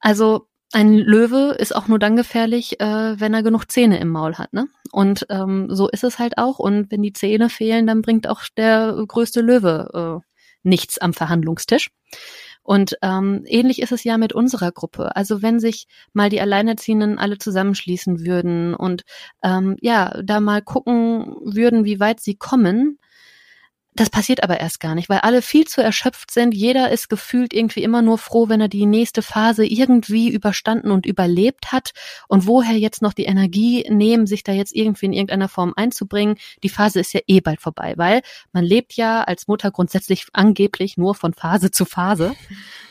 also 0.00 0.46
ein 0.72 0.94
Löwe 0.98 1.56
ist 1.58 1.74
auch 1.74 1.88
nur 1.88 1.98
dann 1.98 2.16
gefährlich, 2.16 2.78
äh, 2.80 3.18
wenn 3.18 3.32
er 3.32 3.42
genug 3.42 3.70
Zähne 3.70 3.98
im 3.98 4.08
Maul 4.08 4.34
hat, 4.34 4.52
ne? 4.52 4.68
Und 4.92 5.26
ähm, 5.30 5.68
so 5.70 5.88
ist 5.88 6.04
es 6.04 6.18
halt 6.18 6.36
auch. 6.36 6.58
Und 6.58 6.90
wenn 6.90 7.02
die 7.02 7.14
Zähne 7.14 7.48
fehlen, 7.48 7.86
dann 7.86 8.02
bringt 8.02 8.28
auch 8.28 8.42
der 8.56 8.94
größte 9.06 9.40
Löwe 9.40 10.20
äh, 10.22 10.27
nichts 10.62 10.98
am 10.98 11.14
Verhandlungstisch. 11.14 11.90
Und 12.62 12.98
ähm, 13.00 13.44
ähnlich 13.46 13.80
ist 13.80 13.92
es 13.92 14.04
ja 14.04 14.18
mit 14.18 14.34
unserer 14.34 14.72
Gruppe. 14.72 15.16
Also 15.16 15.40
wenn 15.40 15.58
sich 15.58 15.86
mal 16.12 16.28
die 16.28 16.40
Alleinerziehenden 16.40 17.18
alle 17.18 17.38
zusammenschließen 17.38 18.26
würden 18.26 18.74
und 18.74 19.04
ähm, 19.42 19.76
ja, 19.80 20.20
da 20.22 20.40
mal 20.40 20.60
gucken 20.60 21.34
würden, 21.42 21.86
wie 21.86 21.98
weit 21.98 22.20
sie 22.20 22.34
kommen, 22.34 22.98
das 23.98 24.10
passiert 24.10 24.44
aber 24.44 24.60
erst 24.60 24.78
gar 24.78 24.94
nicht, 24.94 25.08
weil 25.08 25.18
alle 25.20 25.42
viel 25.42 25.66
zu 25.66 25.82
erschöpft 25.82 26.30
sind. 26.30 26.54
Jeder 26.54 26.90
ist 26.90 27.08
gefühlt 27.08 27.52
irgendwie 27.52 27.82
immer 27.82 28.00
nur 28.00 28.16
froh, 28.18 28.48
wenn 28.48 28.60
er 28.60 28.68
die 28.68 28.86
nächste 28.86 29.22
Phase 29.22 29.66
irgendwie 29.66 30.30
überstanden 30.30 30.92
und 30.92 31.04
überlebt 31.04 31.72
hat. 31.72 31.90
Und 32.28 32.46
woher 32.46 32.76
jetzt 32.76 33.02
noch 33.02 33.12
die 33.12 33.24
Energie 33.24 33.84
nehmen, 33.90 34.26
sich 34.28 34.44
da 34.44 34.52
jetzt 34.52 34.74
irgendwie 34.74 35.06
in 35.06 35.12
irgendeiner 35.12 35.48
Form 35.48 35.72
einzubringen? 35.74 36.36
Die 36.62 36.68
Phase 36.68 37.00
ist 37.00 37.12
ja 37.12 37.20
eh 37.26 37.40
bald 37.40 37.60
vorbei, 37.60 37.94
weil 37.96 38.22
man 38.52 38.64
lebt 38.64 38.94
ja 38.94 39.24
als 39.24 39.48
Mutter 39.48 39.72
grundsätzlich 39.72 40.26
angeblich 40.32 40.96
nur 40.96 41.16
von 41.16 41.34
Phase 41.34 41.70
zu 41.72 41.84
Phase. 41.84 42.36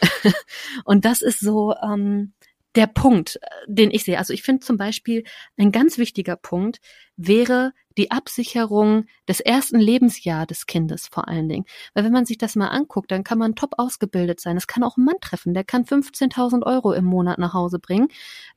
und 0.83 1.05
das 1.05 1.21
ist 1.21 1.39
so, 1.39 1.73
ähm, 1.81 2.33
der 2.75 2.87
Punkt, 2.87 3.37
äh, 3.41 3.47
den 3.67 3.91
ich 3.91 4.03
sehe. 4.03 4.17
Also 4.17 4.33
ich 4.33 4.43
finde 4.43 4.65
zum 4.65 4.77
Beispiel 4.77 5.23
ein 5.57 5.71
ganz 5.71 5.97
wichtiger 5.97 6.35
Punkt 6.35 6.79
wäre 7.17 7.73
die 7.97 8.11
Absicherung 8.11 9.05
des 9.27 9.39
ersten 9.39 9.79
Lebensjahr 9.79 10.45
des 10.45 10.67
Kindes 10.67 11.07
vor 11.07 11.27
allen 11.27 11.49
Dingen. 11.49 11.65
Weil 11.95 12.03
wenn 12.03 12.11
man 12.11 12.25
sich 12.25 12.37
das 12.37 12.55
mal 12.55 12.67
anguckt, 12.67 13.11
dann 13.11 13.23
kann 13.23 13.39
man 13.39 13.55
top 13.55 13.73
ausgebildet 13.77 14.39
sein. 14.39 14.55
Es 14.55 14.67
kann 14.67 14.83
auch 14.83 14.97
ein 14.97 15.03
Mann 15.03 15.15
treffen, 15.19 15.55
der 15.55 15.63
kann 15.63 15.83
15.000 15.83 16.63
Euro 16.63 16.93
im 16.93 17.05
Monat 17.05 17.39
nach 17.39 17.55
Hause 17.55 17.79
bringen. 17.79 18.07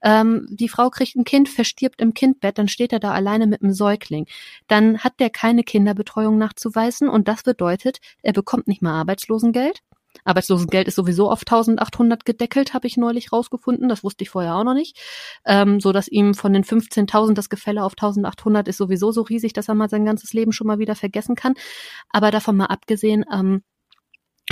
Ähm, 0.03 0.47
die 0.51 0.69
Frau 0.69 0.91
kriegt 0.91 1.17
ein 1.17 1.25
Kind, 1.25 1.49
verstirbt 1.49 2.03
im 2.03 2.13
Kindbett, 2.13 2.59
dann 2.59 2.69
steht 2.69 2.93
er 2.93 3.01
da 3.01 3.13
alleine 3.13 3.47
mit 3.47 3.63
einem 3.63 3.73
Säugling. 3.73 4.27
Dann 4.69 4.99
hat 4.99 5.19
der 5.21 5.31
keine 5.31 5.65
Kinderbetreuung 5.65 6.37
nachzuweisen 6.37 7.09
und 7.09 7.27
das 7.27 7.43
bedeutet, 7.43 7.99
er 8.23 8.35
bekommt 8.35 8.69
nicht 8.69 8.83
mal 8.83 8.93
Arbeitslosengeld. 8.93 9.81
Arbeitslosengeld 10.25 10.89
ist 10.89 10.97
sowieso 10.97 11.31
auf 11.31 11.41
1800 11.41 12.25
gedeckelt, 12.25 12.75
habe 12.75 12.87
ich 12.87 12.97
neulich 12.97 13.33
rausgefunden. 13.33 13.89
Das 13.89 14.05
wusste 14.05 14.25
ich 14.25 14.31
vorher 14.31 14.57
auch 14.57 14.65
noch 14.65 14.75
nicht. 14.75 14.99
Ähm, 15.45 15.81
so 15.81 15.93
dass 15.93 16.09
ihm 16.09 16.35
von 16.35 16.53
den 16.53 16.65
15.000 16.65 17.35
das 17.35 17.49
Gefälle 17.49 17.85
auf 17.85 17.93
1800 17.93 18.69
ist 18.69 18.77
sowieso 18.77 19.13
so 19.13 19.23
riesig, 19.23 19.53
dass 19.53 19.69
er 19.69 19.75
mal 19.75 19.89
sein 19.89 20.05
ganzes 20.05 20.33
Leben 20.33 20.53
schon 20.53 20.67
mal 20.67 20.79
wieder 20.79 20.95
vergessen 20.95 21.35
kann. 21.35 21.55
Aber 22.11 22.31
davon 22.31 22.57
mal 22.57 22.67
abgesehen, 22.67 23.25
ähm, 23.33 23.63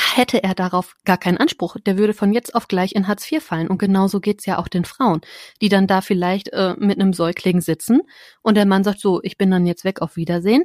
hätte 0.00 0.42
er 0.42 0.54
darauf 0.54 0.94
gar 1.04 1.18
keinen 1.18 1.38
Anspruch. 1.38 1.76
Der 1.84 1.98
würde 1.98 2.14
von 2.14 2.32
jetzt 2.32 2.54
auf 2.54 2.68
gleich 2.68 2.94
in 2.94 3.08
Hartz 3.08 3.30
IV 3.30 3.42
fallen. 3.42 3.68
Und 3.68 3.78
genauso 3.78 4.20
geht's 4.20 4.46
ja 4.46 4.58
auch 4.58 4.68
den 4.68 4.84
Frauen, 4.84 5.20
die 5.60 5.68
dann 5.68 5.86
da 5.86 6.00
vielleicht 6.00 6.52
äh, 6.52 6.74
mit 6.78 7.00
einem 7.00 7.12
Säugling 7.12 7.60
sitzen 7.60 8.02
und 8.42 8.56
der 8.56 8.66
Mann 8.66 8.84
sagt 8.84 9.00
so, 9.00 9.20
ich 9.22 9.38
bin 9.38 9.50
dann 9.50 9.66
jetzt 9.66 9.84
weg, 9.84 10.00
auf 10.00 10.16
Wiedersehen. 10.16 10.64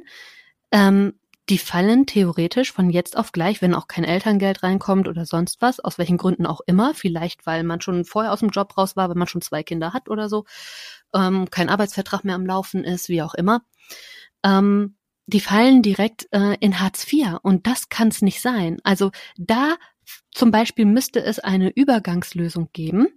Ähm, 0.72 1.14
die 1.50 1.58
fallen 1.58 2.06
theoretisch 2.06 2.72
von 2.72 2.88
jetzt 2.88 3.16
auf 3.16 3.32
gleich, 3.32 3.60
wenn 3.60 3.74
auch 3.74 3.86
kein 3.86 4.04
Elterngeld 4.04 4.62
reinkommt 4.62 5.08
oder 5.08 5.26
sonst 5.26 5.60
was, 5.60 5.78
aus 5.78 5.98
welchen 5.98 6.16
Gründen 6.16 6.46
auch 6.46 6.60
immer, 6.66 6.94
vielleicht 6.94 7.44
weil 7.46 7.64
man 7.64 7.80
schon 7.80 8.04
vorher 8.04 8.32
aus 8.32 8.40
dem 8.40 8.48
Job 8.48 8.76
raus 8.78 8.96
war, 8.96 9.10
wenn 9.10 9.18
man 9.18 9.28
schon 9.28 9.42
zwei 9.42 9.62
Kinder 9.62 9.92
hat 9.92 10.08
oder 10.08 10.28
so, 10.28 10.44
ähm, 11.14 11.50
kein 11.50 11.68
Arbeitsvertrag 11.68 12.24
mehr 12.24 12.34
am 12.34 12.46
Laufen 12.46 12.82
ist, 12.82 13.08
wie 13.08 13.22
auch 13.22 13.34
immer, 13.34 13.62
ähm, 14.42 14.96
die 15.26 15.40
fallen 15.40 15.82
direkt 15.82 16.28
äh, 16.32 16.56
in 16.60 16.80
Hartz 16.80 17.10
IV 17.10 17.38
und 17.42 17.66
das 17.66 17.88
kann 17.88 18.08
es 18.08 18.22
nicht 18.22 18.40
sein. 18.40 18.78
Also 18.82 19.10
da 19.36 19.76
zum 20.32 20.50
Beispiel 20.50 20.86
müsste 20.86 21.22
es 21.22 21.38
eine 21.38 21.70
Übergangslösung 21.70 22.70
geben, 22.72 23.08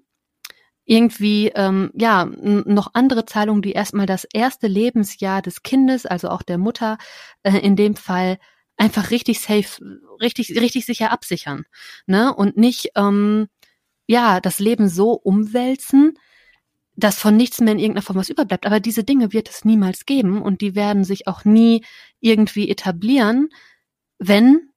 irgendwie 0.87 1.51
ähm, 1.53 1.91
ja 1.93 2.25
noch 2.25 2.91
andere 2.93 3.25
Zahlungen, 3.25 3.61
die 3.61 3.73
erstmal 3.73 4.05
das 4.05 4.25
erste 4.33 4.67
Lebensjahr 4.67 5.41
des 5.41 5.61
Kindes, 5.61 6.05
also 6.05 6.29
auch 6.29 6.41
der 6.41 6.57
Mutter 6.57 6.97
äh, 7.43 7.57
in 7.59 7.75
dem 7.75 7.95
Fall 7.95 8.39
einfach 8.77 9.11
richtig 9.11 9.41
safe, 9.41 9.83
richtig 10.21 10.59
richtig 10.59 10.85
sicher 10.85 11.11
absichern, 11.11 11.65
ne 12.07 12.33
und 12.33 12.57
nicht 12.57 12.91
ähm, 12.95 13.47
ja 14.07 14.39
das 14.39 14.59
Leben 14.59 14.87
so 14.87 15.11
umwälzen, 15.11 16.17
dass 16.95 17.19
von 17.19 17.35
nichts 17.35 17.59
mehr 17.59 17.73
in 17.73 17.79
irgendeiner 17.79 18.03
Form 18.03 18.17
was 18.17 18.29
überbleibt. 18.29 18.65
Aber 18.65 18.79
diese 18.79 19.03
Dinge 19.03 19.33
wird 19.33 19.49
es 19.49 19.65
niemals 19.65 20.05
geben 20.05 20.41
und 20.41 20.61
die 20.61 20.73
werden 20.73 21.03
sich 21.03 21.27
auch 21.27 21.43
nie 21.43 21.83
irgendwie 22.21 22.69
etablieren, 22.69 23.49
wenn 24.19 24.69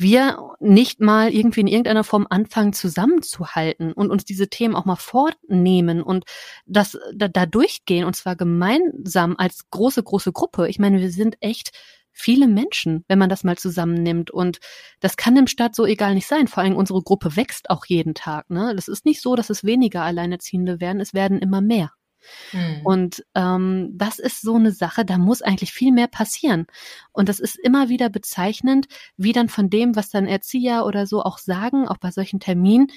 wir 0.00 0.38
nicht 0.60 1.00
mal 1.00 1.32
irgendwie 1.32 1.60
in 1.60 1.66
irgendeiner 1.66 2.04
Form 2.04 2.26
anfangen 2.28 2.72
zusammenzuhalten 2.72 3.92
und 3.92 4.10
uns 4.10 4.24
diese 4.24 4.48
Themen 4.48 4.74
auch 4.74 4.84
mal 4.84 4.96
vornehmen 4.96 6.02
und 6.02 6.24
das 6.66 6.98
da, 7.14 7.28
da 7.28 7.46
durchgehen 7.46 8.04
und 8.04 8.16
zwar 8.16 8.36
gemeinsam 8.36 9.36
als 9.36 9.70
große 9.70 10.02
große 10.02 10.32
Gruppe. 10.32 10.68
Ich 10.68 10.78
meine, 10.78 11.00
wir 11.00 11.10
sind 11.10 11.36
echt 11.40 11.70
viele 12.12 12.48
Menschen, 12.48 13.04
wenn 13.08 13.18
man 13.18 13.30
das 13.30 13.44
mal 13.44 13.56
zusammennimmt 13.56 14.30
und 14.30 14.58
das 15.00 15.16
kann 15.16 15.36
im 15.36 15.46
Staat 15.46 15.74
so 15.74 15.86
egal 15.86 16.14
nicht 16.14 16.26
sein. 16.26 16.48
Vor 16.48 16.62
allem 16.62 16.76
unsere 16.76 17.02
Gruppe 17.02 17.36
wächst 17.36 17.70
auch 17.70 17.86
jeden 17.86 18.14
Tag. 18.14 18.50
Ne, 18.50 18.74
das 18.74 18.88
ist 18.88 19.04
nicht 19.04 19.20
so, 19.22 19.36
dass 19.36 19.50
es 19.50 19.64
weniger 19.64 20.02
Alleinerziehende 20.02 20.80
werden. 20.80 21.00
Es 21.00 21.14
werden 21.14 21.38
immer 21.38 21.60
mehr. 21.60 21.92
Mhm. 22.52 22.80
Und 22.84 23.24
ähm, 23.34 23.90
das 23.94 24.18
ist 24.18 24.42
so 24.42 24.56
eine 24.56 24.72
Sache, 24.72 25.04
da 25.04 25.18
muss 25.18 25.42
eigentlich 25.42 25.72
viel 25.72 25.92
mehr 25.92 26.08
passieren. 26.08 26.66
Und 27.12 27.28
das 27.28 27.40
ist 27.40 27.56
immer 27.56 27.88
wieder 27.88 28.08
bezeichnend, 28.08 28.86
wie 29.16 29.32
dann 29.32 29.48
von 29.48 29.70
dem, 29.70 29.96
was 29.96 30.10
dann 30.10 30.26
Erzieher 30.26 30.84
oder 30.86 31.06
so 31.06 31.22
auch 31.22 31.38
sagen, 31.38 31.88
auch 31.88 31.98
bei 31.98 32.10
solchen 32.10 32.40
Terminen, 32.40 32.88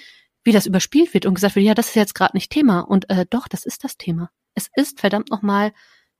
wie 0.43 0.51
das 0.51 0.65
überspielt 0.65 1.13
wird 1.13 1.25
und 1.25 1.35
gesagt 1.35 1.55
wird, 1.55 1.65
ja, 1.65 1.73
das 1.73 1.89
ist 1.89 1.95
jetzt 1.95 2.15
gerade 2.15 2.35
nicht 2.35 2.51
Thema. 2.51 2.81
Und 2.81 3.09
äh, 3.09 3.25
doch, 3.29 3.47
das 3.47 3.65
ist 3.65 3.83
das 3.83 3.97
Thema. 3.97 4.29
Es 4.55 4.69
ist 4.75 4.99
verdammt 4.99 5.29
nochmal 5.31 5.71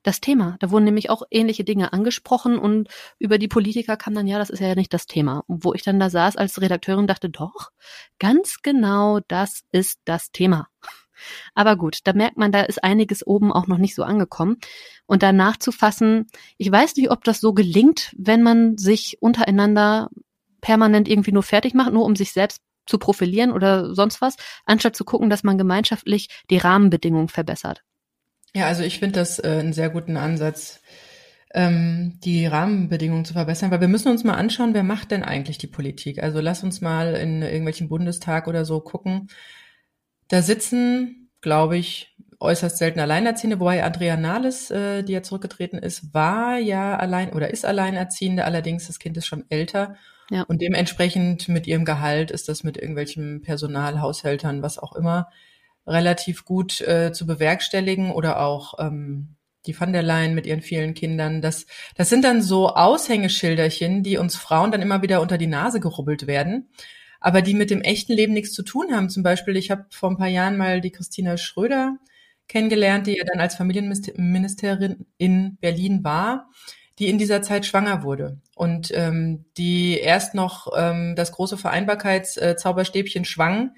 das 0.04 0.20
Thema. 0.20 0.56
Da 0.60 0.70
wurden 0.70 0.84
nämlich 0.84 1.10
auch 1.10 1.22
ähnliche 1.30 1.64
Dinge 1.64 1.92
angesprochen 1.92 2.58
und 2.58 2.88
über 3.18 3.38
die 3.38 3.48
Politiker 3.48 3.96
kam 3.96 4.14
dann, 4.14 4.26
ja, 4.26 4.38
das 4.38 4.50
ist 4.50 4.60
ja 4.60 4.74
nicht 4.74 4.92
das 4.92 5.06
Thema. 5.06 5.42
Und 5.46 5.64
wo 5.64 5.74
ich 5.74 5.82
dann 5.82 5.98
da 5.98 6.10
saß 6.10 6.36
als 6.36 6.60
Redakteurin 6.60 7.06
dachte, 7.06 7.30
doch, 7.30 7.70
ganz 8.18 8.58
genau 8.62 9.20
das 9.26 9.62
ist 9.72 10.00
das 10.04 10.30
Thema. 10.30 10.68
Aber 11.54 11.76
gut, 11.76 12.00
da 12.04 12.12
merkt 12.12 12.36
man, 12.36 12.52
da 12.52 12.62
ist 12.62 12.82
einiges 12.82 13.26
oben 13.26 13.52
auch 13.52 13.66
noch 13.66 13.78
nicht 13.78 13.94
so 13.94 14.02
angekommen. 14.02 14.58
Und 15.06 15.22
da 15.22 15.32
nachzufassen, 15.32 16.26
ich 16.56 16.70
weiß 16.70 16.96
nicht, 16.96 17.10
ob 17.10 17.24
das 17.24 17.40
so 17.40 17.52
gelingt, 17.52 18.14
wenn 18.16 18.42
man 18.42 18.78
sich 18.78 19.18
untereinander 19.20 20.10
permanent 20.60 21.08
irgendwie 21.08 21.32
nur 21.32 21.42
fertig 21.42 21.74
macht, 21.74 21.92
nur 21.92 22.04
um 22.04 22.16
sich 22.16 22.32
selbst 22.32 22.62
zu 22.86 22.98
profilieren 22.98 23.52
oder 23.52 23.94
sonst 23.94 24.20
was, 24.20 24.36
anstatt 24.66 24.96
zu 24.96 25.04
gucken, 25.04 25.30
dass 25.30 25.42
man 25.42 25.58
gemeinschaftlich 25.58 26.28
die 26.50 26.58
Rahmenbedingungen 26.58 27.28
verbessert. 27.28 27.82
Ja, 28.54 28.66
also 28.66 28.82
ich 28.82 28.98
finde 28.98 29.20
das 29.20 29.38
äh, 29.38 29.58
einen 29.60 29.72
sehr 29.72 29.90
guten 29.90 30.16
Ansatz, 30.16 30.80
ähm, 31.54 32.18
die 32.24 32.46
Rahmenbedingungen 32.46 33.24
zu 33.24 33.32
verbessern, 33.32 33.70
weil 33.70 33.80
wir 33.80 33.88
müssen 33.88 34.08
uns 34.08 34.24
mal 34.24 34.34
anschauen, 34.34 34.74
wer 34.74 34.82
macht 34.82 35.10
denn 35.10 35.22
eigentlich 35.22 35.58
die 35.58 35.66
Politik? 35.66 36.22
Also 36.22 36.40
lass 36.40 36.62
uns 36.62 36.80
mal 36.80 37.14
in 37.14 37.42
irgendwelchen 37.42 37.88
Bundestag 37.88 38.46
oder 38.46 38.64
so 38.64 38.80
gucken, 38.80 39.28
da 40.34 40.42
sitzen, 40.42 41.30
glaube 41.40 41.76
ich, 41.76 42.14
äußerst 42.40 42.78
selten 42.78 42.98
Alleinerziehende, 42.98 43.60
wobei 43.60 43.84
Andrea 43.84 44.16
Nahles, 44.16 44.70
äh, 44.70 45.04
die 45.04 45.12
ja 45.12 45.22
zurückgetreten 45.22 45.78
ist, 45.78 46.12
war 46.12 46.58
ja 46.58 46.96
allein 46.96 47.32
oder 47.32 47.50
ist 47.50 47.64
Alleinerziehende, 47.64 48.44
allerdings 48.44 48.88
das 48.88 48.98
Kind 48.98 49.16
ist 49.16 49.26
schon 49.26 49.44
älter. 49.48 49.94
Ja. 50.30 50.42
Und 50.42 50.60
dementsprechend 50.60 51.48
mit 51.48 51.66
ihrem 51.68 51.84
Gehalt 51.84 52.32
ist 52.32 52.48
das 52.48 52.64
mit 52.64 52.76
irgendwelchen 52.76 53.42
Personal, 53.42 54.00
Haushältern, 54.00 54.62
was 54.62 54.78
auch 54.78 54.96
immer, 54.96 55.28
relativ 55.86 56.44
gut 56.44 56.80
äh, 56.80 57.12
zu 57.12 57.26
bewerkstelligen 57.26 58.10
oder 58.10 58.40
auch 58.40 58.74
ähm, 58.78 59.36
die 59.66 59.78
van 59.78 59.92
der 59.92 60.02
Leyen 60.02 60.34
mit 60.34 60.46
ihren 60.46 60.62
vielen 60.62 60.94
Kindern. 60.94 61.42
Das, 61.42 61.66
das 61.94 62.08
sind 62.08 62.24
dann 62.24 62.42
so 62.42 62.70
Aushängeschilderchen, 62.70 64.02
die 64.02 64.16
uns 64.16 64.36
Frauen 64.36 64.72
dann 64.72 64.82
immer 64.82 65.02
wieder 65.02 65.20
unter 65.20 65.38
die 65.38 65.46
Nase 65.46 65.78
gerubbelt 65.78 66.26
werden 66.26 66.68
aber 67.24 67.40
die 67.40 67.54
mit 67.54 67.70
dem 67.70 67.80
echten 67.80 68.12
Leben 68.12 68.34
nichts 68.34 68.52
zu 68.52 68.62
tun 68.62 68.94
haben. 68.94 69.08
Zum 69.08 69.22
Beispiel, 69.22 69.56
ich 69.56 69.70
habe 69.70 69.86
vor 69.88 70.10
ein 70.10 70.18
paar 70.18 70.28
Jahren 70.28 70.58
mal 70.58 70.82
die 70.82 70.90
Christina 70.90 71.38
Schröder 71.38 71.96
kennengelernt, 72.48 73.06
die 73.06 73.16
ja 73.16 73.24
dann 73.24 73.40
als 73.40 73.54
Familienministerin 73.54 75.06
in 75.16 75.56
Berlin 75.56 76.04
war, 76.04 76.50
die 76.98 77.08
in 77.08 77.16
dieser 77.16 77.40
Zeit 77.40 77.64
schwanger 77.64 78.02
wurde 78.02 78.42
und 78.54 78.92
ähm, 78.94 79.46
die 79.56 79.98
erst 79.98 80.34
noch 80.34 80.68
ähm, 80.76 81.16
das 81.16 81.32
große 81.32 81.56
Vereinbarkeitszauberstäbchen 81.56 83.24
schwang, 83.24 83.74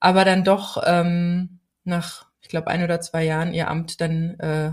aber 0.00 0.24
dann 0.24 0.42
doch 0.42 0.82
ähm, 0.84 1.60
nach, 1.84 2.26
ich 2.42 2.48
glaube, 2.48 2.66
ein 2.66 2.82
oder 2.82 3.00
zwei 3.00 3.22
Jahren 3.22 3.54
ihr 3.54 3.68
Amt 3.68 4.00
dann 4.00 4.40
äh, 4.40 4.72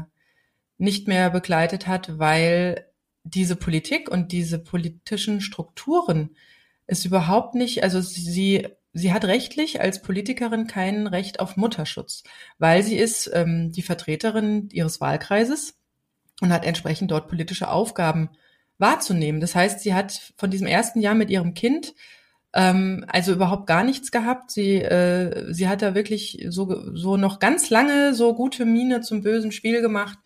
nicht 0.80 1.08
mehr 1.08 1.30
begleitet 1.30 1.86
hat, 1.86 2.18
weil 2.18 2.88
diese 3.24 3.56
Politik 3.56 4.10
und 4.10 4.32
diese 4.32 4.58
politischen 4.58 5.42
Strukturen 5.42 6.32
ist 6.88 7.06
überhaupt 7.06 7.56
nicht, 7.56 7.84
also 7.84 8.02
sie, 8.02 8.68
sie 8.94 9.14
hat 9.14 9.26
rechtlich 9.26 9.82
als 9.82 10.02
Politikerin 10.02 10.68
kein 10.68 11.08
Recht 11.08 11.40
auf 11.40 11.58
Mutterschutz, 11.58 12.24
weil 12.58 12.84
sie 12.84 12.98
ist 12.98 13.30
ähm, 13.34 13.72
die 13.72 13.82
Vertreterin 13.82 14.70
ihres 14.72 15.02
Wahlkreises 15.02 15.78
und 16.42 16.54
hat 16.54 16.66
entsprechend 16.66 17.12
dort 17.12 17.28
politische 17.28 17.70
Aufgaben 17.70 18.30
wahrzunehmen. 18.78 19.42
Das 19.42 19.56
heißt, 19.56 19.80
sie 19.80 19.94
hat 19.94 20.34
von 20.38 20.52
diesem 20.52 20.68
ersten 20.68 21.00
Jahr 21.00 21.16
mit 21.16 21.30
ihrem 21.30 21.54
Kind 21.54 21.94
ähm, 22.54 23.06
also 23.08 23.34
überhaupt 23.34 23.68
gar 23.68 23.84
nichts 23.84 24.12
gehabt. 24.12 24.52
Sie, 24.52 24.76
äh, 24.76 25.54
sie 25.54 25.68
hat 25.68 25.82
da 25.82 25.96
wirklich 25.96 26.46
so, 26.50 26.96
so 26.96 27.18
noch 27.18 27.40
ganz 27.40 27.70
lange 27.70 28.14
so 28.14 28.34
gute 28.34 28.66
Miene 28.66 29.02
zum 29.02 29.22
bösen 29.22 29.52
Spiel 29.52 29.82
gemacht 29.82 30.20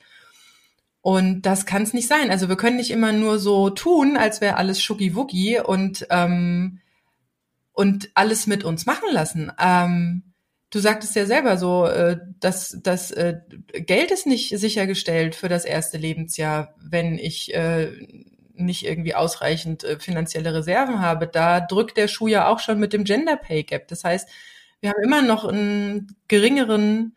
und 1.02 1.44
das 1.44 1.66
kann 1.66 1.84
es 1.84 1.94
nicht 1.94 2.08
sein. 2.08 2.30
Also 2.30 2.50
wir 2.50 2.58
können 2.58 2.78
nicht 2.78 2.92
immer 2.92 3.12
nur 3.12 3.40
so 3.40 3.70
tun, 3.70 4.18
als 4.18 4.42
wäre 4.42 4.58
alles 4.58 4.82
Schuggi-Wuggi 4.82 5.60
und, 5.62 6.06
ähm, 6.10 6.80
und 7.74 8.10
alles 8.16 8.48
mit 8.48 8.64
uns 8.64 8.86
machen 8.86 9.10
lassen. 9.12 9.52
Ähm, 9.60 10.24
du 10.70 10.80
sagtest 10.80 11.16
ja 11.16 11.26
selber 11.26 11.58
so, 11.58 11.86
äh, 11.86 12.18
dass 12.40 12.78
das 12.84 13.12
äh, 13.12 13.40
Geld 13.74 14.12
ist 14.12 14.28
nicht 14.28 14.58
sichergestellt 14.58 15.36
für 15.36 15.48
das 15.48 15.64
erste 15.64 15.98
Lebensjahr, 15.98 16.76
wenn 16.82 17.18
ich 17.18 17.54
äh, 17.54 17.92
nicht 18.54 18.86
irgendwie 18.86 19.16
ausreichend 19.16 19.86
äh, 19.86 20.00
finanzielle 20.00 20.54
Reserven 20.54 21.00
habe. 21.00 21.28
Da 21.28 21.62
drückt 21.62 21.96
der 21.96 22.10
Schuh 22.10 22.28
ja 22.28 22.48
auch 22.48 22.60
schon 22.60 22.78
mit 22.78 22.92
dem 22.92 23.06
Gender 23.06 23.38
Pay 23.38 23.64
Gap. 23.64 23.88
Das 23.88 24.04
heißt, 24.04 24.28
wir 24.82 24.90
haben 24.90 25.04
immer 25.04 25.22
noch 25.22 25.46
einen 25.46 26.16
geringeren 26.28 27.16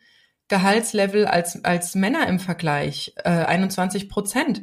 Gehaltslevel 0.53 1.25
als, 1.25 1.65
als 1.65 1.95
Männer 1.95 2.27
im 2.27 2.39
Vergleich, 2.39 3.15
äh, 3.23 3.29
21 3.29 4.07
Prozent. 4.07 4.61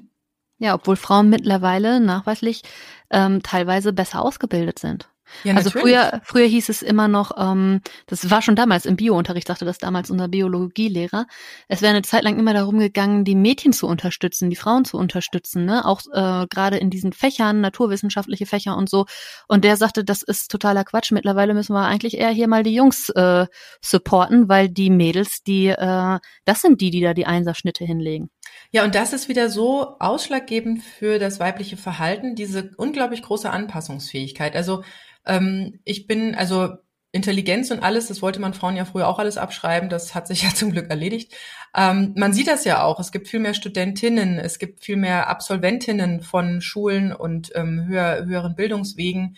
Ja, 0.58 0.74
obwohl 0.74 0.94
Frauen 0.94 1.28
mittlerweile 1.28 1.98
nachweislich 1.98 2.62
ähm, 3.10 3.42
teilweise 3.42 3.92
besser 3.92 4.22
ausgebildet 4.22 4.78
sind. 4.78 5.10
Ja, 5.44 5.54
also 5.54 5.70
früher, 5.70 6.20
früher 6.24 6.46
hieß 6.46 6.68
es 6.68 6.82
immer 6.82 7.08
noch, 7.08 7.32
ähm, 7.38 7.80
das 8.06 8.30
war 8.30 8.42
schon 8.42 8.56
damals 8.56 8.86
im 8.86 8.96
Biounterricht, 8.96 9.46
sagte 9.46 9.64
das 9.64 9.78
damals 9.78 10.10
unser 10.10 10.28
Biologielehrer. 10.28 11.26
Es 11.68 11.82
wäre 11.82 11.90
eine 11.90 12.02
Zeit 12.02 12.24
lang 12.24 12.38
immer 12.38 12.54
darum 12.54 12.78
gegangen, 12.78 13.24
die 13.24 13.34
Mädchen 13.34 13.72
zu 13.72 13.86
unterstützen, 13.86 14.50
die 14.50 14.56
Frauen 14.56 14.84
zu 14.84 14.96
unterstützen, 14.98 15.64
ne? 15.64 15.84
auch 15.84 16.02
äh, 16.12 16.46
gerade 16.48 16.76
in 16.78 16.90
diesen 16.90 17.12
Fächern, 17.12 17.60
naturwissenschaftliche 17.60 18.46
Fächer 18.46 18.76
und 18.76 18.88
so. 18.90 19.06
Und 19.48 19.64
der 19.64 19.76
sagte, 19.76 20.04
das 20.04 20.22
ist 20.22 20.50
totaler 20.50 20.84
Quatsch. 20.84 21.12
Mittlerweile 21.12 21.54
müssen 21.54 21.74
wir 21.74 21.86
eigentlich 21.86 22.18
eher 22.18 22.30
hier 22.30 22.48
mal 22.48 22.62
die 22.62 22.74
Jungs 22.74 23.08
äh, 23.10 23.46
supporten, 23.80 24.48
weil 24.48 24.68
die 24.68 24.90
Mädels, 24.90 25.42
die, 25.42 25.68
äh, 25.68 26.18
das 26.44 26.60
sind 26.62 26.80
die, 26.80 26.90
die 26.90 27.00
da 27.00 27.14
die 27.14 27.26
Einserschnitte 27.26 27.84
hinlegen. 27.84 28.30
Ja, 28.72 28.84
und 28.84 28.94
das 28.94 29.12
ist 29.12 29.28
wieder 29.28 29.48
so 29.48 29.96
ausschlaggebend 29.98 30.82
für 30.82 31.18
das 31.18 31.40
weibliche 31.40 31.76
Verhalten, 31.76 32.34
diese 32.34 32.70
unglaublich 32.76 33.22
große 33.22 33.50
Anpassungsfähigkeit. 33.50 34.54
Also 34.54 34.82
ähm, 35.26 35.80
ich 35.84 36.06
bin, 36.06 36.34
also 36.34 36.76
Intelligenz 37.12 37.72
und 37.72 37.82
alles, 37.82 38.06
das 38.06 38.22
wollte 38.22 38.40
man 38.40 38.54
Frauen 38.54 38.76
ja 38.76 38.84
früher 38.84 39.08
auch 39.08 39.18
alles 39.18 39.36
abschreiben, 39.36 39.88
das 39.88 40.14
hat 40.14 40.28
sich 40.28 40.42
ja 40.44 40.54
zum 40.54 40.70
Glück 40.70 40.88
erledigt. 40.88 41.34
Ähm, 41.76 42.14
man 42.16 42.32
sieht 42.32 42.46
das 42.46 42.64
ja 42.64 42.84
auch, 42.84 43.00
es 43.00 43.12
gibt 43.12 43.28
viel 43.28 43.40
mehr 43.40 43.54
Studentinnen, 43.54 44.38
es 44.38 44.58
gibt 44.58 44.84
viel 44.84 44.96
mehr 44.96 45.28
Absolventinnen 45.28 46.20
von 46.20 46.60
Schulen 46.60 47.12
und 47.12 47.50
ähm, 47.54 47.86
höher, 47.86 48.24
höheren 48.24 48.54
Bildungswegen. 48.54 49.36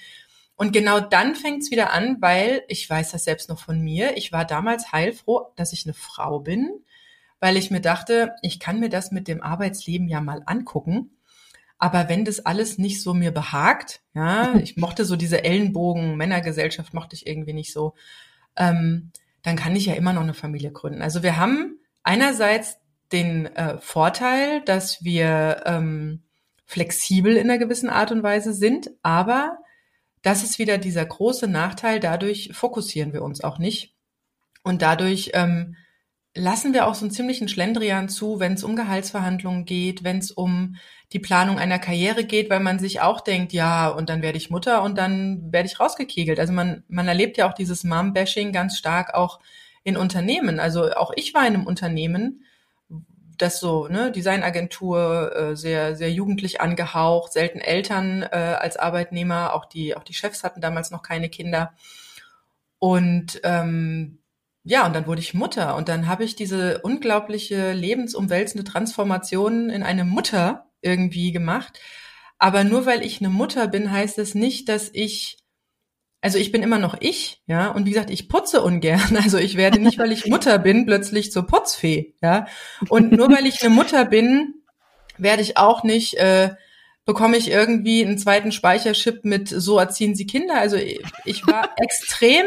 Und 0.57 0.73
genau 0.73 1.01
dann 1.01 1.35
fängt 1.35 1.63
es 1.63 1.71
wieder 1.71 1.93
an, 1.93 2.19
weil 2.21 2.63
ich 2.69 2.89
weiß 2.89 3.11
das 3.13 3.25
selbst 3.25 3.49
noch 3.49 3.59
von 3.59 3.81
mir. 3.81 4.17
Ich 4.17 4.33
war 4.33 4.45
damals 4.45 4.93
heilfroh, 4.93 5.47
dass 5.57 5.73
ich 5.73 5.87
eine 5.87 5.95
Frau 5.95 6.41
bin, 6.41 6.71
weil 7.41 7.57
ich 7.57 7.71
mir 7.71 7.81
dachte, 7.81 8.33
ich 8.43 8.61
kann 8.61 8.79
mir 8.81 8.91
das 8.91 9.11
mit 9.11 9.29
dem 9.29 9.43
Arbeitsleben 9.43 10.09
ja 10.09 10.21
mal 10.21 10.43
angucken. 10.47 11.17
Aber 11.83 12.09
wenn 12.09 12.25
das 12.25 12.47
alles 12.47 12.79
nicht 12.79 13.03
so 13.03 13.13
mir 13.13 13.33
behagt, 13.33 14.03
ja, 14.15 14.55
ich 14.63 14.77
mochte 14.77 15.05
so 15.05 15.17
diese 15.17 15.43
Ellenbogen, 15.43 16.17
Männergesellschaft 16.17 16.95
mochte 16.95 17.17
ich 17.17 17.27
irgendwie 17.27 17.55
nicht 17.55 17.73
so, 17.73 17.95
ähm, 18.55 19.11
dann 19.43 19.57
kann 19.57 19.75
ich 19.75 19.87
ja 19.87 19.95
immer 19.95 20.13
noch 20.13 20.23
eine 20.23 20.33
Familie 20.33 20.71
gründen. 20.71 21.03
Also 21.03 21.25
wir 21.25 21.39
haben 21.39 21.81
einerseits 22.05 22.79
den 23.11 23.47
äh, 23.47 23.79
Vorteil, 23.79 24.61
dass 24.65 25.03
wir 25.03 25.65
ähm, 25.67 26.23
flexibel 26.67 27.37
in 27.37 27.51
einer 27.51 27.59
gewissen 27.59 27.91
Art 27.91 28.13
und 28.13 28.23
Weise 28.23 28.53
sind, 28.53 28.93
aber 29.03 29.59
das 30.23 30.45
ist 30.45 30.61
wieder 30.61 30.79
dieser 30.79 31.05
große 31.05 31.49
Nachteil, 31.49 31.99
dadurch 31.99 32.51
fokussieren 32.53 33.13
wir 33.13 33.23
uns 33.23 33.43
auch 33.43 33.59
nicht. 33.59 33.97
Und 34.63 34.83
dadurch 34.83 35.33
ähm, 35.35 35.75
lassen 36.33 36.75
wir 36.75 36.87
auch 36.87 36.95
so 36.95 37.05
einen 37.05 37.11
ziemlichen 37.11 37.49
Schlendrian 37.49 38.09
zu, 38.09 38.39
wenn 38.39 38.53
es 38.53 38.63
um 38.63 38.77
Gehaltsverhandlungen 38.77 39.65
geht, 39.65 40.05
wenn 40.05 40.19
es 40.19 40.31
um 40.31 40.77
die 41.13 41.19
Planung 41.19 41.59
einer 41.59 41.79
Karriere 41.79 42.25
geht, 42.25 42.51
weil 42.51 42.61
man 42.61 42.79
sich 42.79 43.01
auch 43.01 43.21
denkt, 43.21 43.53
ja, 43.53 43.89
und 43.89 44.09
dann 44.09 44.23
werde 44.23 44.39
ich 44.39 44.51
Mutter 44.51 44.83
und 44.83 44.97
dann 44.97 45.53
werde 45.53 45.69
ich 45.69 45.79
rausgekegelt. 45.79 46.41
Also 46.41 46.53
man, 46.53 46.85
man 46.89 47.09
erlebt 47.09 47.37
ja 47.37 47.49
auch 47.49 47.55
dieses 47.55 47.85
Mom-Bashing 47.85 48.53
ganz 48.53 48.79
stark 48.79 49.15
auch 49.15 49.41
in 49.85 49.97
Unternehmen. 49.97 50.61
Also 50.61 50.93
auch 50.93 51.13
ich 51.15 51.35
war 51.35 51.47
in 51.47 51.55
einem 51.55 51.67
Unternehmen, 51.67 52.45
das 53.39 53.61
so, 53.61 53.89
ne, 53.89 54.13
Designagentur, 54.13 55.35
äh, 55.35 55.57
sehr, 55.57 55.97
sehr 55.97 56.13
jugendlich 56.13 56.61
angehaucht, 56.61 57.33
selten 57.33 57.59
Eltern 57.59 58.23
äh, 58.23 58.37
als 58.37 58.77
Arbeitnehmer, 58.77 59.55
auch 59.55 59.65
die, 59.65 59.97
auch 59.97 60.05
die 60.05 60.15
Chefs 60.15 60.45
hatten 60.45 60.61
damals 60.61 60.91
noch 60.91 61.03
keine 61.03 61.29
Kinder. 61.29 61.73
Und 62.79 63.41
ähm, 63.45 64.19
ja, 64.65 64.87
und 64.87 64.95
dann 64.95 65.07
wurde 65.07 65.21
ich 65.21 65.35
Mutter 65.35 65.77
und 65.77 65.89
dann 65.89 66.07
habe 66.07 66.25
ich 66.25 66.37
diese 66.37 66.81
unglaubliche 66.83 67.73
lebensumwälzende 67.73 68.65
Transformation 68.65 69.71
in 69.71 69.83
eine 69.83 70.05
Mutter 70.05 70.72
irgendwie 70.83 71.33
gemacht. 71.33 71.81
Aber 72.39 72.65
nur 72.65 72.87
weil 72.87 73.05
ich 73.05 73.21
eine 73.21 73.31
Mutter 73.31 73.69
bin, 73.69 73.93
heißt 73.93 74.19
es 74.19 74.35
nicht, 74.35 74.69
dass 74.69 74.91
ich, 74.93 75.39
also 76.21 76.39
ich 76.39 76.51
bin 76.51 76.63
immer 76.63 76.79
noch 76.79 76.97
ich, 76.99 77.41
ja. 77.47 77.71
Und 77.71 77.87
wie 77.87 77.91
gesagt, 77.91 78.11
ich 78.11 78.29
putze 78.29 78.63
ungern. 78.63 79.01
Also 79.23 79.39
ich 79.39 79.57
werde 79.57 79.79
nicht, 79.79 79.99
weil 79.99 80.13
ich 80.13 80.27
Mutter 80.27 80.59
bin, 80.59 80.85
plötzlich 80.85 81.31
zur 81.31 81.47
Putzfee, 81.47 82.15
ja. 82.21 82.47
Und 82.89 83.13
nur 83.13 83.31
weil 83.31 83.47
ich 83.47 83.63
eine 83.63 83.71
Mutter 83.73 84.05
bin, 84.05 84.55
werde 85.19 85.43
ich 85.43 85.57
auch 85.57 85.85
nicht, 85.85 86.15
äh, 86.15 86.51
bekomme 87.05 87.37
ich 87.37 87.51
irgendwie 87.51 88.05
einen 88.05 88.19
zweiten 88.19 88.53
Speicherchip 88.53 89.25
mit 89.25 89.49
so 89.49 89.79
erziehen 89.79 90.15
sie 90.15 90.27
Kinder. 90.27 90.59
Also 90.59 90.77
ich, 90.77 91.01
ich 91.25 91.47
war 91.47 91.71
extrem, 91.77 92.45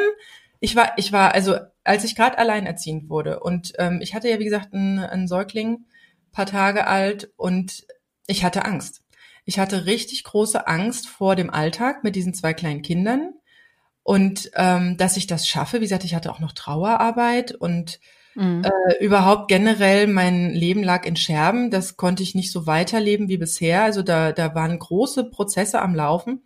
ich 0.60 0.76
war, 0.76 0.94
ich 0.98 1.12
war, 1.12 1.34
also 1.34 1.56
als 1.84 2.04
ich 2.04 2.16
gerade 2.16 2.38
alleinerziehend 2.38 3.10
wurde 3.10 3.40
und 3.40 3.74
ähm, 3.78 4.00
ich 4.02 4.14
hatte 4.14 4.30
ja, 4.30 4.40
wie 4.40 4.46
gesagt, 4.46 4.74
einen, 4.74 5.00
einen 5.00 5.28
Säugling, 5.28 5.86
paar 6.32 6.46
Tage 6.46 6.88
alt 6.88 7.32
und 7.38 7.86
ich 8.28 8.44
hatte 8.44 8.66
Angst. 8.66 9.02
Ich 9.46 9.60
hatte 9.60 9.86
richtig 9.86 10.24
große 10.24 10.68
Angst 10.68 11.08
vor 11.08 11.36
dem 11.36 11.50
Alltag 11.50 12.04
mit 12.04 12.16
diesen 12.16 12.34
zwei 12.34 12.54
kleinen 12.54 12.82
Kindern 12.82 13.34
und 14.04 14.52
ähm, 14.56 14.98
dass 14.98 15.18
ich 15.18 15.28
das 15.28 15.48
schaffe. 15.48 15.78
Wie 15.78 15.86
gesagt, 15.86 16.04
ich 16.04 16.16
hatte 16.16 16.32
auch 16.32 16.40
noch 16.40 16.52
Trauerarbeit 16.52 17.54
und 17.54 18.00
mhm. 18.36 18.64
äh, 18.64 19.04
überhaupt 19.04 19.48
generell 19.48 20.08
mein 20.08 20.52
Leben 20.52 20.84
lag 20.84 21.06
in 21.06 21.16
Scherben. 21.16 21.72
Das 21.72 21.98
konnte 21.98 22.24
ich 22.24 22.36
nicht 22.36 22.52
so 22.52 22.68
weiterleben 22.68 23.30
wie 23.30 23.38
bisher. 23.38 23.84
Also 23.84 24.02
da, 24.02 24.32
da 24.32 24.54
waren 24.56 24.78
große 24.78 25.26
Prozesse 25.32 25.82
am 25.82 25.96
Laufen. 25.96 26.44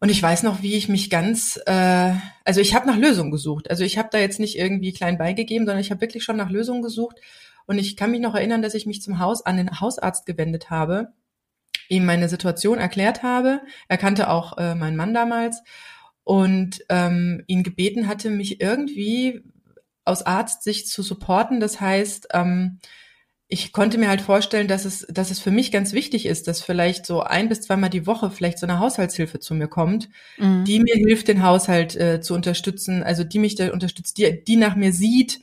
Und 0.00 0.08
ich 0.08 0.22
weiß 0.22 0.42
noch, 0.42 0.62
wie 0.62 0.74
ich 0.74 0.88
mich 0.88 1.10
ganz, 1.10 1.60
äh, 1.66 2.14
also 2.44 2.60
ich 2.60 2.74
habe 2.74 2.86
nach 2.86 2.96
Lösungen 2.96 3.30
gesucht. 3.30 3.70
Also 3.70 3.84
ich 3.84 3.98
habe 3.98 4.08
da 4.10 4.18
jetzt 4.18 4.40
nicht 4.40 4.58
irgendwie 4.58 4.92
klein 4.92 5.16
beigegeben, 5.16 5.66
sondern 5.66 5.80
ich 5.80 5.90
habe 5.90 6.00
wirklich 6.00 6.24
schon 6.24 6.36
nach 6.36 6.50
Lösungen 6.50 6.82
gesucht. 6.82 7.18
Und 7.66 7.78
ich 7.78 7.96
kann 7.96 8.10
mich 8.10 8.20
noch 8.20 8.34
erinnern, 8.34 8.62
dass 8.62 8.74
ich 8.74 8.86
mich 8.86 9.02
zum 9.02 9.18
Haus 9.18 9.44
an 9.44 9.56
den 9.56 9.80
Hausarzt 9.80 10.26
gewendet 10.26 10.70
habe, 10.70 11.12
ihm 11.88 12.04
meine 12.04 12.28
Situation 12.28 12.78
erklärt 12.78 13.22
habe. 13.22 13.60
Er 13.88 13.98
kannte 13.98 14.30
auch 14.30 14.58
äh, 14.58 14.74
meinen 14.74 14.96
Mann 14.96 15.14
damals 15.14 15.62
und 16.24 16.84
ähm, 16.88 17.42
ihn 17.46 17.62
gebeten 17.62 18.08
hatte, 18.08 18.30
mich 18.30 18.60
irgendwie 18.60 19.42
aus 20.04 20.22
Arztsicht 20.22 20.88
zu 20.88 21.02
supporten. 21.02 21.60
Das 21.60 21.80
heißt, 21.80 22.28
ähm, 22.32 22.78
ich 23.52 23.72
konnte 23.72 23.98
mir 23.98 24.08
halt 24.08 24.22
vorstellen, 24.22 24.66
dass 24.66 24.86
es, 24.86 25.06
dass 25.10 25.30
es 25.30 25.38
für 25.38 25.50
mich 25.50 25.70
ganz 25.70 25.92
wichtig 25.92 26.24
ist, 26.24 26.48
dass 26.48 26.62
vielleicht 26.62 27.04
so 27.04 27.20
ein 27.20 27.50
bis 27.50 27.60
zweimal 27.60 27.90
die 27.90 28.06
Woche 28.06 28.30
vielleicht 28.30 28.58
so 28.58 28.64
eine 28.64 28.78
Haushaltshilfe 28.78 29.40
zu 29.40 29.54
mir 29.54 29.68
kommt, 29.68 30.08
mhm. 30.38 30.64
die 30.64 30.80
mir 30.80 30.94
hilft, 30.94 31.28
den 31.28 31.42
Haushalt 31.42 31.94
äh, 31.94 32.22
zu 32.22 32.32
unterstützen, 32.32 33.02
also 33.02 33.24
die 33.24 33.38
mich 33.38 33.54
da 33.54 33.70
unterstützt, 33.70 34.16
die, 34.16 34.42
die 34.42 34.56
nach 34.56 34.74
mir 34.74 34.94
sieht. 34.94 35.40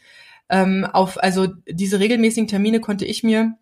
Ähm, 0.49 0.85
auf, 0.85 1.21
also 1.21 1.47
diese 1.67 1.99
regelmäßigen 1.99 2.47
Termine 2.47 2.79
konnte 2.79 3.05
ich 3.05 3.23
mir 3.23 3.57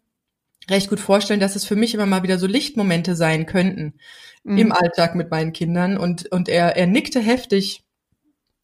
recht 0.70 0.90
gut 0.90 1.00
vorstellen, 1.00 1.40
dass 1.40 1.56
es 1.56 1.66
für 1.66 1.76
mich 1.76 1.94
immer 1.94 2.06
mal 2.06 2.24
wieder 2.24 2.40
so 2.40 2.48
Lichtmomente 2.48 3.16
sein 3.16 3.46
könnten 3.46 3.94
mhm. 4.44 4.58
im 4.58 4.72
Alltag 4.72 5.16
mit 5.16 5.32
meinen 5.32 5.54
Kindern. 5.54 5.98
Und, 5.98 6.32
und 6.32 6.50
er, 6.50 6.76
er 6.76 6.88
nickte 6.88 7.20
heftig. 7.20 7.84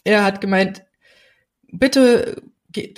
Er 0.04 0.24
hat 0.24 0.42
gemeint, 0.42 0.84
bitte 1.72 2.42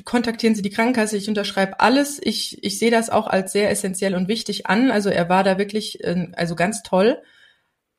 kontaktieren 0.06 0.56
Sie 0.56 0.62
die 0.62 0.70
Krankenkasse, 0.70 1.18
ich 1.18 1.28
unterschreibe 1.28 1.80
alles. 1.80 2.20
Ich, 2.24 2.64
ich 2.64 2.80
sehe 2.80 2.92
das 2.92 3.10
auch 3.10 3.28
als 3.28 3.52
sehr 3.52 3.70
essentiell 3.70 4.16
und 4.16 4.28
wichtig 4.28 4.68
an. 4.68 4.90
Also 4.90 5.10
er 5.10 5.28
war 5.30 5.44
da 5.44 5.58
wirklich, 5.58 6.04
äh, 6.04 6.28
also 6.34 6.56
ganz 6.56 6.82
toll, 6.84 7.22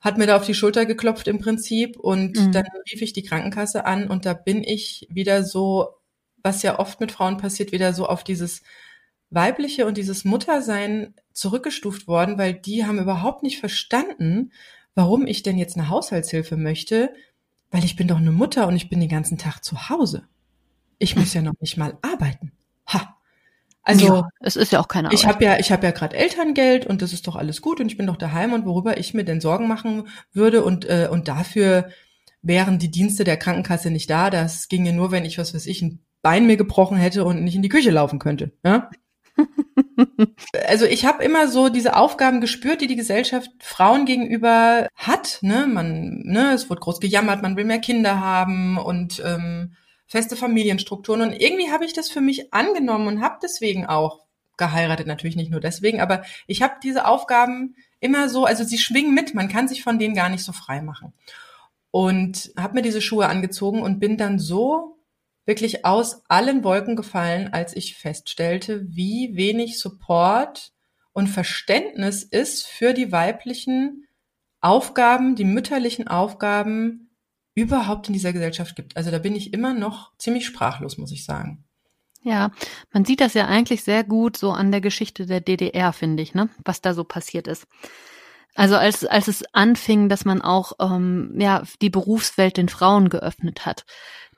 hat 0.00 0.18
mir 0.18 0.26
da 0.26 0.36
auf 0.36 0.46
die 0.46 0.54
Schulter 0.54 0.86
geklopft 0.86 1.28
im 1.28 1.38
Prinzip 1.38 1.98
und 1.98 2.36
mhm. 2.36 2.52
dann 2.52 2.66
rief 2.90 3.02
ich 3.02 3.12
die 3.12 3.24
Krankenkasse 3.24 3.84
an 3.84 4.08
und 4.08 4.24
da 4.24 4.34
bin 4.34 4.62
ich 4.64 5.06
wieder 5.10 5.42
so, 5.42 5.88
was 6.46 6.62
ja 6.62 6.78
oft 6.78 7.00
mit 7.00 7.10
Frauen 7.10 7.38
passiert, 7.38 7.72
wieder 7.72 7.92
so 7.92 8.06
auf 8.06 8.22
dieses 8.22 8.62
weibliche 9.30 9.84
und 9.84 9.98
dieses 9.98 10.24
Muttersein 10.24 11.14
zurückgestuft 11.32 12.06
worden, 12.06 12.38
weil 12.38 12.54
die 12.54 12.86
haben 12.86 13.00
überhaupt 13.00 13.42
nicht 13.42 13.58
verstanden, 13.58 14.52
warum 14.94 15.26
ich 15.26 15.42
denn 15.42 15.58
jetzt 15.58 15.76
eine 15.76 15.88
Haushaltshilfe 15.90 16.56
möchte, 16.56 17.12
weil 17.72 17.84
ich 17.84 17.96
bin 17.96 18.06
doch 18.06 18.18
eine 18.18 18.30
Mutter 18.30 18.68
und 18.68 18.76
ich 18.76 18.88
bin 18.88 19.00
den 19.00 19.08
ganzen 19.08 19.38
Tag 19.38 19.64
zu 19.64 19.88
Hause. 19.88 20.22
Ich 20.98 21.16
muss 21.16 21.34
ja 21.34 21.42
noch 21.42 21.60
nicht 21.60 21.76
mal 21.76 21.98
arbeiten. 22.00 22.52
Ha. 22.86 23.16
Also 23.82 24.06
ja, 24.06 24.28
es 24.40 24.54
ist 24.54 24.70
ja 24.70 24.78
auch 24.78 24.88
keine 24.88 25.08
Arbeit. 25.08 25.18
Ich 25.18 25.26
habe 25.26 25.44
ja, 25.44 25.58
ich 25.58 25.72
habe 25.72 25.84
ja 25.84 25.90
gerade 25.90 26.16
Elterngeld 26.16 26.86
und 26.86 27.02
das 27.02 27.12
ist 27.12 27.26
doch 27.26 27.34
alles 27.34 27.60
gut 27.60 27.80
und 27.80 27.88
ich 27.88 27.96
bin 27.96 28.06
doch 28.06 28.16
daheim 28.16 28.52
und 28.52 28.66
worüber 28.66 28.98
ich 28.98 29.14
mir 29.14 29.24
denn 29.24 29.40
Sorgen 29.40 29.66
machen 29.66 30.06
würde 30.32 30.62
und 30.62 30.84
äh, 30.84 31.08
und 31.10 31.26
dafür 31.26 31.90
wären 32.40 32.78
die 32.78 32.90
Dienste 32.90 33.24
der 33.24 33.36
Krankenkasse 33.36 33.90
nicht 33.90 34.08
da. 34.08 34.30
Das 34.30 34.68
ginge 34.68 34.92
nur, 34.92 35.10
wenn 35.10 35.24
ich 35.24 35.38
was 35.38 35.52
weiß 35.54 35.66
ich 35.66 35.82
ein 35.82 36.00
Bein 36.26 36.48
mir 36.48 36.56
gebrochen 36.56 36.96
hätte 36.96 37.24
und 37.24 37.44
nicht 37.44 37.54
in 37.54 37.62
die 37.62 37.68
Küche 37.68 37.92
laufen 37.92 38.18
könnte. 38.18 38.50
Ja? 38.64 38.90
also 40.66 40.84
ich 40.84 41.06
habe 41.06 41.22
immer 41.22 41.46
so 41.46 41.68
diese 41.68 41.94
Aufgaben 41.94 42.40
gespürt, 42.40 42.80
die 42.80 42.88
die 42.88 42.96
Gesellschaft 42.96 43.48
Frauen 43.60 44.06
gegenüber 44.06 44.88
hat. 44.96 45.38
Ne, 45.42 45.68
man, 45.68 46.22
ne, 46.24 46.52
es 46.52 46.68
wird 46.68 46.80
groß 46.80 46.98
gejammert, 46.98 47.42
man 47.42 47.56
will 47.56 47.64
mehr 47.64 47.78
Kinder 47.78 48.18
haben 48.18 48.76
und 48.76 49.22
ähm, 49.24 49.74
feste 50.08 50.34
Familienstrukturen. 50.34 51.22
Und 51.22 51.32
irgendwie 51.32 51.70
habe 51.70 51.84
ich 51.84 51.92
das 51.92 52.08
für 52.08 52.20
mich 52.20 52.52
angenommen 52.52 53.06
und 53.06 53.22
habe 53.22 53.38
deswegen 53.40 53.86
auch 53.86 54.24
geheiratet. 54.56 55.06
Natürlich 55.06 55.36
nicht 55.36 55.52
nur 55.52 55.60
deswegen, 55.60 56.00
aber 56.00 56.24
ich 56.48 56.60
habe 56.60 56.74
diese 56.82 57.06
Aufgaben 57.06 57.76
immer 58.00 58.28
so, 58.28 58.46
also 58.46 58.64
sie 58.64 58.78
schwingen 58.78 59.14
mit, 59.14 59.32
man 59.32 59.46
kann 59.46 59.68
sich 59.68 59.84
von 59.84 60.00
denen 60.00 60.16
gar 60.16 60.28
nicht 60.28 60.42
so 60.42 60.50
frei 60.50 60.82
machen. 60.82 61.12
Und 61.92 62.50
habe 62.58 62.74
mir 62.74 62.82
diese 62.82 63.00
Schuhe 63.00 63.28
angezogen 63.28 63.80
und 63.80 64.00
bin 64.00 64.16
dann 64.16 64.40
so 64.40 64.95
wirklich 65.46 65.84
aus 65.84 66.22
allen 66.28 66.64
Wolken 66.64 66.96
gefallen, 66.96 67.52
als 67.52 67.74
ich 67.74 67.96
feststellte, 67.96 68.84
wie 68.88 69.36
wenig 69.36 69.78
Support 69.78 70.72
und 71.12 71.28
Verständnis 71.28 72.22
ist 72.22 72.66
für 72.66 72.92
die 72.92 73.12
weiblichen 73.12 74.06
Aufgaben, 74.60 75.36
die 75.36 75.44
mütterlichen 75.44 76.08
Aufgaben 76.08 77.10
überhaupt 77.54 78.08
in 78.08 78.12
dieser 78.12 78.32
Gesellschaft 78.32 78.76
gibt. 78.76 78.96
Also 78.96 79.10
da 79.10 79.18
bin 79.18 79.34
ich 79.34 79.54
immer 79.54 79.72
noch 79.72 80.12
ziemlich 80.18 80.44
sprachlos, 80.44 80.98
muss 80.98 81.12
ich 81.12 81.24
sagen. 81.24 81.64
Ja, 82.22 82.50
man 82.92 83.04
sieht 83.04 83.20
das 83.20 83.34
ja 83.34 83.46
eigentlich 83.46 83.84
sehr 83.84 84.02
gut 84.02 84.36
so 84.36 84.50
an 84.50 84.72
der 84.72 84.80
Geschichte 84.80 85.26
der 85.26 85.40
DDR, 85.40 85.92
finde 85.92 86.22
ich, 86.22 86.34
ne? 86.34 86.50
Was 86.64 86.80
da 86.80 86.92
so 86.92 87.04
passiert 87.04 87.46
ist. 87.46 87.66
Also 88.56 88.76
als, 88.76 89.04
als 89.04 89.28
es 89.28 89.44
anfing, 89.52 90.08
dass 90.08 90.24
man 90.24 90.40
auch 90.40 90.72
ähm, 90.80 91.34
ja, 91.38 91.62
die 91.82 91.90
Berufswelt 91.90 92.56
den 92.56 92.70
Frauen 92.70 93.10
geöffnet 93.10 93.66
hat, 93.66 93.84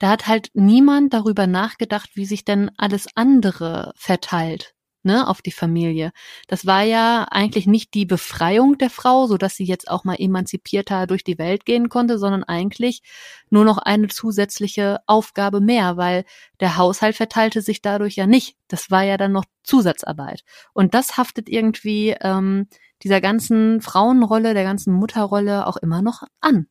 da 0.00 0.10
hat 0.10 0.26
halt 0.26 0.50
niemand 0.54 1.14
darüber 1.14 1.46
nachgedacht, 1.46 2.10
wie 2.14 2.26
sich 2.26 2.44
denn 2.44 2.70
alles 2.76 3.06
andere 3.14 3.92
verteilt 3.96 4.74
ne, 5.09 5.26
auf 5.26 5.40
die 5.42 5.52
Familie. 5.52 6.12
Das 6.46 6.66
war 6.66 6.82
ja 6.82 7.26
eigentlich 7.30 7.66
nicht 7.66 7.94
die 7.94 8.04
Befreiung 8.04 8.76
der 8.76 8.90
Frau, 8.90 9.26
so 9.26 9.38
dass 9.38 9.56
sie 9.56 9.64
jetzt 9.64 9.90
auch 9.90 10.04
mal 10.04 10.16
emanzipierter 10.18 11.06
durch 11.06 11.24
die 11.24 11.38
Welt 11.38 11.64
gehen 11.64 11.88
konnte, 11.88 12.18
sondern 12.18 12.44
eigentlich 12.44 13.02
nur 13.48 13.64
noch 13.64 13.78
eine 13.78 14.09
zusätzliche 14.09 14.98
Aufgabe 15.06 15.61
mehr, 15.61 15.96
weil 15.96 16.24
der 16.61 16.76
Haushalt 16.76 17.16
verteilte 17.16 17.62
sich 17.62 17.80
dadurch 17.80 18.16
ja 18.16 18.26
nicht. 18.26 18.56
Das 18.68 18.90
war 18.90 19.02
ja 19.02 19.16
dann 19.16 19.32
noch 19.32 19.44
Zusatzarbeit. 19.62 20.42
Und 20.74 20.92
das 20.92 21.16
haftet 21.16 21.48
irgendwie 21.48 22.14
ähm, 22.20 22.68
dieser 23.02 23.22
ganzen 23.22 23.80
Frauenrolle, 23.80 24.52
der 24.52 24.64
ganzen 24.64 24.92
Mutterrolle 24.92 25.66
auch 25.66 25.78
immer 25.78 26.02
noch 26.02 26.22
an. 26.40 26.66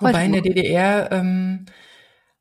Wobei 0.00 0.26
in 0.26 0.32
der 0.32 0.42
DDR 0.42 1.12
ähm, 1.12 1.66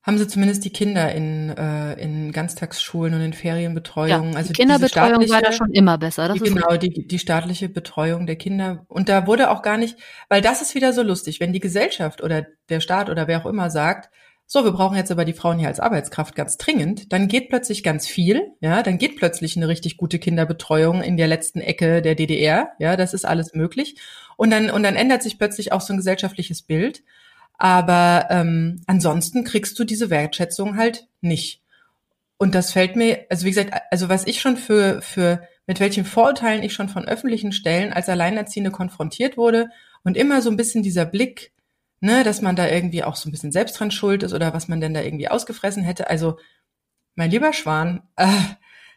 haben 0.06 0.20
sie 0.20 0.28
zumindest 0.28 0.64
die 0.64 0.70
Kinder 0.70 1.12
in, 1.12 1.50
äh, 1.50 1.94
in 1.94 2.32
Ganztagsschulen 2.32 3.16
und 3.16 3.22
in 3.22 3.34
Ferienbetreuung. 3.34 4.32
Ja, 4.34 4.38
also 4.38 4.54
die 4.54 4.62
Kinderbetreuung 4.62 5.28
war 5.30 5.42
da 5.42 5.52
schon 5.52 5.72
immer 5.72 5.98
besser. 5.98 6.28
Das 6.28 6.38
die, 6.38 6.54
genau, 6.54 6.78
die, 6.78 7.08
die 7.08 7.20
staatliche 7.20 7.70
Betreuung 7.70 8.28
der 8.28 8.36
Kinder. 8.36 8.86
Und 8.88 9.10
da 9.10 9.26
wurde 9.26 9.50
auch 9.50 9.64
gar 9.64 9.78
nicht, 9.78 9.98
weil 10.30 10.42
das 10.42 10.62
ist 10.62 10.76
wieder 10.76 10.94
so 10.94 11.02
lustig, 11.02 11.40
wenn 11.40 11.54
die 11.54 11.60
Gesellschaft 11.60 12.22
oder 12.22 12.46
der 12.70 12.82
Staat 12.82 13.10
oder 13.10 13.28
wer 13.28 13.42
auch 13.42 13.48
immer 13.48 13.72
sagt, 13.72 14.12
so, 14.48 14.64
wir 14.64 14.74
brauchen 14.74 14.96
jetzt 14.96 15.12
aber 15.12 15.26
die 15.26 15.34
Frauen 15.34 15.58
hier 15.58 15.70
als 15.70 15.80
Arbeitskraft 15.80 16.36
ganz 16.36 16.58
dringend, 16.58 17.12
dann 17.12 17.28
geht 17.28 17.50
plötzlich 17.50 17.82
ganz 17.82 18.06
viel, 18.06 18.44
ja, 18.60 18.84
dann 18.84 19.00
geht 19.00 19.18
plötzlich 19.18 19.58
eine 19.58 19.68
richtig 19.68 19.98
gute 19.98 20.20
Kinderbetreuung 20.20 21.02
in 21.02 21.18
der 21.18 21.28
letzten 21.28 21.62
Ecke 21.62 22.04
der 22.04 22.14
DDR, 22.14 22.70
ja, 22.78 22.96
das 22.96 23.16
ist 23.16 23.26
alles 23.26 23.56
möglich. 23.56 23.96
Und 24.38 24.52
dann, 24.52 24.70
und 24.70 24.84
dann 24.84 24.96
ändert 24.96 25.24
sich 25.24 25.40
plötzlich 25.40 25.72
auch 25.72 25.82
so 25.82 25.94
ein 25.94 25.98
gesellschaftliches 25.98 26.62
Bild. 26.62 27.02
Aber 27.58 28.28
ähm, 28.30 28.82
ansonsten 28.88 29.44
kriegst 29.44 29.78
du 29.80 29.84
diese 29.84 30.10
Wertschätzung 30.10 30.78
halt 30.78 31.08
nicht. 31.22 31.62
Und 32.38 32.54
das 32.54 32.74
fällt 32.74 32.96
mir, 32.96 33.26
also 33.30 33.46
wie 33.46 33.50
gesagt, 33.50 33.74
also 33.92 34.10
was 34.10 34.28
ich 34.28 34.42
schon 34.42 34.58
für, 34.58 35.02
für 35.02 35.42
mit 35.68 35.80
welchen 35.80 36.06
Vorurteilen 36.06 36.64
ich 36.64 36.74
schon 36.74 36.90
von 36.90 37.08
öffentlichen 37.08 37.52
Stellen 37.52 37.94
als 37.94 38.10
Alleinerziehende 38.10 38.72
konfrontiert 38.72 39.38
wurde 39.38 39.70
und 40.04 40.18
immer 40.18 40.42
so 40.42 40.50
ein 40.50 40.58
bisschen 40.58 40.84
dieser 40.84 41.06
Blick, 41.06 41.54
ne, 42.02 42.24
dass 42.24 42.42
man 42.42 42.56
da 42.56 42.68
irgendwie 42.68 43.04
auch 43.04 43.16
so 43.16 43.30
ein 43.30 43.32
bisschen 43.32 43.52
selbst 43.52 43.80
dran 43.80 43.92
schuld 43.92 44.24
ist 44.24 44.34
oder 44.34 44.54
was 44.54 44.68
man 44.68 44.82
denn 44.82 44.94
da 44.94 45.02
irgendwie 45.02 45.30
ausgefressen 45.30 45.84
hätte. 45.84 46.10
Also, 46.10 46.38
mein 47.16 47.32
lieber 47.32 47.54
Schwan, 47.54 48.04
äh, 48.18 48.28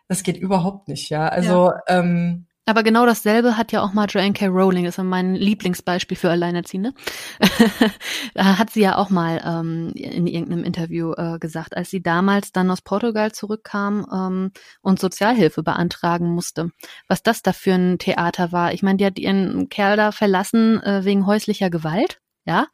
das 0.09 0.25
geht 0.25 0.37
überhaupt 0.37 0.89
nicht, 0.89 1.09
ja. 1.09 1.29
Also, 1.29 1.71
ja. 1.71 1.81
Ähm, 1.87 2.48
aber 2.69 2.83
genau 2.83 3.07
dasselbe 3.07 3.57
hat 3.57 3.73
ja 3.73 3.83
auch 3.83 3.95
mal 3.95 4.07
Joanne 4.09 4.35
K. 4.35 4.47
Rowling, 4.47 4.85
das 4.85 4.99
ist 4.99 5.05
mein 5.05 5.35
Lieblingsbeispiel 5.35 6.19
für 6.19 6.31
Alleinerziehende. 6.31 6.93
hat 8.37 8.71
sie 8.71 8.83
ja 8.83 8.97
auch 8.97 9.09
mal 9.09 9.41
ähm, 9.43 9.93
in 9.95 10.27
irgendeinem 10.27 10.65
Interview 10.65 11.15
äh, 11.15 11.39
gesagt, 11.39 11.77
als 11.77 11.89
sie 11.89 12.03
damals 12.03 12.53
dann 12.53 12.71
aus 12.71 12.83
Portugal 12.83 13.33
zurückkam 13.33 14.07
ähm, 14.13 14.53
und 14.83 15.01
Sozialhilfe 15.01 15.63
beantragen 15.63 16.29
musste, 16.29 16.71
was 17.09 17.23
das 17.23 17.41
da 17.41 17.55
für 17.55 17.73
ein 17.73 17.99
Theater 17.99 18.53
war. 18.53 18.75
Ich 18.75 18.83
meine, 18.83 18.99
die 18.99 19.07
hat 19.07 19.19
ihren 19.19 19.71
Kerl 19.71 19.97
da 19.97 20.13
verlassen 20.13 20.83
äh, 20.83 21.05
wegen 21.05 21.25
häuslicher 21.25 21.71
Gewalt, 21.71 22.21
ja, 22.45 22.67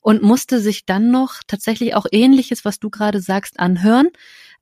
und 0.00 0.22
musste 0.22 0.60
sich 0.60 0.86
dann 0.86 1.10
noch 1.10 1.34
tatsächlich 1.46 1.94
auch 1.94 2.06
ähnliches, 2.10 2.64
was 2.64 2.80
du 2.80 2.90
gerade 2.90 3.20
sagst, 3.20 3.60
anhören 3.60 4.08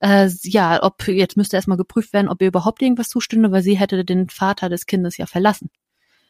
äh, 0.00 0.28
ja, 0.42 0.82
ob 0.82 1.06
jetzt 1.08 1.36
müsste 1.36 1.56
erstmal 1.56 1.76
geprüft 1.76 2.12
werden, 2.12 2.28
ob 2.28 2.40
ihr 2.42 2.48
überhaupt 2.48 2.82
irgendwas 2.82 3.08
zustünde, 3.08 3.50
weil 3.52 3.62
sie 3.62 3.78
hätte 3.78 4.04
den 4.04 4.28
Vater 4.28 4.68
des 4.68 4.86
Kindes 4.86 5.16
ja 5.16 5.26
verlassen. 5.26 5.70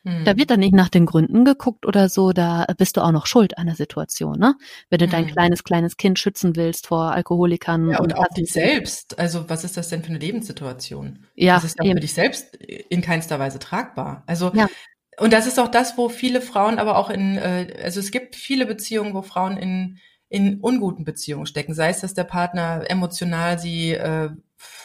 Hm. 0.05 0.25
Da 0.25 0.37
wird 0.37 0.51
dann 0.51 0.61
nicht 0.61 0.75
nach 0.75 0.89
den 0.89 1.07
Gründen 1.07 1.45
geguckt 1.45 1.85
oder 1.85 2.09
so, 2.09 2.33
da 2.33 2.66
bist 2.77 2.97
du 2.97 3.01
auch 3.01 3.11
noch 3.11 3.27
schuld 3.27 3.59
an 3.59 3.66
der 3.66 3.75
Situation, 3.75 4.39
ne? 4.39 4.55
Wenn 4.91 4.99
du 4.99 5.07
hm. 5.07 5.11
dein 5.11 5.27
kleines, 5.27 5.64
kleines 5.64 5.97
Kind 5.97 6.19
schützen 6.19 6.57
willst 6.57 6.87
vor 6.87 7.12
Alkoholikern. 7.12 7.91
Ja, 7.91 7.99
und, 7.99 8.12
und 8.12 8.19
auch 8.19 8.29
dich 8.29 8.53
selbst. 8.53 9.19
Also, 9.19 9.49
was 9.49 9.64
ist 9.64 9.77
das 9.77 9.89
denn 9.89 10.03
für 10.03 10.11
eine 10.11 10.19
Lebenssituation? 10.19 11.27
Ja. 11.35 11.55
Das 11.57 11.64
ist 11.64 11.77
ja 11.83 11.93
für 11.93 12.01
dich 12.01 12.14
selbst 12.14 12.55
in 12.57 13.03
keinster 13.03 13.39
Weise 13.39 13.59
tragbar. 13.59 14.23
Also, 14.27 14.53
ja. 14.55 14.69
und 15.19 15.33
das 15.33 15.47
ist 15.47 15.59
auch 15.59 15.69
das, 15.69 15.99
wo 15.99 16.09
viele 16.09 16.41
Frauen 16.41 16.79
aber 16.79 16.97
auch 16.97 17.11
in, 17.11 17.37
äh, 17.37 17.77
also 17.83 18.01
es 18.01 18.11
gibt 18.11 18.37
viele 18.37 18.66
Beziehungen, 18.66 19.14
wo 19.14 19.23
Frauen 19.23 19.57
in 19.57 19.99
in 20.29 20.61
unguten 20.61 21.05
Beziehungen 21.05 21.47
stecken, 21.47 21.74
sei 21.74 21.91
es, 21.91 22.01
dass 22.01 22.14
der 22.14 22.24
Partner 22.24 22.85
emotional 22.89 23.59
sie 23.59 23.93
äh, 23.93 24.31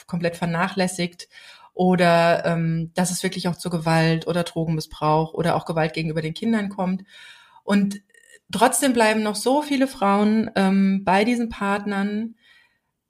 komplett 0.08 0.38
vernachlässigt 0.38 1.28
oder 1.74 2.46
ähm, 2.46 2.92
dass 2.94 3.12
es 3.12 3.24
wirklich 3.24 3.48
auch 3.48 3.56
zu 3.56 3.70
Gewalt 3.70 4.28
oder 4.28 4.44
Drogenmissbrauch 4.44 5.34
oder 5.34 5.56
auch 5.56 5.66
Gewalt 5.66 5.94
gegenüber 5.94 6.22
den 6.22 6.34
Kindern 6.34 6.70
kommt. 6.70 7.04
Und 7.64 8.02
trotzdem 8.52 8.94
bleiben 8.94 9.24
noch 9.24 9.36
so 9.36 9.62
viele 9.62 9.88
Frauen 9.88 10.52
ähm, 10.56 11.04
bei 11.04 11.26
diesen 11.26 11.50
Partnern, 11.50 12.36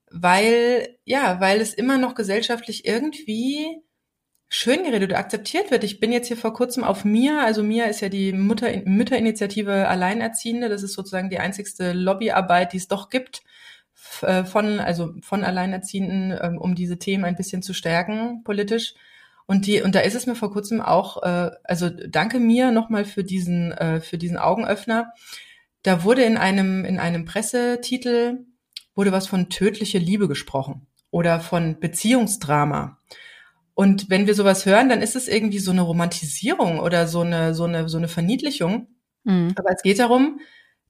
weil 0.09 0.97
ja, 1.03 1.39
weil 1.39 1.59
es 1.59 1.73
immer 1.73 1.97
noch 1.97 2.15
gesellschaftlich 2.15 2.86
irgendwie 2.86 3.81
schön 4.54 4.84
geredet 4.84 5.10
oder 5.10 5.18
akzeptiert 5.18 5.72
wird. 5.72 5.84
Ich 5.84 5.99
bin 5.99 6.12
jetzt 6.12 6.28
hier 6.28 6.38
vor 6.38 6.54
kurzem 6.54 6.84
auf 6.84 7.04
Mia, 7.04 7.43
also 7.43 7.64
Mia 7.64 7.86
ist 7.86 8.01
ja 8.01 8.10
die 8.10 8.34
Mutter, 8.34 8.68
Mütterinitiative 8.86 9.88
Alleinerziehende. 9.88 10.70
Das 10.70 10.84
ist 10.84 10.93
sozusagen 10.93 11.32
die 11.32 11.39
einzigste 11.39 11.91
Lobbyarbeit, 11.91 12.72
die 12.72 12.78
es 12.78 12.88
doch 12.88 13.10
gibt 13.10 13.41
äh, 14.22 14.43
von, 14.43 14.80
also 14.80 15.16
von 15.22 15.43
Alleinerziehenden, 15.43 16.38
ähm, 16.39 16.58
um 16.60 16.76
diese 16.76 16.99
Themen 16.99 17.26
ein 17.26 17.36
bisschen 17.36 17.64
zu 17.64 17.74
stärken 17.74 18.43
politisch. 18.43 18.93
Und 19.47 19.66
die, 19.66 19.82
und 19.82 19.95
da 19.95 20.01
ist 20.01 20.14
es 20.14 20.28
mir 20.28 20.36
vor 20.36 20.54
kurzem 20.54 20.82
auch, 20.82 21.24
äh, 21.24 21.49
also 21.64 21.89
danke 21.89 22.39
mir 22.39 22.70
nochmal 22.70 23.06
für 23.06 23.24
diesen, 23.24 23.72
äh, 23.72 24.01
für 24.01 24.20
diesen 24.20 24.38
Augenöffner. 24.38 25.14
Da 25.82 26.04
wurde 26.04 26.24
in 26.26 26.38
einem, 26.38 26.86
in 26.86 26.99
einem 26.99 27.26
Pressetitel 27.26 28.45
wurde 28.93 29.12
was 29.12 29.26
von 29.26 29.49
tödliche 29.49 29.97
Liebe 29.97 30.28
gesprochen 30.28 30.86
oder 31.10 31.39
von 31.39 31.80
Beziehungsdrama. 31.80 32.99
Und 33.76 34.09
wenn 34.09 34.28
wir 34.28 34.36
sowas 34.36 34.65
hören, 34.65 34.89
dann 34.89 35.01
ist 35.01 35.15
es 35.15 35.28
irgendwie 35.28 35.59
so 35.59 35.71
eine 35.71 35.82
Romantisierung 35.82 36.80
oder 36.80 37.07
so 37.07 37.21
eine, 37.21 37.55
so 37.55 37.63
eine, 37.63 37.89
so 37.89 37.97
eine 37.97 38.07
Verniedlichung. 38.07 38.88
Mhm. 39.24 39.53
Aber 39.55 39.71
es 39.71 39.82
geht 39.82 39.99
darum, 39.99 40.39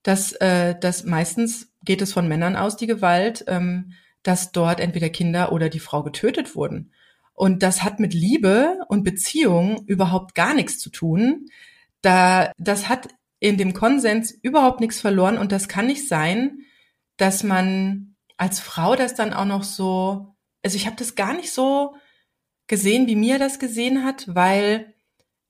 dass, 0.03 0.33
äh, 0.33 0.77
dass 0.77 1.05
meistens 1.05 1.71
geht 1.83 2.01
es 2.01 2.13
von 2.13 2.27
Männern 2.27 2.55
aus, 2.55 2.75
die 2.75 2.87
Gewalt, 2.87 3.45
ähm, 3.47 3.93
dass 4.21 4.51
dort 4.51 4.79
entweder 4.79 5.09
Kinder 5.09 5.51
oder 5.51 5.69
die 5.69 5.79
Frau 5.79 6.03
getötet 6.03 6.55
wurden. 6.55 6.91
Und 7.33 7.63
das 7.63 7.83
hat 7.83 7.99
mit 7.99 8.13
Liebe 8.13 8.79
und 8.89 9.03
Beziehung 9.03 9.85
überhaupt 9.85 10.35
gar 10.35 10.53
nichts 10.53 10.79
zu 10.79 10.89
tun. 10.89 11.47
Da, 12.01 12.51
das 12.57 12.89
hat 12.89 13.09
in 13.39 13.57
dem 13.57 13.73
Konsens 13.73 14.31
überhaupt 14.31 14.79
nichts 14.79 14.99
verloren 14.99 15.37
und 15.37 15.51
das 15.51 15.67
kann 15.67 15.87
nicht 15.87 16.07
sein, 16.07 16.59
dass 17.17 17.43
man 17.43 18.15
als 18.37 18.59
Frau 18.59 18.95
das 18.95 19.15
dann 19.15 19.33
auch 19.33 19.45
noch 19.45 19.63
so, 19.63 20.35
also 20.63 20.75
ich 20.75 20.85
habe 20.85 20.95
das 20.95 21.15
gar 21.15 21.33
nicht 21.33 21.51
so 21.51 21.95
gesehen, 22.67 23.07
wie 23.07 23.15
Mia 23.15 23.37
das 23.37 23.59
gesehen 23.59 24.03
hat, 24.03 24.25
weil 24.27 24.93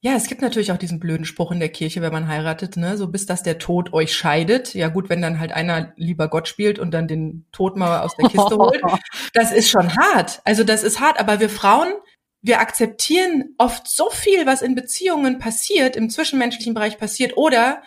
ja, 0.06 0.16
es 0.16 0.28
gibt 0.28 0.42
natürlich 0.42 0.74
auch 0.74 0.78
diesen 0.78 1.00
blöden 1.00 1.26
Spruch 1.26 1.54
in 1.54 1.62
der 1.62 1.70
Kirche, 1.70 2.02
wenn 2.02 2.12
man 2.12 2.28
heiratet, 2.28 2.76
ne, 2.76 2.98
so 2.98 3.08
bis 3.08 3.26
dass 3.26 3.42
der 3.42 3.58
Tod 3.58 3.94
euch 3.94 4.14
scheidet. 4.14 4.74
Ja 4.74 4.90
gut, 4.90 5.10
wenn 5.10 5.22
dann 5.22 5.40
halt 5.40 5.54
einer 5.54 5.94
lieber 5.96 6.28
Gott 6.28 6.50
spielt 6.50 6.78
und 6.78 6.92
dann 6.92 7.08
den 7.08 7.46
Tod 7.54 7.78
mal 7.78 8.02
aus 8.02 8.14
der 8.18 8.28
Kiste 8.28 8.58
holt, 8.58 8.82
das 9.34 9.54
ist 9.54 9.70
schon 9.70 9.96
hart. 9.96 10.42
Also 10.44 10.66
das 10.66 10.84
ist 10.84 11.00
hart, 11.00 11.22
aber 11.22 11.40
wir 11.40 11.50
Frauen, 11.50 11.94
wir 12.42 12.60
akzeptieren 12.60 13.56
oft 13.58 13.88
so 13.88 14.10
viel, 14.10 14.46
was 14.46 14.62
in 14.62 14.76
Beziehungen 14.76 15.40
passiert, 15.40 15.96
im 15.96 16.10
zwischenmenschlichen 16.10 16.74
Bereich 16.74 16.98
passiert 16.98 17.38
oder 17.38 17.82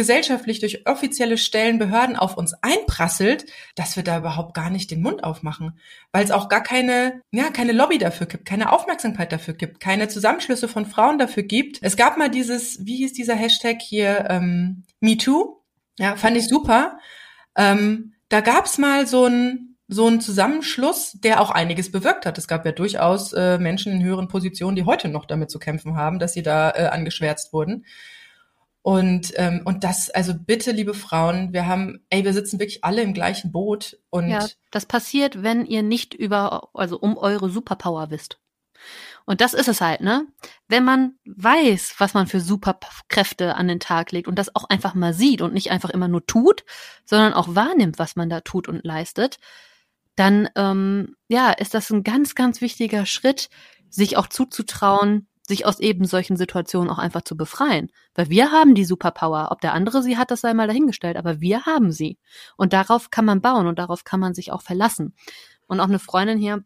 gesellschaftlich 0.00 0.60
durch 0.60 0.86
offizielle 0.86 1.36
Stellen, 1.36 1.78
Behörden 1.78 2.16
auf 2.16 2.38
uns 2.38 2.54
einprasselt, 2.62 3.44
dass 3.74 3.96
wir 3.96 4.02
da 4.02 4.16
überhaupt 4.16 4.54
gar 4.54 4.70
nicht 4.70 4.90
den 4.90 5.02
Mund 5.02 5.22
aufmachen, 5.24 5.78
weil 6.10 6.24
es 6.24 6.30
auch 6.30 6.48
gar 6.48 6.62
keine, 6.62 7.20
ja, 7.32 7.50
keine 7.50 7.72
Lobby 7.72 7.98
dafür 7.98 8.26
gibt, 8.26 8.46
keine 8.46 8.72
Aufmerksamkeit 8.72 9.30
dafür 9.30 9.52
gibt, 9.52 9.78
keine 9.78 10.08
Zusammenschlüsse 10.08 10.68
von 10.68 10.86
Frauen 10.86 11.18
dafür 11.18 11.42
gibt. 11.42 11.80
Es 11.82 11.98
gab 11.98 12.16
mal 12.16 12.30
dieses, 12.30 12.86
wie 12.86 12.96
hieß 12.96 13.12
dieser 13.12 13.34
Hashtag 13.34 13.82
hier, 13.82 14.24
ähm, 14.30 14.84
MeToo, 15.00 15.60
ja, 15.98 16.16
fand 16.16 16.38
ich 16.38 16.48
super. 16.48 16.98
Ähm, 17.54 18.14
da 18.30 18.40
gab's 18.40 18.78
mal 18.78 19.06
so 19.06 19.26
ein 19.26 19.76
so 19.92 20.06
ein 20.06 20.20
Zusammenschluss, 20.20 21.18
der 21.20 21.40
auch 21.40 21.50
einiges 21.50 21.90
bewirkt 21.90 22.24
hat. 22.24 22.38
Es 22.38 22.46
gab 22.46 22.64
ja 22.64 22.70
durchaus 22.70 23.32
äh, 23.32 23.58
Menschen 23.58 23.92
in 23.92 24.04
höheren 24.04 24.28
Positionen, 24.28 24.76
die 24.76 24.84
heute 24.84 25.08
noch 25.08 25.26
damit 25.26 25.50
zu 25.50 25.58
kämpfen 25.58 25.96
haben, 25.96 26.20
dass 26.20 26.32
sie 26.32 26.44
da 26.44 26.70
äh, 26.70 26.86
angeschwärzt 26.86 27.52
wurden. 27.52 27.84
Und, 28.82 29.32
ähm, 29.36 29.62
und 29.64 29.84
das, 29.84 30.08
also 30.10 30.32
bitte, 30.34 30.72
liebe 30.72 30.94
Frauen, 30.94 31.52
wir 31.52 31.66
haben, 31.66 32.04
ey, 32.08 32.24
wir 32.24 32.32
sitzen 32.32 32.58
wirklich 32.58 32.82
alle 32.82 33.02
im 33.02 33.12
gleichen 33.12 33.52
Boot. 33.52 33.98
Und 34.08 34.30
ja, 34.30 34.46
das 34.70 34.86
passiert, 34.86 35.42
wenn 35.42 35.66
ihr 35.66 35.82
nicht 35.82 36.14
über, 36.14 36.70
also 36.72 36.98
um 36.98 37.18
eure 37.18 37.50
Superpower 37.50 38.10
wisst. 38.10 38.38
Und 39.26 39.42
das 39.42 39.52
ist 39.52 39.68
es 39.68 39.82
halt, 39.82 40.00
ne? 40.00 40.26
Wenn 40.66 40.84
man 40.84 41.12
weiß, 41.26 41.96
was 41.98 42.14
man 42.14 42.26
für 42.26 42.40
Superkräfte 42.40 43.54
an 43.54 43.68
den 43.68 43.80
Tag 43.80 44.12
legt 44.12 44.26
und 44.26 44.36
das 44.36 44.54
auch 44.56 44.64
einfach 44.64 44.94
mal 44.94 45.12
sieht 45.12 45.42
und 45.42 45.52
nicht 45.52 45.70
einfach 45.70 45.90
immer 45.90 46.08
nur 46.08 46.24
tut, 46.26 46.64
sondern 47.04 47.34
auch 47.34 47.54
wahrnimmt, 47.54 47.98
was 47.98 48.16
man 48.16 48.30
da 48.30 48.40
tut 48.40 48.66
und 48.66 48.84
leistet, 48.84 49.38
dann 50.16 50.48
ähm, 50.56 51.16
ja, 51.28 51.50
ist 51.50 51.74
das 51.74 51.90
ein 51.90 52.02
ganz, 52.02 52.34
ganz 52.34 52.60
wichtiger 52.60 53.06
Schritt, 53.06 53.50
sich 53.90 54.16
auch 54.16 54.26
zuzutrauen, 54.26 55.28
sich 55.50 55.66
aus 55.66 55.78
eben 55.78 56.06
solchen 56.06 56.36
Situationen 56.36 56.88
auch 56.90 56.98
einfach 56.98 57.22
zu 57.22 57.36
befreien. 57.36 57.90
Weil 58.14 58.30
wir 58.30 58.50
haben 58.50 58.74
die 58.74 58.86
Superpower. 58.86 59.48
Ob 59.50 59.60
der 59.60 59.74
andere 59.74 60.02
sie 60.02 60.16
hat, 60.16 60.30
das 60.30 60.40
sei 60.40 60.54
mal 60.54 60.66
dahingestellt, 60.66 61.18
aber 61.18 61.40
wir 61.40 61.66
haben 61.66 61.92
sie. 61.92 62.18
Und 62.56 62.72
darauf 62.72 63.10
kann 63.10 63.26
man 63.26 63.42
bauen 63.42 63.66
und 63.66 63.78
darauf 63.78 64.04
kann 64.04 64.20
man 64.20 64.32
sich 64.32 64.50
auch 64.52 64.62
verlassen. 64.62 65.14
Und 65.66 65.80
auch 65.80 65.88
eine 65.88 65.98
Freundin 65.98 66.38
hier 66.38 66.64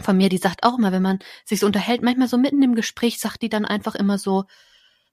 von 0.00 0.16
mir, 0.16 0.28
die 0.28 0.38
sagt 0.38 0.64
auch 0.64 0.78
immer, 0.78 0.92
wenn 0.92 1.02
man 1.02 1.18
sich 1.44 1.60
so 1.60 1.66
unterhält, 1.66 2.02
manchmal 2.02 2.28
so 2.28 2.38
mitten 2.38 2.62
im 2.62 2.74
Gespräch 2.74 3.20
sagt 3.20 3.42
die 3.42 3.48
dann 3.48 3.64
einfach 3.64 3.94
immer 3.94 4.18
so, 4.18 4.44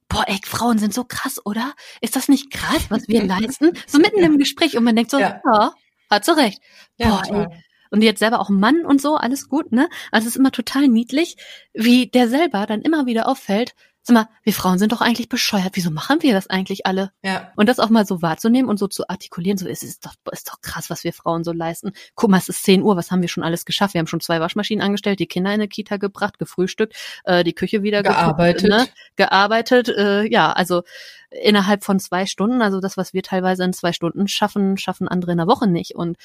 boah, 0.10 0.24
ey, 0.28 0.40
Frauen 0.44 0.80
sind 0.80 0.94
so 0.94 1.04
krass, 1.04 1.46
oder? 1.46 1.74
Ist 2.02 2.16
das 2.16 2.30
nicht 2.30 2.52
krass, 2.52 2.86
was 2.90 3.08
wir 3.08 3.24
leisten? 3.26 3.74
So 3.86 4.00
mitten 4.00 4.24
im 4.24 4.38
Gespräch 4.38 4.78
und 4.78 4.84
man 4.84 4.96
denkt 4.96 5.12
so, 5.12 5.20
ja, 5.20 5.42
ja 5.46 5.74
hat 6.10 6.26
so 6.26 6.34
recht. 6.34 6.62
Boah, 6.98 7.22
ja, 7.28 7.44
ey, 7.44 7.64
und 7.92 8.02
jetzt 8.02 8.20
selber 8.20 8.40
auch 8.40 8.50
Mann 8.50 8.86
und 8.86 9.02
so, 9.02 9.16
alles 9.16 9.48
gut, 9.48 9.72
ne? 9.72 9.88
Also 10.12 10.28
es 10.28 10.36
ist 10.36 10.40
immer 10.40 10.52
total 10.52 10.88
niedlich, 10.88 11.38
wie 11.74 12.08
der 12.08 12.28
selber 12.28 12.66
dann 12.66 12.82
immer 12.82 13.06
wieder 13.06 13.28
auffällt, 13.28 13.76
sag 14.04 14.14
mal, 14.16 14.30
wir 14.44 14.54
Frauen 14.54 14.80
sind 14.80 14.92
doch 14.92 15.02
eigentlich 15.02 15.30
bescheuert, 15.30 15.72
wieso 15.74 15.92
machen 15.92 16.24
wir 16.24 16.34
das 16.34 16.50
eigentlich 16.50 16.86
alle? 16.88 17.12
Ja. 17.22 17.52
Und 17.56 17.70
das 17.70 17.80
auch 17.80 17.90
mal 17.90 18.06
so 18.06 18.22
wahrzunehmen 18.22 18.70
und 18.70 18.80
so 18.80 18.88
zu 18.88 19.08
artikulieren, 19.08 19.58
so 19.58 19.68
es 19.68 19.84
ist 19.84 20.06
doch, 20.06 20.14
ist 20.32 20.50
doch 20.50 20.62
krass, 20.62 20.90
was 20.90 21.04
wir 21.04 21.14
Frauen 21.14 21.44
so 21.44 21.52
leisten. 21.52 21.92
Guck 22.16 22.32
mal, 22.32 22.38
es 22.38 22.50
ist 22.50 22.64
10 22.64 22.82
Uhr, 22.82 22.96
was 22.96 23.12
haben 23.12 23.22
wir 23.22 23.30
schon 23.30 23.44
alles 23.44 23.66
geschafft? 23.66 23.94
Wir 23.94 24.00
haben 24.00 24.08
schon 24.08 24.20
zwei 24.20 24.40
Waschmaschinen 24.40 24.84
angestellt, 24.84 25.20
die 25.20 25.28
Kinder 25.28 25.52
in 25.52 25.56
eine 25.56 25.68
Kita 25.68 25.98
gebracht, 25.98 26.40
gefrühstückt, 26.40 26.96
äh, 27.26 27.44
die 27.44 27.54
Küche 27.54 27.84
wieder 27.84 28.02
gearbeitet, 28.02 28.64
geguckt, 28.64 28.88
ne? 28.88 28.94
gearbeitet, 29.18 29.90
äh, 29.90 30.24
ja, 30.24 30.52
also 30.52 30.82
innerhalb 31.30 31.84
von 31.84 32.00
zwei 32.00 32.26
Stunden, 32.26 32.62
also 32.62 32.80
das, 32.80 32.98
was 32.98 33.14
wir 33.14 33.22
teilweise 33.22 33.64
in 33.64 33.74
zwei 33.74 33.94
Stunden 33.94 34.28
schaffen, 34.28 34.78
schaffen 34.78 35.08
andere 35.08 35.32
in 35.32 35.40
einer 35.40 35.52
Woche 35.52 35.68
nicht 35.68 35.96
und 35.96 36.18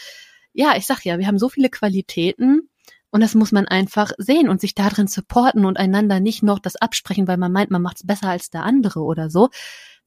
ja, 0.57 0.75
ich 0.77 0.87
sag 0.87 1.05
ja, 1.05 1.19
wir 1.19 1.27
haben 1.27 1.39
so 1.39 1.49
viele 1.49 1.69
Qualitäten 1.69 2.71
und 3.11 3.21
das 3.21 3.35
muss 3.35 3.53
man 3.53 3.69
einfach 3.69 4.13
sehen 4.17 4.49
und 4.49 4.61
sich 4.61 4.75
darin 4.75 5.07
supporten 5.07 5.67
und 5.67 5.79
einander 5.79 6.19
nicht 6.19 6.43
noch 6.43 6.59
das 6.59 6.77
absprechen, 6.77 7.29
weil 7.29 7.37
man 7.37 7.53
meint, 7.53 7.71
man 7.71 7.83
macht 7.83 7.99
es 7.99 8.07
besser 8.07 8.31
als 8.31 8.51
der 8.51 8.65
andere 8.65 9.01
oder 9.01 9.29
so. 9.29 9.51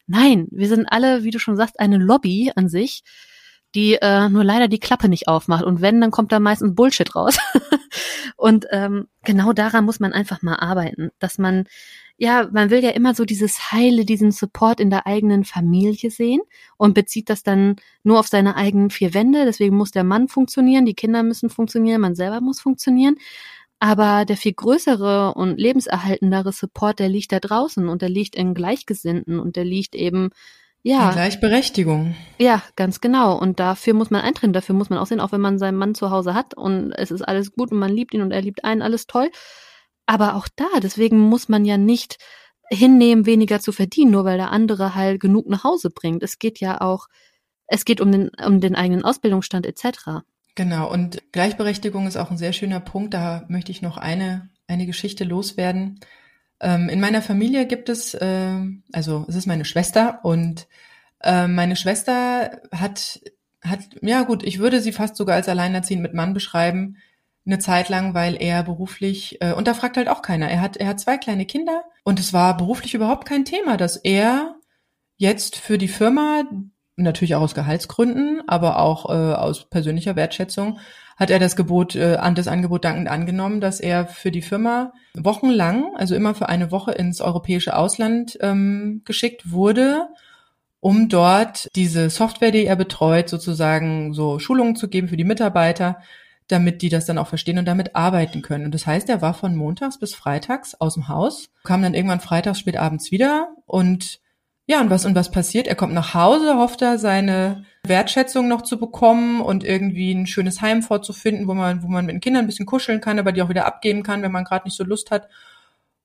Nein, 0.08 0.48
wir 0.50 0.68
sind 0.68 0.88
alle, 0.88 1.24
wie 1.24 1.30
du 1.30 1.40
schon 1.40 1.56
sagst, 1.56 1.80
eine 1.80 1.98
Lobby 1.98 2.52
an 2.56 2.68
sich, 2.68 3.04
die 3.76 3.94
äh, 4.02 4.28
nur 4.30 4.44
leider 4.44 4.68
die 4.68 4.80
Klappe 4.80 5.08
nicht 5.08 5.28
aufmacht. 5.28 5.64
Und 5.64 5.82
wenn, 5.82 6.02
dann 6.02 6.10
kommt 6.10 6.32
da 6.32 6.40
meistens 6.40 6.74
Bullshit 6.74 7.16
raus. 7.16 7.38
und 8.36 8.66
ähm, 8.72 9.08
genau 9.24 9.54
daran 9.54 9.86
muss 9.86 10.00
man 10.00 10.14
einfach 10.14 10.42
mal 10.42 10.56
arbeiten, 10.56 11.12
dass 11.20 11.38
man 11.38 11.66
ja, 12.20 12.50
man 12.52 12.70
will 12.70 12.84
ja 12.84 12.90
immer 12.90 13.16
so 13.16 13.24
dieses 13.24 13.72
Heile, 13.72 14.04
diesen 14.04 14.32
Support 14.32 14.82
in 14.82 14.90
der 14.90 15.08
eigenen 15.08 15.46
Familie 15.46 16.12
sehen 16.12 16.42
und 16.76 16.94
bezieht 16.94 17.30
das 17.30 17.44
dann 17.44 17.78
nur 18.04 18.20
auf 18.20 18.28
seine 18.28 18.58
eigenen 18.58 18.90
vier 18.90 19.14
Wände. 19.14 19.46
Deswegen 19.46 19.78
muss 19.78 19.92
der 19.92 20.04
Mann 20.04 20.28
funktionieren, 20.28 20.86
die 20.86 20.96
Kinder 20.96 21.24
müssen 21.24 21.50
funktionieren, 21.50 22.02
man 22.02 22.16
selber 22.16 22.42
muss 22.42 22.60
funktionieren. 22.60 23.16
Aber 23.80 24.26
der 24.26 24.36
viel 24.36 24.52
größere 24.52 25.34
und 25.34 25.58
lebenserhaltendere 25.58 26.52
Support, 26.52 27.00
der 27.00 27.08
liegt 27.08 27.32
da 27.32 27.40
draußen 27.40 27.88
und 27.88 28.02
der 28.02 28.10
liegt 28.10 28.36
in 28.36 28.54
Gleichgesinnten 28.54 29.40
und 29.40 29.56
der 29.56 29.64
liegt 29.64 29.96
eben 29.96 30.32
ja. 30.82 31.08
In 31.08 31.16
Gleichberechtigung. 31.16 32.16
Ja, 32.38 32.62
ganz 32.76 33.00
genau. 33.00 33.38
Und 33.40 33.62
dafür 33.62 33.94
muss 33.94 34.12
man 34.12 34.22
eintreten, 34.22 34.52
dafür 34.52 34.76
muss 34.76 34.90
man 34.90 35.00
auch 35.00 35.06
sehen, 35.06 35.22
auch 35.22 35.32
wenn 35.32 35.42
man 35.42 35.58
seinen 35.58 35.78
Mann 35.78 35.96
zu 35.96 36.12
Hause 36.12 36.34
hat 36.34 36.54
und 36.54 36.92
es 36.92 37.12
ist 37.12 37.22
alles 37.22 37.54
gut 37.54 37.72
und 37.72 37.80
man 37.80 37.92
liebt 37.92 38.14
ihn 38.14 38.22
und 38.22 38.32
er 38.32 38.42
liebt 38.42 38.66
einen, 38.66 38.82
alles 38.82 39.08
toll 39.08 39.30
aber 40.10 40.34
auch 40.34 40.48
da, 40.56 40.66
deswegen 40.82 41.20
muss 41.20 41.50
man 41.50 41.66
ja 41.66 41.78
nicht 41.78 42.18
hinnehmen, 42.72 43.28
weniger 43.28 43.60
zu 43.60 43.72
verdienen, 43.72 44.10
nur 44.10 44.26
weil 44.26 44.40
der 44.40 44.52
andere 44.52 44.96
halt 44.96 45.20
genug 45.20 45.48
nach 45.48 45.64
Hause 45.64 45.92
bringt. 45.92 46.24
Es 46.24 46.40
geht 46.40 46.60
ja 46.60 46.82
auch, 46.82 47.06
es 47.68 47.86
geht 47.86 48.02
um 48.02 48.12
den, 48.12 48.30
um 48.44 48.60
den 48.60 48.74
eigenen 48.74 49.06
Ausbildungsstand 49.06 49.68
etc. 49.68 50.26
Genau, 50.56 50.92
und 50.92 51.22
Gleichberechtigung 51.32 52.08
ist 52.08 52.18
auch 52.18 52.32
ein 52.32 52.40
sehr 52.40 52.54
schöner 52.54 52.80
Punkt. 52.80 53.14
Da 53.14 53.46
möchte 53.50 53.72
ich 53.72 53.84
noch 53.84 53.98
eine, 53.98 54.50
eine 54.66 54.88
Geschichte 54.88 55.26
loswerden. 55.26 56.00
Ähm, 56.60 56.90
in 56.90 57.00
meiner 57.00 57.22
Familie 57.22 57.68
gibt 57.68 57.88
es, 57.88 58.16
äh, 58.16 58.60
also 58.92 59.26
es 59.30 59.36
ist 59.36 59.46
meine 59.46 59.66
Schwester 59.66 60.22
und 60.24 60.68
äh, 61.22 61.46
meine 61.46 61.76
Schwester 61.76 62.62
hat, 62.72 63.20
hat, 63.62 63.82
ja 64.02 64.24
gut, 64.24 64.42
ich 64.42 64.58
würde 64.58 64.82
sie 64.82 64.92
fast 64.92 65.18
sogar 65.18 65.36
als 65.36 65.50
alleinerziehend 65.50 66.02
mit 66.02 66.16
Mann 66.16 66.34
beschreiben 66.34 66.98
eine 67.50 67.60
Zeit 67.60 67.90
lang, 67.90 68.14
weil 68.14 68.42
er 68.42 68.64
beruflich, 68.64 69.42
äh, 69.42 69.54
und 69.54 69.68
da 69.68 69.74
fragt 69.74 69.98
halt 69.98 70.08
auch 70.08 70.22
keiner, 70.22 70.50
er 70.50 70.62
hat, 70.62 70.78
er 70.78 70.88
hat 70.88 71.00
zwei 71.00 71.18
kleine 71.18 71.46
Kinder 71.46 71.84
und 72.04 72.20
es 72.20 72.32
war 72.32 72.56
beruflich 72.56 72.94
überhaupt 72.94 73.28
kein 73.28 73.46
Thema, 73.46 73.76
dass 73.76 73.98
er 73.98 74.56
jetzt 75.18 75.56
für 75.56 75.78
die 75.78 75.88
Firma, 75.88 76.44
natürlich 76.96 77.36
auch 77.36 77.42
aus 77.42 77.56
Gehaltsgründen, 77.56 78.44
aber 78.48 78.80
auch 78.80 79.10
äh, 79.10 79.34
aus 79.34 79.70
persönlicher 79.70 80.16
Wertschätzung, 80.16 80.80
hat 81.18 81.30
er 81.30 81.40
das 81.40 81.56
Gebot, 81.56 81.96
äh, 81.96 82.16
an 82.16 82.36
das 82.36 82.48
Angebot 82.48 82.86
dankend 82.86 83.10
angenommen, 83.10 83.60
dass 83.60 83.80
er 83.80 84.08
für 84.08 84.32
die 84.32 84.42
Firma 84.42 84.94
wochenlang, 85.16 85.96
also 85.98 86.16
immer 86.16 86.36
für 86.36 86.48
eine 86.48 86.72
Woche 86.72 86.92
ins 86.92 87.20
europäische 87.20 87.76
Ausland 87.76 88.38
ähm, 88.42 89.02
geschickt 89.06 89.52
wurde, 89.52 90.08
um 90.80 91.10
dort 91.10 91.68
diese 91.76 92.10
Software, 92.10 92.52
die 92.52 92.66
er 92.66 92.78
betreut, 92.78 93.28
sozusagen 93.28 94.14
so 94.14 94.40
Schulungen 94.40 94.78
zu 94.78 94.88
geben 94.88 95.10
für 95.10 95.18
die 95.18 95.26
Mitarbeiter, 95.26 95.98
damit 96.50 96.82
die 96.82 96.90
das 96.90 97.06
dann 97.06 97.18
auch 97.18 97.28
verstehen 97.28 97.60
und 97.60 97.66
damit 97.66 97.96
arbeiten 97.96 98.42
können. 98.42 98.66
Und 98.66 98.74
das 98.74 98.86
heißt, 98.86 99.08
er 99.08 99.22
war 99.22 99.34
von 99.34 99.56
montags 99.56 100.00
bis 100.00 100.16
freitags 100.16 100.76
aus 100.76 100.96
dem 100.96 101.08
Haus, 101.08 101.50
kam 101.64 101.82
dann 101.82 101.94
irgendwann 101.94 102.20
freitags 102.20 102.60
spät 102.60 102.76
abends 102.76 103.12
wieder 103.12 103.50
und 103.66 104.20
ja, 104.66 104.82
und 104.82 104.92
was 104.92 105.06
und 105.06 105.16
was 105.16 105.32
passiert? 105.32 105.66
Er 105.66 105.74
kommt 105.74 105.94
nach 105.94 106.14
Hause, 106.14 106.58
hofft 106.58 106.84
er 106.84 107.00
seine 107.00 107.66
Wertschätzung 107.84 108.48
noch 108.48 108.62
zu 108.62 108.78
bekommen 108.78 109.42
und 109.42 109.64
irgendwie 109.64 110.12
ein 110.12 110.28
schönes 110.28 110.62
Heim 110.62 110.84
vorzufinden, 110.84 111.48
wo 111.48 111.56
man 111.56 111.82
wo 111.82 111.88
man 111.88 112.06
mit 112.06 112.14
den 112.14 112.22
Kindern 112.22 112.44
ein 112.44 112.48
bisschen 112.48 112.68
kuscheln 112.68 113.02
kann, 113.02 113.18
aber 113.18 113.32
die 113.32 113.42
auch 113.42 113.50
wieder 113.50 113.66
abgeben 113.66 114.04
kann, 114.04 114.22
wenn 114.22 114.32
man 114.32 114.44
gerade 114.44 114.66
nicht 114.66 114.78
so 114.78 114.84
Lust 114.84 115.10
hat. 115.10 115.28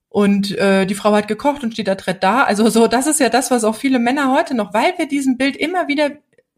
Und 0.09 0.57
äh, 0.57 0.85
die 0.85 0.95
Frau 0.95 1.13
hat 1.13 1.27
gekocht 1.27 1.63
und 1.63 1.73
steht 1.73 1.89
adrett 1.89 2.23
da. 2.23 2.43
Also 2.43 2.69
so, 2.69 2.87
das 2.87 3.05
ist 3.05 3.19
ja 3.19 3.29
das, 3.29 3.51
was 3.51 3.63
auch 3.65 3.75
viele 3.75 3.99
Männer 3.99 4.33
heute 4.33 4.55
noch, 4.55 4.73
weil 4.73 4.93
wir 4.97 5.07
diesem 5.07 5.37
Bild 5.37 5.57
immer 5.57 5.87
wieder 5.87 6.09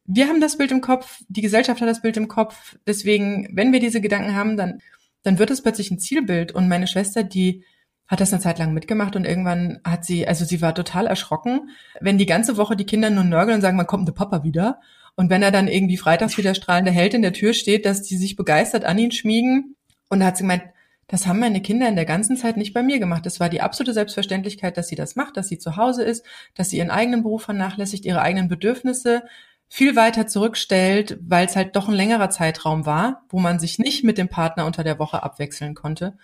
wir 0.07 0.27
haben 0.27 0.41
das 0.41 0.57
Bild 0.57 0.71
im 0.71 0.81
Kopf, 0.81 1.21
die 1.27 1.41
Gesellschaft 1.41 1.81
hat 1.81 1.89
das 1.89 2.01
Bild 2.01 2.17
im 2.17 2.29
Kopf. 2.29 2.77
Deswegen, 2.87 3.49
wenn 3.51 3.73
wir 3.73 3.81
diese 3.81 4.01
Gedanken 4.01 4.35
haben, 4.35 4.55
dann, 4.55 4.81
dann 5.23 5.37
wird 5.37 5.51
es 5.51 5.61
plötzlich 5.61 5.91
ein 5.91 5.99
Zielbild. 5.99 6.53
Und 6.53 6.69
meine 6.69 6.87
Schwester, 6.87 7.23
die 7.23 7.65
hat 8.07 8.21
das 8.21 8.31
eine 8.31 8.41
Zeit 8.41 8.57
lang 8.57 8.73
mitgemacht 8.73 9.17
und 9.17 9.25
irgendwann 9.25 9.81
hat 9.83 10.05
sie, 10.05 10.25
also 10.25 10.45
sie 10.45 10.61
war 10.61 10.73
total 10.73 11.07
erschrocken, 11.07 11.71
wenn 11.99 12.17
die 12.17 12.25
ganze 12.25 12.55
Woche 12.55 12.77
die 12.77 12.85
Kinder 12.85 13.09
nur 13.09 13.25
nörgeln 13.25 13.57
und 13.57 13.61
sagen, 13.61 13.77
wann 13.77 13.85
kommt 13.85 14.07
der 14.07 14.13
Papa 14.13 14.43
wieder? 14.43 14.79
Und 15.15 15.29
wenn 15.29 15.43
er 15.43 15.51
dann 15.51 15.67
irgendwie 15.67 15.97
freitags 15.97 16.37
wieder 16.37 16.55
strahlende 16.55 16.91
Held 16.91 17.13
in 17.13 17.21
der 17.21 17.33
Tür 17.33 17.53
steht, 17.53 17.85
dass 17.85 18.03
die 18.03 18.15
sich 18.15 18.37
begeistert 18.37 18.85
an 18.85 18.97
ihn 18.97 19.11
schmiegen. 19.11 19.75
Und 20.09 20.21
da 20.21 20.27
hat 20.27 20.37
sie 20.37 20.43
gemeint, 20.43 20.63
das 21.07 21.27
haben 21.27 21.39
meine 21.39 21.61
Kinder 21.61 21.89
in 21.89 21.95
der 21.95 22.05
ganzen 22.05 22.37
Zeit 22.37 22.55
nicht 22.55 22.73
bei 22.73 22.83
mir 22.83 22.99
gemacht. 22.99 23.25
Das 23.25 23.39
war 23.39 23.49
die 23.49 23.61
absolute 23.61 23.93
Selbstverständlichkeit, 23.93 24.77
dass 24.77 24.87
sie 24.87 24.95
das 24.95 25.15
macht, 25.15 25.35
dass 25.35 25.49
sie 25.49 25.57
zu 25.57 25.75
Hause 25.75 26.03
ist, 26.03 26.25
dass 26.53 26.69
sie 26.69 26.77
ihren 26.77 26.91
eigenen 26.91 27.23
Beruf 27.23 27.43
vernachlässigt, 27.43 28.05
ihre 28.05 28.21
eigenen 28.21 28.47
Bedürfnisse 28.47 29.23
viel 29.69 29.95
weiter 29.95 30.27
zurückstellt, 30.27 31.17
weil 31.21 31.45
es 31.45 31.55
halt 31.55 31.75
doch 31.75 31.87
ein 31.87 31.93
längerer 31.93 32.29
Zeitraum 32.29 32.85
war, 32.85 33.23
wo 33.29 33.39
man 33.39 33.59
sich 33.59 33.79
nicht 33.79 34.03
mit 34.03 34.17
dem 34.17 34.29
Partner 34.29 34.65
unter 34.65 34.83
der 34.83 34.99
Woche 34.99 35.23
abwechseln 35.23 35.75
konnte. 35.75 36.17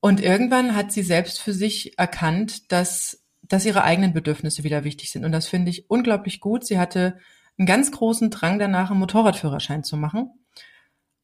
Und 0.00 0.20
irgendwann 0.20 0.74
hat 0.74 0.92
sie 0.92 1.02
selbst 1.02 1.40
für 1.40 1.52
sich 1.52 1.98
erkannt, 1.98 2.72
dass, 2.72 3.22
dass 3.42 3.66
ihre 3.66 3.84
eigenen 3.84 4.12
Bedürfnisse 4.12 4.64
wieder 4.64 4.84
wichtig 4.84 5.10
sind. 5.10 5.24
Und 5.24 5.32
das 5.32 5.48
finde 5.48 5.70
ich 5.70 5.90
unglaublich 5.90 6.40
gut. 6.40 6.64
Sie 6.64 6.78
hatte 6.78 7.18
einen 7.58 7.66
ganz 7.66 7.90
großen 7.92 8.30
Drang 8.30 8.58
danach, 8.58 8.90
einen 8.90 9.00
Motorradführerschein 9.00 9.84
zu 9.84 9.96
machen. 9.96 10.30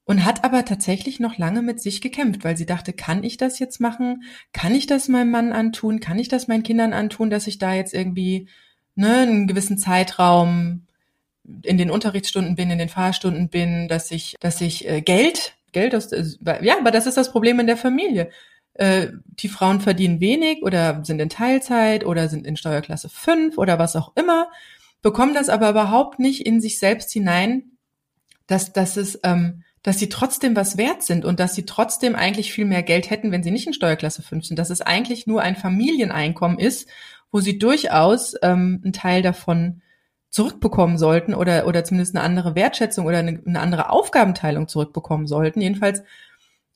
Und 0.05 0.25
hat 0.25 0.43
aber 0.43 0.65
tatsächlich 0.65 1.21
noch 1.21 1.37
lange 1.37 1.61
mit 1.61 1.83
sich 1.83 2.01
gekämpft, 2.01 2.43
weil 2.43 2.57
sie 2.57 2.65
dachte, 2.65 2.95
kann 2.95 3.25
ich 3.25 3.37
das 3.37 3.59
jetzt 3.59 3.79
machen? 3.79 4.23
Kann 4.53 4.75
ich 4.75 4.87
das 4.87 5.09
meinem 5.09 5.31
Mann 5.31 5.53
antun? 5.53 6.01
Kann 6.01 6.19
ich 6.19 6.29
das 6.29 6.49
meinen 6.49 6.63
Kindern 6.63 6.95
antun, 6.95 7.29
dass 7.29 7.47
ich 7.47 7.59
da 7.59 7.75
jetzt 7.75 7.93
irgendwie 7.93 8.49
ne, 8.95 9.19
einen 9.19 9.47
gewissen 9.47 9.77
Zeitraum 9.77 10.87
in 11.63 11.79
den 11.79 11.91
Unterrichtsstunden 11.91 12.57
bin, 12.57 12.71
in 12.71 12.79
den 12.79 12.89
Fahrstunden 12.89 13.49
bin, 13.49 13.89
dass 13.89 14.11
ich, 14.11 14.37
dass 14.41 14.61
ich 14.61 14.89
äh, 14.89 15.01
Geld, 15.01 15.55
Geld 15.73 15.95
aus, 15.95 16.11
ja, 16.11 16.79
aber 16.79 16.91
das 16.91 17.07
ist 17.07 17.17
das 17.17 17.33
Problem 17.33 17.61
in 17.61 17.67
der 17.67 17.77
Familie. 17.77 18.31
Äh, 18.75 19.09
die 19.27 19.49
Frauen 19.49 19.81
verdienen 19.81 20.21
wenig 20.21 20.63
oder 20.63 21.05
sind 21.05 21.21
in 21.21 21.29
Teilzeit 21.29 22.05
oder 22.05 22.29
sind 22.29 22.47
in 22.47 22.57
Steuerklasse 22.57 23.09
5 23.09 23.59
oder 23.59 23.79
was 23.79 23.97
auch 23.97 24.13
immer, 24.17 24.49
bekommen 25.03 25.35
das 25.35 25.49
aber 25.49 25.71
überhaupt 25.71 26.19
nicht 26.19 26.47
in 26.47 26.61
sich 26.61 26.79
selbst 26.79 27.11
hinein, 27.13 27.73
dass, 28.47 28.73
dass 28.73 28.97
es, 28.97 29.19
ähm, 29.25 29.65
dass 29.83 29.99
sie 29.99 30.09
trotzdem 30.09 30.55
was 30.55 30.77
wert 30.77 31.03
sind 31.03 31.25
und 31.25 31.41
dass 31.41 31.55
sie 31.55 31.65
trotzdem 31.65 32.15
eigentlich 32.15 32.53
viel 32.53 32.67
mehr 32.67 32.83
Geld 32.83 33.11
hätten, 33.11 33.33
wenn 33.33 33.43
sie 33.43 33.51
nicht 33.51 33.67
in 33.67 33.75
Steuerklasse 33.75 34.23
5 34.23 34.47
sind, 34.47 34.59
dass 34.59 34.71
es 34.71 34.81
eigentlich 34.81 35.27
nur 35.27 35.43
ein 35.43 35.57
Familieneinkommen 35.57 36.59
ist, 36.59 36.89
wo 37.31 37.41
sie 37.41 37.59
durchaus 37.59 38.35
ähm, 38.43 38.81
einen 38.83 38.93
Teil 38.93 39.23
davon 39.23 39.83
zurückbekommen 40.31 40.99
sollten 40.99 41.35
oder, 41.35 41.67
oder 41.67 41.85
zumindest 41.85 42.15
eine 42.15 42.25
andere 42.25 42.55
Wertschätzung 42.55 43.07
oder 43.07 43.19
eine, 43.19 43.41
eine 43.47 43.61
andere 43.61 43.91
Aufgabenteilung 43.91 44.69
zurückbekommen 44.69 45.27
sollten. 45.27 45.61
Jedenfalls, 45.61 46.03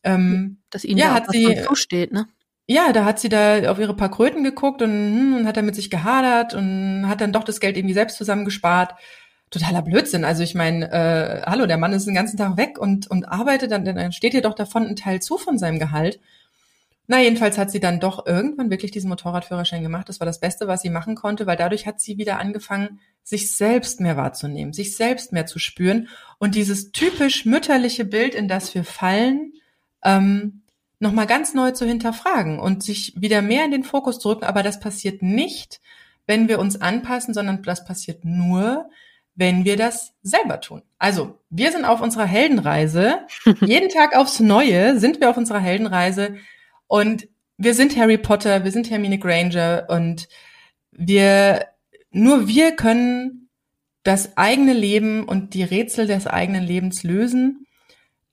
ähm, 0.05 0.59
dass 0.70 0.84
ihnen 0.84 0.98
ja, 0.98 1.09
da 1.09 1.14
hat 1.14 1.30
sie, 1.30 1.62
zusteht, 1.62 2.12
ne? 2.12 2.26
ja, 2.66 2.92
da 2.92 3.05
hat 3.05 3.20
sie 3.20 3.28
da 3.28 3.70
auf 3.70 3.78
ihre 3.78 3.94
paar 3.94 4.11
Kröten 4.11 4.44
geguckt 4.44 4.82
und, 4.82 4.90
hm, 4.90 5.36
und 5.36 5.46
hat 5.46 5.57
dann 5.57 5.66
mit 5.66 5.74
sich 5.74 5.90
gehadert 5.90 6.55
und 6.55 7.09
hat 7.09 7.20
dann 7.20 7.32
doch 7.32 7.44
das 7.44 7.61
Geld 7.61 7.76
irgendwie 7.76 7.94
selbst 7.94 8.16
zusammengespart. 8.16 8.94
Totaler 9.50 9.82
Blödsinn. 9.82 10.24
Also 10.24 10.42
ich 10.42 10.55
meine, 10.55 10.90
äh, 10.90 11.42
hallo, 11.42 11.66
der 11.66 11.76
Mann 11.76 11.92
ist 11.92 12.07
den 12.07 12.14
ganzen 12.14 12.38
Tag 12.38 12.57
weg 12.57 12.78
und, 12.78 13.11
und 13.11 13.26
arbeitet, 13.26 13.70
dann, 13.70 13.84
dann 13.84 14.12
steht 14.12 14.32
ihr 14.32 14.40
doch 14.40 14.55
davon 14.55 14.86
ein 14.86 14.96
Teil 14.96 15.20
zu 15.20 15.36
von 15.36 15.59
seinem 15.59 15.78
Gehalt. 15.78 16.20
Na, 17.12 17.20
jedenfalls 17.20 17.58
hat 17.58 17.70
sie 17.70 17.78
dann 17.78 18.00
doch 18.00 18.24
irgendwann 18.24 18.70
wirklich 18.70 18.90
diesen 18.90 19.10
Motorradführerschein 19.10 19.82
gemacht. 19.82 20.08
Das 20.08 20.18
war 20.18 20.24
das 20.24 20.40
Beste, 20.40 20.66
was 20.66 20.80
sie 20.80 20.88
machen 20.88 21.14
konnte, 21.14 21.46
weil 21.46 21.58
dadurch 21.58 21.86
hat 21.86 22.00
sie 22.00 22.16
wieder 22.16 22.38
angefangen, 22.38 23.00
sich 23.22 23.54
selbst 23.54 24.00
mehr 24.00 24.16
wahrzunehmen, 24.16 24.72
sich 24.72 24.96
selbst 24.96 25.30
mehr 25.30 25.44
zu 25.44 25.58
spüren 25.58 26.08
und 26.38 26.54
dieses 26.54 26.90
typisch 26.90 27.44
mütterliche 27.44 28.06
Bild, 28.06 28.34
in 28.34 28.48
das 28.48 28.74
wir 28.74 28.82
fallen, 28.82 29.52
ähm, 30.02 30.62
nochmal 31.00 31.26
ganz 31.26 31.52
neu 31.52 31.72
zu 31.72 31.84
hinterfragen 31.84 32.58
und 32.58 32.82
sich 32.82 33.12
wieder 33.14 33.42
mehr 33.42 33.66
in 33.66 33.72
den 33.72 33.84
Fokus 33.84 34.18
zu 34.18 34.30
rücken. 34.30 34.44
Aber 34.44 34.62
das 34.62 34.80
passiert 34.80 35.20
nicht, 35.20 35.82
wenn 36.26 36.48
wir 36.48 36.58
uns 36.58 36.80
anpassen, 36.80 37.34
sondern 37.34 37.62
das 37.62 37.84
passiert 37.84 38.24
nur, 38.24 38.88
wenn 39.34 39.66
wir 39.66 39.76
das 39.76 40.14
selber 40.22 40.62
tun. 40.62 40.80
Also, 40.98 41.38
wir 41.50 41.72
sind 41.72 41.84
auf 41.84 42.00
unserer 42.00 42.24
Heldenreise. 42.24 43.18
Jeden 43.60 43.90
Tag 43.90 44.16
aufs 44.16 44.40
Neue 44.40 44.98
sind 44.98 45.20
wir 45.20 45.28
auf 45.28 45.36
unserer 45.36 45.60
Heldenreise. 45.60 46.38
Und 46.93 47.26
wir 47.57 47.72
sind 47.72 47.97
Harry 47.97 48.18
Potter, 48.18 48.64
wir 48.64 48.70
sind 48.70 48.90
Hermine 48.90 49.18
Granger 49.18 49.86
und 49.88 50.28
wir, 50.90 51.64
nur 52.11 52.49
wir 52.49 52.72
können 52.72 53.49
das 54.03 54.36
eigene 54.36 54.74
Leben 54.74 55.24
und 55.24 55.55
die 55.55 55.62
Rätsel 55.62 56.07
des 56.07 56.26
eigenen 56.26 56.62
Lebens 56.62 57.03
lösen. 57.03 57.66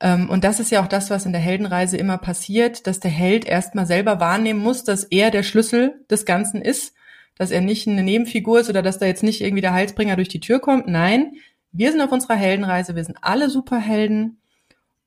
Ähm, 0.01 0.29
und 0.29 0.43
das 0.43 0.59
ist 0.59 0.71
ja 0.71 0.83
auch 0.83 0.89
das, 0.89 1.09
was 1.09 1.25
in 1.25 1.31
der 1.31 1.39
Heldenreise 1.39 1.95
immer 1.95 2.17
passiert, 2.17 2.85
dass 2.85 2.99
der 2.99 3.11
Held 3.11 3.45
erstmal 3.45 3.85
selber 3.85 4.19
wahrnehmen 4.19 4.59
muss, 4.59 4.83
dass 4.83 5.05
er 5.05 5.31
der 5.31 5.43
Schlüssel 5.43 6.03
des 6.09 6.25
Ganzen 6.25 6.61
ist, 6.61 6.93
dass 7.37 7.51
er 7.51 7.61
nicht 7.61 7.87
eine 7.87 8.03
Nebenfigur 8.03 8.59
ist 8.59 8.69
oder 8.69 8.81
dass 8.81 8.99
da 8.99 9.05
jetzt 9.05 9.23
nicht 9.23 9.39
irgendwie 9.39 9.61
der 9.61 9.73
Heilsbringer 9.73 10.17
durch 10.17 10.27
die 10.27 10.41
Tür 10.41 10.59
kommt. 10.59 10.85
Nein, 10.85 11.35
wir 11.71 11.93
sind 11.93 12.01
auf 12.01 12.11
unserer 12.11 12.35
Heldenreise, 12.35 12.93
wir 12.93 13.05
sind 13.05 13.19
alle 13.21 13.49
Superhelden. 13.49 14.38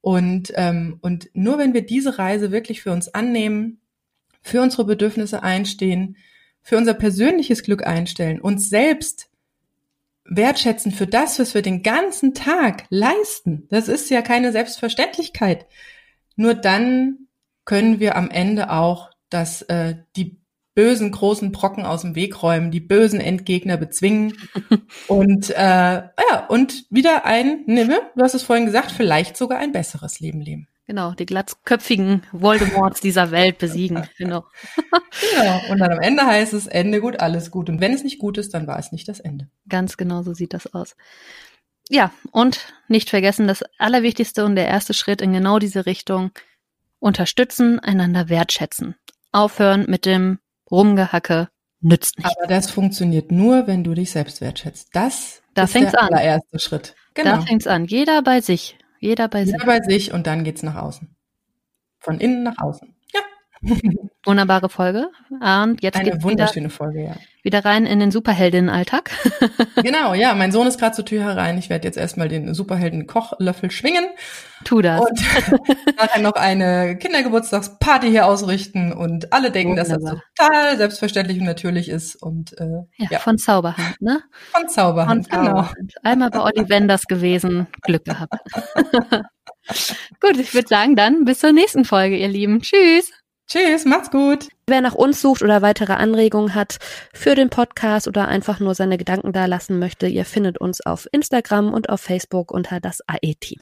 Und, 0.02 0.52
ähm, 0.56 0.98
und 1.00 1.30
nur 1.32 1.56
wenn 1.58 1.72
wir 1.72 1.86
diese 1.86 2.18
Reise 2.18 2.50
wirklich 2.50 2.82
für 2.82 2.92
uns 2.92 3.08
annehmen, 3.08 3.80
für 4.42 4.60
unsere 4.60 4.84
Bedürfnisse 4.84 5.42
einstehen, 5.42 6.16
für 6.60 6.76
unser 6.76 6.94
persönliches 6.94 7.62
Glück 7.62 7.86
einstellen, 7.86 8.40
uns 8.40 8.68
selbst 8.68 9.30
wertschätzen 10.24 10.92
für 10.92 11.06
das, 11.06 11.38
was 11.38 11.54
wir 11.54 11.62
den 11.62 11.82
ganzen 11.82 12.34
Tag 12.34 12.84
leisten. 12.90 13.66
Das 13.70 13.88
ist 13.88 14.10
ja 14.10 14.22
keine 14.22 14.52
Selbstverständlichkeit. 14.52 15.66
Nur 16.36 16.54
dann 16.54 17.28
können 17.64 18.00
wir 18.00 18.16
am 18.16 18.30
Ende 18.30 18.70
auch 18.70 19.10
das, 19.30 19.62
äh, 19.62 19.96
die 20.16 20.41
bösen 20.74 21.10
großen 21.10 21.52
Brocken 21.52 21.84
aus 21.84 22.02
dem 22.02 22.14
Weg 22.14 22.42
räumen, 22.42 22.70
die 22.70 22.80
bösen 22.80 23.20
Endgegner 23.20 23.76
bezwingen 23.76 24.36
und 25.08 25.50
äh, 25.50 25.54
ja 25.54 26.46
und 26.48 26.86
wieder 26.90 27.24
ein, 27.24 27.64
nimme, 27.66 28.00
du 28.16 28.22
hast 28.22 28.34
es 28.34 28.42
vorhin 28.42 28.66
gesagt, 28.66 28.90
vielleicht 28.90 29.36
sogar 29.36 29.58
ein 29.58 29.72
besseres 29.72 30.20
Leben 30.20 30.40
leben. 30.40 30.68
Genau, 30.86 31.12
die 31.12 31.26
glatzköpfigen 31.26 32.22
Voldemorts 32.32 33.00
dieser 33.00 33.30
Welt 33.30 33.58
besiegen. 33.58 34.08
Genau. 34.18 34.44
genau. 35.36 35.60
Und 35.70 35.78
dann 35.78 35.92
am 35.92 36.00
Ende 36.00 36.26
heißt 36.26 36.52
es 36.52 36.66
Ende 36.66 37.00
gut, 37.00 37.20
alles 37.20 37.50
gut. 37.50 37.68
Und 37.68 37.80
wenn 37.80 37.94
es 37.94 38.04
nicht 38.04 38.18
gut 38.18 38.36
ist, 38.36 38.52
dann 38.52 38.66
war 38.66 38.78
es 38.78 38.92
nicht 38.92 39.08
das 39.08 39.20
Ende. 39.20 39.48
Ganz 39.68 39.96
genau 39.96 40.22
so 40.22 40.34
sieht 40.34 40.54
das 40.54 40.72
aus. 40.74 40.96
Ja, 41.88 42.12
und 42.30 42.72
nicht 42.88 43.10
vergessen, 43.10 43.46
das 43.46 43.64
Allerwichtigste 43.78 44.44
und 44.44 44.56
der 44.56 44.66
erste 44.66 44.92
Schritt 44.92 45.22
in 45.22 45.32
genau 45.32 45.58
diese 45.58 45.86
Richtung, 45.86 46.30
unterstützen, 46.98 47.80
einander 47.80 48.28
wertschätzen. 48.28 48.94
Aufhören 49.32 49.86
mit 49.88 50.06
dem 50.06 50.38
Rumgehacke, 50.72 51.48
nützt 51.80 52.18
nicht. 52.18 52.36
Aber 52.38 52.46
das 52.48 52.70
funktioniert 52.70 53.30
nur, 53.30 53.66
wenn 53.66 53.84
du 53.84 53.94
dich 53.94 54.10
selbst 54.10 54.40
wertschätzt. 54.40 54.88
Das 54.94 55.42
da 55.54 55.64
ist 55.64 55.74
der 55.74 56.02
an. 56.02 56.08
allererste 56.14 56.58
Schritt. 56.58 56.94
Genau. 57.14 57.36
Da 57.36 57.42
fängt's 57.42 57.66
an. 57.66 57.84
Jeder 57.84 58.22
bei 58.22 58.40
sich. 58.40 58.78
Jeder 58.98 59.28
bei 59.28 59.42
Jeder 59.42 59.58
sich. 59.58 59.66
bei 59.66 59.80
sich 59.80 60.12
und 60.12 60.26
dann 60.26 60.44
geht's 60.44 60.62
nach 60.62 60.76
außen. 60.76 61.14
Von 61.98 62.18
innen 62.18 62.42
nach 62.42 62.58
außen. 62.58 62.96
Wunderbare 64.24 64.68
Folge. 64.68 65.08
Und 65.30 65.82
jetzt 65.82 65.98
Eine 65.98 66.22
wunderschöne 66.22 66.66
wieder, 66.66 66.74
Folge, 66.74 67.04
ja. 67.04 67.16
wieder 67.42 67.64
rein 67.64 67.86
in 67.86 68.00
den 68.00 68.10
Superheldinnenalltag. 68.10 69.10
genau, 69.82 70.14
ja. 70.14 70.34
Mein 70.34 70.52
Sohn 70.52 70.66
ist 70.66 70.78
gerade 70.78 70.94
zur 70.94 71.04
Tür 71.04 71.22
herein. 71.22 71.58
Ich 71.58 71.70
werde 71.70 71.86
jetzt 71.86 71.96
erstmal 71.96 72.28
den 72.28 72.54
Superhelden-Kochlöffel 72.54 73.70
schwingen. 73.70 74.04
Tu 74.64 74.80
das. 74.80 75.00
Und 75.00 75.20
nachher 75.96 76.20
noch 76.20 76.34
eine 76.34 76.96
Kindergeburtstagsparty 76.96 78.10
hier 78.10 78.26
ausrichten 78.26 78.92
und 78.92 79.32
alle 79.32 79.50
denken, 79.50 79.76
dass 79.76 79.88
das 79.88 79.98
Wunderbar. 79.98 80.22
total 80.36 80.76
selbstverständlich 80.76 81.38
und 81.38 81.46
natürlich 81.46 81.88
ist. 81.88 82.16
Und 82.16 82.58
äh, 82.58 82.82
ja, 82.96 83.08
ja, 83.10 83.18
von 83.18 83.38
Zauberhand, 83.38 84.00
ne? 84.00 84.22
von 84.52 84.68
Zauberhand, 84.68 85.28
Von 85.28 85.40
genau. 85.40 85.54
Zauberhand. 85.54 85.94
Einmal 86.02 86.30
bei 86.30 86.40
Olli 86.40 86.68
Wenders 86.68 87.06
gewesen, 87.06 87.66
Glück 87.82 88.04
gehabt. 88.04 88.34
Gut, 90.20 90.36
ich 90.38 90.54
würde 90.54 90.68
sagen, 90.68 90.96
dann 90.96 91.24
bis 91.24 91.40
zur 91.40 91.52
nächsten 91.52 91.84
Folge, 91.84 92.16
ihr 92.16 92.28
Lieben. 92.28 92.60
Tschüss. 92.60 93.12
Tschüss, 93.48 93.84
macht's 93.84 94.10
gut. 94.10 94.48
Wer 94.66 94.80
nach 94.80 94.94
uns 94.94 95.20
sucht 95.20 95.42
oder 95.42 95.60
weitere 95.60 95.92
Anregungen 95.92 96.54
hat 96.54 96.78
für 97.12 97.34
den 97.34 97.50
Podcast 97.50 98.08
oder 98.08 98.28
einfach 98.28 98.60
nur 98.60 98.74
seine 98.74 98.96
Gedanken 98.96 99.32
da 99.32 99.46
lassen 99.46 99.78
möchte, 99.78 100.06
ihr 100.06 100.24
findet 100.24 100.58
uns 100.58 100.80
auf 100.84 101.06
Instagram 101.12 101.74
und 101.74 101.90
auf 101.90 102.00
Facebook 102.00 102.50
unter 102.50 102.80
das 102.80 103.00
AE-Team. 103.06 103.60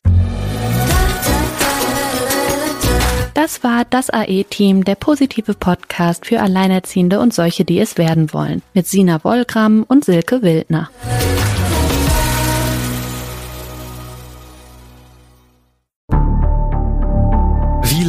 Das 3.35 3.65
war 3.65 3.87
das 3.89 4.11
AE-Team, 4.11 4.85
der 4.85 4.97
positive 4.97 5.55
Podcast 5.55 6.27
für 6.27 6.41
Alleinerziehende 6.41 7.21
und 7.21 7.33
solche, 7.33 7.65
die 7.65 7.79
es 7.79 7.97
werden 7.97 8.33
wollen, 8.35 8.61
mit 8.75 8.87
Sina 8.87 9.25
Wollgramm 9.25 9.85
und 9.89 10.05
Silke 10.05 10.43
Wildner. 10.43 10.91